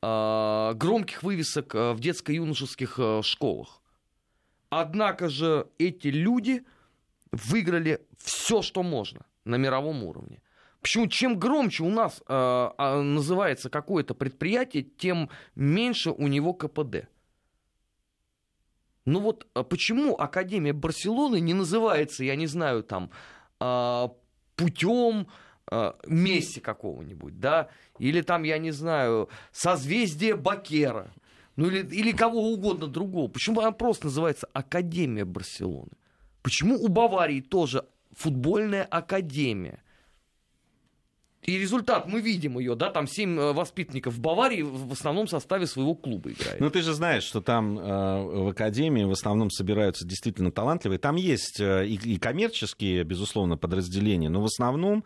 громких 0.00 1.22
вывесок 1.22 1.74
а, 1.74 1.92
в 1.92 2.00
детско-юношеских 2.00 3.22
школах. 3.22 3.80
Однако 4.70 5.28
же 5.28 5.66
эти 5.78 6.08
люди 6.08 6.64
выиграли 7.32 8.00
все, 8.18 8.62
что 8.62 8.82
можно 8.82 9.26
на 9.44 9.56
мировом 9.56 10.04
уровне. 10.04 10.42
Почему? 10.80 11.08
Чем 11.08 11.38
громче 11.38 11.82
у 11.82 11.90
нас 11.90 12.22
э, 12.28 12.70
называется 13.02 13.68
какое-то 13.70 14.14
предприятие, 14.14 14.84
тем 14.84 15.30
меньше 15.54 16.10
у 16.10 16.28
него 16.28 16.54
КПД. 16.54 17.08
Ну 19.04 19.20
вот 19.20 19.46
почему 19.68 20.16
Академия 20.16 20.72
Барселоны 20.72 21.40
не 21.40 21.54
называется, 21.54 22.24
я 22.24 22.36
не 22.36 22.46
знаю, 22.46 22.82
там, 22.82 23.10
э, 23.58 24.08
путем 24.54 25.20
э, 25.20 25.26
Месси 26.06 26.60
какого-нибудь, 26.60 27.38
да, 27.40 27.68
или 27.98 28.20
там, 28.22 28.42
я 28.42 28.58
не 28.58 28.70
знаю, 28.70 29.28
созвездие 29.52 30.36
Бакера, 30.36 31.12
ну 31.56 31.66
или, 31.66 31.86
или 31.94 32.12
кого 32.12 32.52
угодно 32.52 32.86
другого. 32.86 33.28
Почему 33.28 33.60
она 33.60 33.72
просто 33.72 34.06
называется 34.06 34.48
Академия 34.52 35.24
Барселоны? 35.24 35.92
Почему 36.42 36.76
у 36.76 36.88
Баварии 36.88 37.40
тоже 37.40 37.84
футбольная 38.12 38.84
академия? 38.84 39.82
И 41.42 41.56
результат, 41.56 42.06
мы 42.06 42.20
видим 42.20 42.58
ее, 42.58 42.74
да, 42.74 42.90
там 42.90 43.06
семь 43.06 43.38
э, 43.38 43.52
воспитанников 43.52 44.14
в 44.14 44.20
Баварии 44.20 44.62
в 44.62 44.92
основном 44.92 45.28
составе 45.28 45.66
своего 45.66 45.94
клуба 45.94 46.32
играет. 46.32 46.60
Ну, 46.60 46.68
ты 46.68 46.82
же 46.82 46.92
знаешь, 46.92 47.22
что 47.22 47.40
там 47.40 47.78
э, 47.78 47.82
в 47.82 48.48
Академии 48.48 49.04
в 49.04 49.12
основном 49.12 49.50
собираются 49.50 50.06
действительно 50.06 50.50
талантливые. 50.50 50.98
Там 50.98 51.16
есть 51.16 51.60
э, 51.60 51.86
и, 51.86 51.94
и 51.94 52.18
коммерческие, 52.18 53.04
безусловно, 53.04 53.56
подразделения, 53.56 54.28
но 54.28 54.42
в 54.42 54.46
основном 54.46 55.04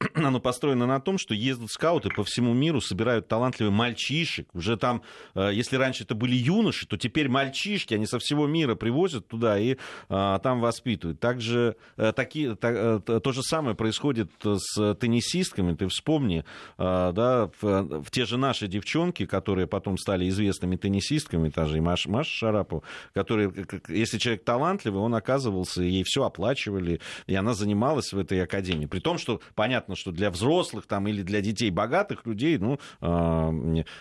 оно 0.14 0.40
построено 0.40 0.86
на 0.86 1.00
том, 1.00 1.18
что 1.18 1.34
ездят 1.34 1.70
скауты 1.70 2.10
по 2.10 2.24
всему 2.24 2.54
миру, 2.54 2.80
собирают 2.80 3.28
талантливых 3.28 3.72
мальчишек. 3.72 4.48
Уже 4.54 4.76
там, 4.76 5.02
э, 5.34 5.50
если 5.52 5.76
раньше 5.76 6.04
это 6.04 6.14
были 6.14 6.34
юноши, 6.34 6.86
то 6.86 6.96
теперь 6.96 7.28
мальчишки, 7.28 7.94
они 7.94 8.06
со 8.06 8.18
всего 8.18 8.46
мира 8.46 8.74
привозят 8.74 9.26
туда 9.26 9.58
и 9.58 9.76
а, 10.08 10.38
там 10.38 10.60
воспитывают. 10.60 11.20
Также 11.20 11.76
э, 11.96 12.12
таки, 12.12 12.54
та, 12.54 13.00
то 13.00 13.32
же 13.32 13.42
самое 13.42 13.74
происходит 13.74 14.30
с 14.42 14.94
теннисистками. 14.94 15.74
Ты 15.74 15.88
вспомни, 15.88 16.44
да, 16.76 17.50
в, 17.60 18.02
в 18.02 18.10
те 18.10 18.24
же 18.24 18.36
наши 18.36 18.68
девчонки, 18.68 19.26
которые 19.26 19.66
потом 19.66 19.98
стали 19.98 20.28
известными 20.28 20.76
теннисистками, 20.76 21.50
та 21.50 21.66
же 21.66 21.78
и 21.78 21.80
Маша, 21.80 22.10
Маша 22.10 22.30
Шарапова, 22.30 22.82
которые, 23.14 23.52
если 23.88 24.18
человек 24.18 24.44
талантливый, 24.44 25.00
он 25.00 25.14
оказывался, 25.14 25.82
ей 25.82 26.04
все 26.04 26.24
оплачивали, 26.24 27.00
и 27.26 27.34
она 27.34 27.54
занималась 27.54 28.12
в 28.12 28.18
этой 28.18 28.42
академии. 28.42 28.86
При 28.86 29.00
том, 29.00 29.18
что, 29.18 29.40
понятно, 29.54 29.87
понятно, 29.88 29.96
что 29.96 30.12
для 30.12 30.30
взрослых 30.30 30.86
там, 30.86 31.08
или 31.08 31.22
для 31.22 31.40
детей 31.40 31.70
богатых 31.70 32.26
людей 32.26 32.58
ну, 32.58 32.78
а, 33.00 33.50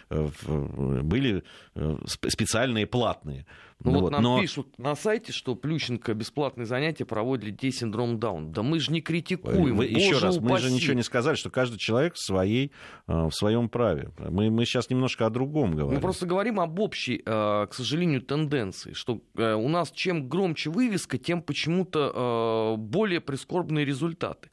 э, 0.09 1.01
были 1.01 1.43
э, 1.75 1.97
специальные 2.05 2.85
платные. 2.87 3.45
Ну, 3.83 3.91
вот, 3.91 4.01
вот 4.01 4.11
нам 4.11 4.23
но... 4.23 4.41
пишут 4.41 4.79
на 4.79 4.95
сайте, 4.95 5.31
что 5.31 5.55
Плющенко 5.55 6.15
бесплатные 6.15 6.65
занятия 6.65 7.05
проводит 7.05 7.43
для 7.43 7.51
детей 7.51 7.71
синдром 7.71 8.19
Даун. 8.19 8.51
Да 8.51 8.63
мы 8.63 8.79
же 8.79 8.91
не 8.91 9.01
критикуем. 9.01 9.75
Вы, 9.75 9.85
еще 9.85 10.17
раз, 10.17 10.37
упаси. 10.37 10.51
мы 10.51 10.57
же 10.59 10.71
ничего 10.71 10.95
не 10.95 11.03
сказали, 11.03 11.35
что 11.35 11.51
каждый 11.51 11.77
человек 11.77 12.15
в, 12.15 12.19
своей, 12.19 12.71
э, 13.07 13.27
в 13.27 13.31
своем 13.31 13.69
праве. 13.69 14.09
Мы, 14.17 14.49
мы 14.49 14.65
сейчас 14.65 14.89
немножко 14.89 15.27
о 15.27 15.29
другом 15.29 15.75
говорим. 15.75 15.93
Мы 15.93 16.01
просто 16.01 16.25
говорим 16.25 16.59
об 16.59 16.79
общей, 16.79 17.19
к 17.19 17.69
сожалению, 17.71 18.21
тенденции, 18.21 18.93
что 18.93 19.21
у 19.35 19.69
нас 19.69 19.91
чем 19.91 20.27
громче 20.27 20.69
вывеска, 20.69 21.17
тем 21.17 21.41
почему-то 21.41 22.75
более 22.77 23.21
прискорбные 23.21 23.85
результаты. 23.85 24.49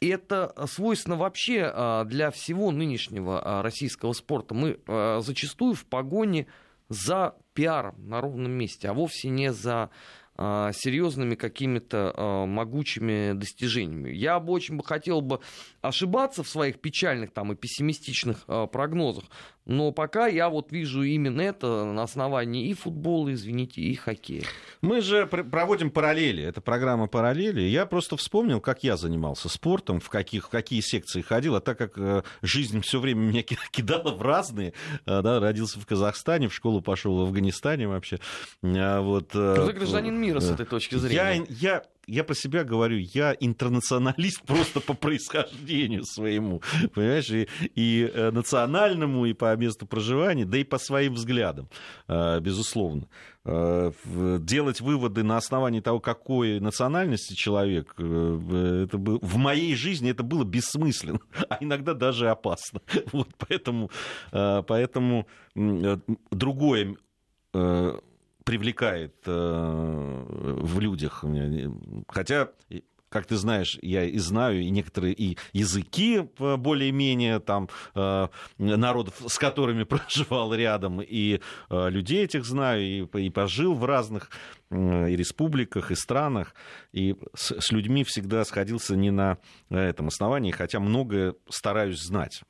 И 0.00 0.08
это 0.08 0.54
свойственно 0.66 1.16
вообще 1.16 1.70
а, 1.72 2.04
для 2.04 2.30
всего 2.30 2.70
нынешнего 2.70 3.40
а, 3.42 3.62
российского 3.62 4.14
спорта. 4.14 4.54
Мы 4.54 4.80
а, 4.86 5.20
зачастую 5.20 5.74
в 5.74 5.84
погоне 5.84 6.46
за 6.88 7.36
пиаром 7.52 8.08
на 8.08 8.20
ровном 8.20 8.52
месте, 8.52 8.88
а 8.88 8.94
вовсе 8.94 9.28
не 9.28 9.52
за 9.52 9.90
серьезными 10.36 11.34
какими-то 11.34 12.46
могучими 12.48 13.34
достижениями. 13.34 14.08
Я 14.08 14.40
бы 14.40 14.54
очень 14.54 14.78
бы 14.78 14.82
хотел 14.82 15.20
бы 15.20 15.40
ошибаться 15.82 16.42
в 16.42 16.48
своих 16.48 16.80
печальных 16.80 17.30
там 17.30 17.52
и 17.52 17.56
пессимистичных 17.56 18.46
прогнозах, 18.72 19.24
но 19.70 19.92
пока 19.92 20.26
я 20.26 20.48
вот 20.48 20.72
вижу 20.72 21.04
именно 21.04 21.40
это 21.40 21.84
на 21.84 22.02
основании 22.02 22.66
и 22.66 22.74
футбола, 22.74 23.32
извините, 23.32 23.80
и 23.80 23.94
хоккея. 23.94 24.42
Мы 24.80 25.00
же 25.00 25.26
проводим 25.26 25.92
параллели. 25.92 26.42
Это 26.42 26.60
программа 26.60 27.06
параллели. 27.06 27.60
Я 27.60 27.86
просто 27.86 28.16
вспомнил, 28.16 28.60
как 28.60 28.82
я 28.82 28.96
занимался 28.96 29.48
спортом, 29.48 30.00
в, 30.00 30.08
каких, 30.08 30.46
в 30.46 30.48
какие 30.48 30.80
секции 30.80 31.20
ходил. 31.20 31.54
А 31.54 31.60
так 31.60 31.78
как 31.78 31.92
э, 31.98 32.22
жизнь 32.42 32.80
все 32.80 32.98
время 32.98 33.20
меня 33.20 33.42
кидала 33.70 34.12
в 34.12 34.20
разные, 34.22 34.72
э, 35.06 35.22
да, 35.22 35.38
родился 35.38 35.78
в 35.78 35.86
Казахстане, 35.86 36.48
в 36.48 36.54
школу 36.54 36.80
пошел 36.82 37.16
в 37.16 37.20
Афганистане 37.20 37.86
вообще. 37.86 38.18
А 38.64 39.00
вот, 39.00 39.30
э, 39.34 39.66
Ты 39.68 39.72
гражданин 39.72 40.20
мира 40.20 40.40
с 40.40 40.50
этой 40.50 40.66
точки 40.66 40.96
зрения. 40.96 41.46
Я, 41.48 41.74
я 41.74 41.82
я 42.10 42.24
по 42.24 42.34
себя 42.34 42.64
говорю, 42.64 42.98
я 42.98 43.36
интернационалист 43.38 44.42
просто 44.46 44.80
по 44.80 44.94
происхождению 44.94 46.04
своему, 46.04 46.62
понимаешь, 46.92 47.30
и, 47.30 47.48
и 47.74 48.10
э, 48.12 48.30
национальному, 48.30 49.26
и 49.26 49.32
по 49.32 49.54
месту 49.56 49.86
проживания, 49.86 50.44
да 50.44 50.58
и 50.58 50.64
по 50.64 50.78
своим 50.78 51.14
взглядам, 51.14 51.68
э, 52.08 52.40
безусловно. 52.40 53.06
Э, 53.44 53.92
делать 54.40 54.80
выводы 54.80 55.22
на 55.22 55.36
основании 55.36 55.80
того, 55.80 56.00
какой 56.00 56.60
национальности 56.60 57.34
человек, 57.34 57.94
это 57.94 58.98
было, 58.98 59.18
в 59.22 59.36
моей 59.36 59.74
жизни 59.76 60.10
это 60.10 60.22
было 60.22 60.44
бессмысленно, 60.44 61.20
а 61.48 61.58
иногда 61.60 61.94
даже 61.94 62.28
опасно. 62.28 62.80
Вот 63.12 63.28
поэтому, 63.38 63.90
поэтому 64.30 65.26
другое 66.30 66.96
привлекает 68.50 69.14
э, 69.26 69.30
в 69.30 70.80
людях. 70.80 71.24
Хотя 72.08 72.48
как 73.08 73.26
ты 73.26 73.36
знаешь, 73.36 73.78
я 73.82 74.04
и 74.04 74.18
знаю, 74.18 74.60
и 74.60 74.70
некоторые 74.70 75.14
и 75.14 75.36
языки 75.52 76.28
э, 76.38 76.56
более-менее 76.56 77.38
там 77.38 77.68
э, 77.94 78.28
народов, 78.58 79.14
с 79.28 79.38
которыми 79.38 79.84
проживал 79.84 80.52
рядом, 80.52 81.00
и 81.00 81.40
э, 81.70 81.90
людей 81.90 82.24
этих 82.24 82.44
знаю, 82.44 83.08
и 83.12 83.30
пожил 83.30 83.74
в 83.74 83.84
разных 83.84 84.30
и 84.70 85.16
республиках, 85.16 85.90
и 85.90 85.94
странах, 85.96 86.54
и 86.92 87.16
с, 87.34 87.60
с 87.60 87.72
людьми 87.72 88.04
всегда 88.04 88.44
сходился 88.44 88.94
не 88.94 89.10
на 89.10 89.38
этом 89.68 90.08
основании, 90.08 90.52
хотя 90.52 90.78
многое 90.78 91.34
стараюсь 91.48 92.00
знать 92.00 92.42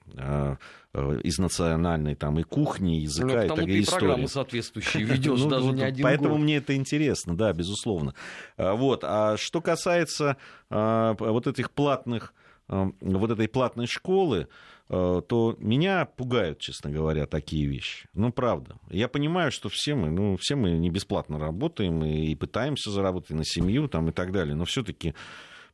из 1.22 1.38
национальной 1.38 2.16
там 2.16 2.38
и 2.38 2.42
кухни, 2.42 2.98
и 2.98 3.02
языка, 3.02 3.26
ну, 3.26 3.42
и, 3.42 3.48
так, 3.48 3.68
и 3.68 3.80
истории. 3.80 4.00
программы 4.00 4.28
соответствующие 4.28 5.04
ведешь, 5.04 5.40
ну, 5.40 5.48
даже 5.48 5.66
не 5.72 5.82
один 5.82 6.02
Поэтому 6.02 6.36
мне 6.36 6.56
это 6.56 6.76
интересно, 6.76 7.36
да, 7.36 7.52
безусловно. 7.52 8.14
Вот. 8.58 9.02
А 9.04 9.36
что 9.38 9.62
касается 9.62 10.36
вот 10.68 11.46
этих 11.46 11.70
платных 11.70 12.34
вот 12.68 13.30
этой 13.30 13.48
платной 13.48 13.86
школы, 13.86 14.46
то 14.90 15.56
меня 15.60 16.04
пугают, 16.04 16.58
честно 16.58 16.90
говоря, 16.90 17.26
такие 17.26 17.66
вещи. 17.66 18.08
Ну, 18.12 18.32
правда. 18.32 18.76
Я 18.90 19.06
понимаю, 19.06 19.52
что 19.52 19.68
все 19.68 19.94
мы, 19.94 20.10
ну, 20.10 20.36
все 20.36 20.56
мы 20.56 20.72
не 20.72 20.90
бесплатно 20.90 21.38
работаем 21.38 22.04
и 22.04 22.34
пытаемся 22.34 22.90
заработать 22.90 23.30
на 23.30 23.44
семью 23.44 23.86
там, 23.86 24.08
и 24.08 24.12
так 24.12 24.32
далее. 24.32 24.56
Но 24.56 24.64
все-таки 24.64 25.14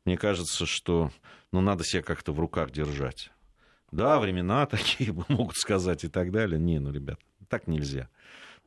мне 0.05 0.17
кажется, 0.17 0.67
что 0.67 1.09
ну, 1.51 1.61
надо 1.61 1.83
себя 1.83 2.03
как-то 2.03 2.31
в 2.31 2.39
руках 2.39 2.69
держать. 2.69 3.31
Да, 3.91 4.19
времена 4.19 4.65
такие, 4.67 5.11
могут 5.29 5.57
сказать 5.57 6.03
и 6.03 6.09
так 6.09 6.31
далее. 6.31 6.59
Не, 6.59 6.77
ну, 6.77 6.91
ребят, 6.91 7.19
так 7.49 7.67
нельзя 7.67 8.09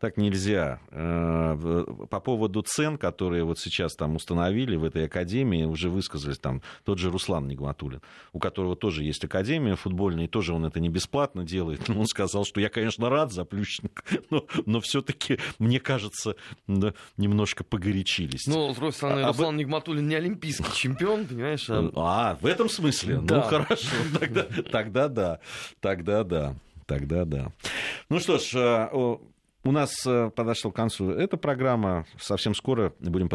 так 0.01 0.17
нельзя. 0.17 0.81
Э, 0.91 1.85
по 2.09 2.21
поводу 2.21 2.63
цен, 2.63 2.97
которые 2.97 3.45
вот 3.45 3.59
сейчас 3.59 3.95
там 3.95 4.17
установили 4.17 4.77
в 4.77 4.85
этой 4.85 5.05
академии, 5.05 5.65
уже 5.65 5.91
высказались 5.91 6.39
там 6.39 6.63
тот 6.85 6.99
же 6.99 7.11
Руслан 7.11 7.47
Нигматулин, 7.47 8.01
у 8.33 8.39
которого 8.39 8.77
тоже 8.77 9.05
есть 9.05 9.23
академия 9.25 9.77
футбольная, 9.77 10.25
и 10.25 10.29
тоже 10.29 10.55
он 10.55 10.65
это 10.65 10.81
не 10.81 10.89
бесплатно 10.89 11.45
делает. 11.45 11.87
Но 11.89 12.01
он 12.01 12.07
сказал, 12.07 12.45
что 12.47 12.61
я, 12.61 12.71
конечно, 12.71 13.11
рад 13.11 13.31
за 13.31 13.45
Плющенко, 13.45 14.03
но, 14.31 14.47
но 14.65 14.81
все-таки, 14.81 15.39
мне 15.59 15.79
кажется, 15.79 16.35
да, 16.67 16.95
немножко 17.19 17.63
погорячились. 17.63 18.47
Ну, 18.47 18.73
с 18.73 18.77
другой 18.77 18.93
стороны, 18.93 19.21
а, 19.21 19.29
Руслан 19.29 19.55
а... 19.55 19.59
Нигматулин 19.59 20.09
не 20.09 20.15
олимпийский 20.15 20.73
чемпион, 20.75 21.27
понимаешь? 21.27 21.69
А, 21.69 21.91
а 21.95 22.39
в 22.41 22.47
этом 22.47 22.71
смысле? 22.71 23.17
Ну, 23.17 23.27
да. 23.27 23.37
Ну, 23.37 23.43
хорошо, 23.43 23.89
тогда, 24.19 24.45
тогда 24.71 25.09
да, 25.09 25.41
тогда 25.81 26.25
да. 26.25 26.57
Тогда 26.87 27.25
да. 27.25 27.53
Ну 28.09 28.19
что 28.19 28.39
ж, 28.39 28.51
э, 28.57 29.17
у 29.65 29.73
нас 29.73 30.07
э, 30.07 30.31
подошла 30.35 30.71
к 30.71 30.75
концу 30.75 31.11
эта 31.11 31.37
программа. 31.37 32.07
Совсем 32.19 32.55
скоро 32.55 32.95
будем 33.01 33.29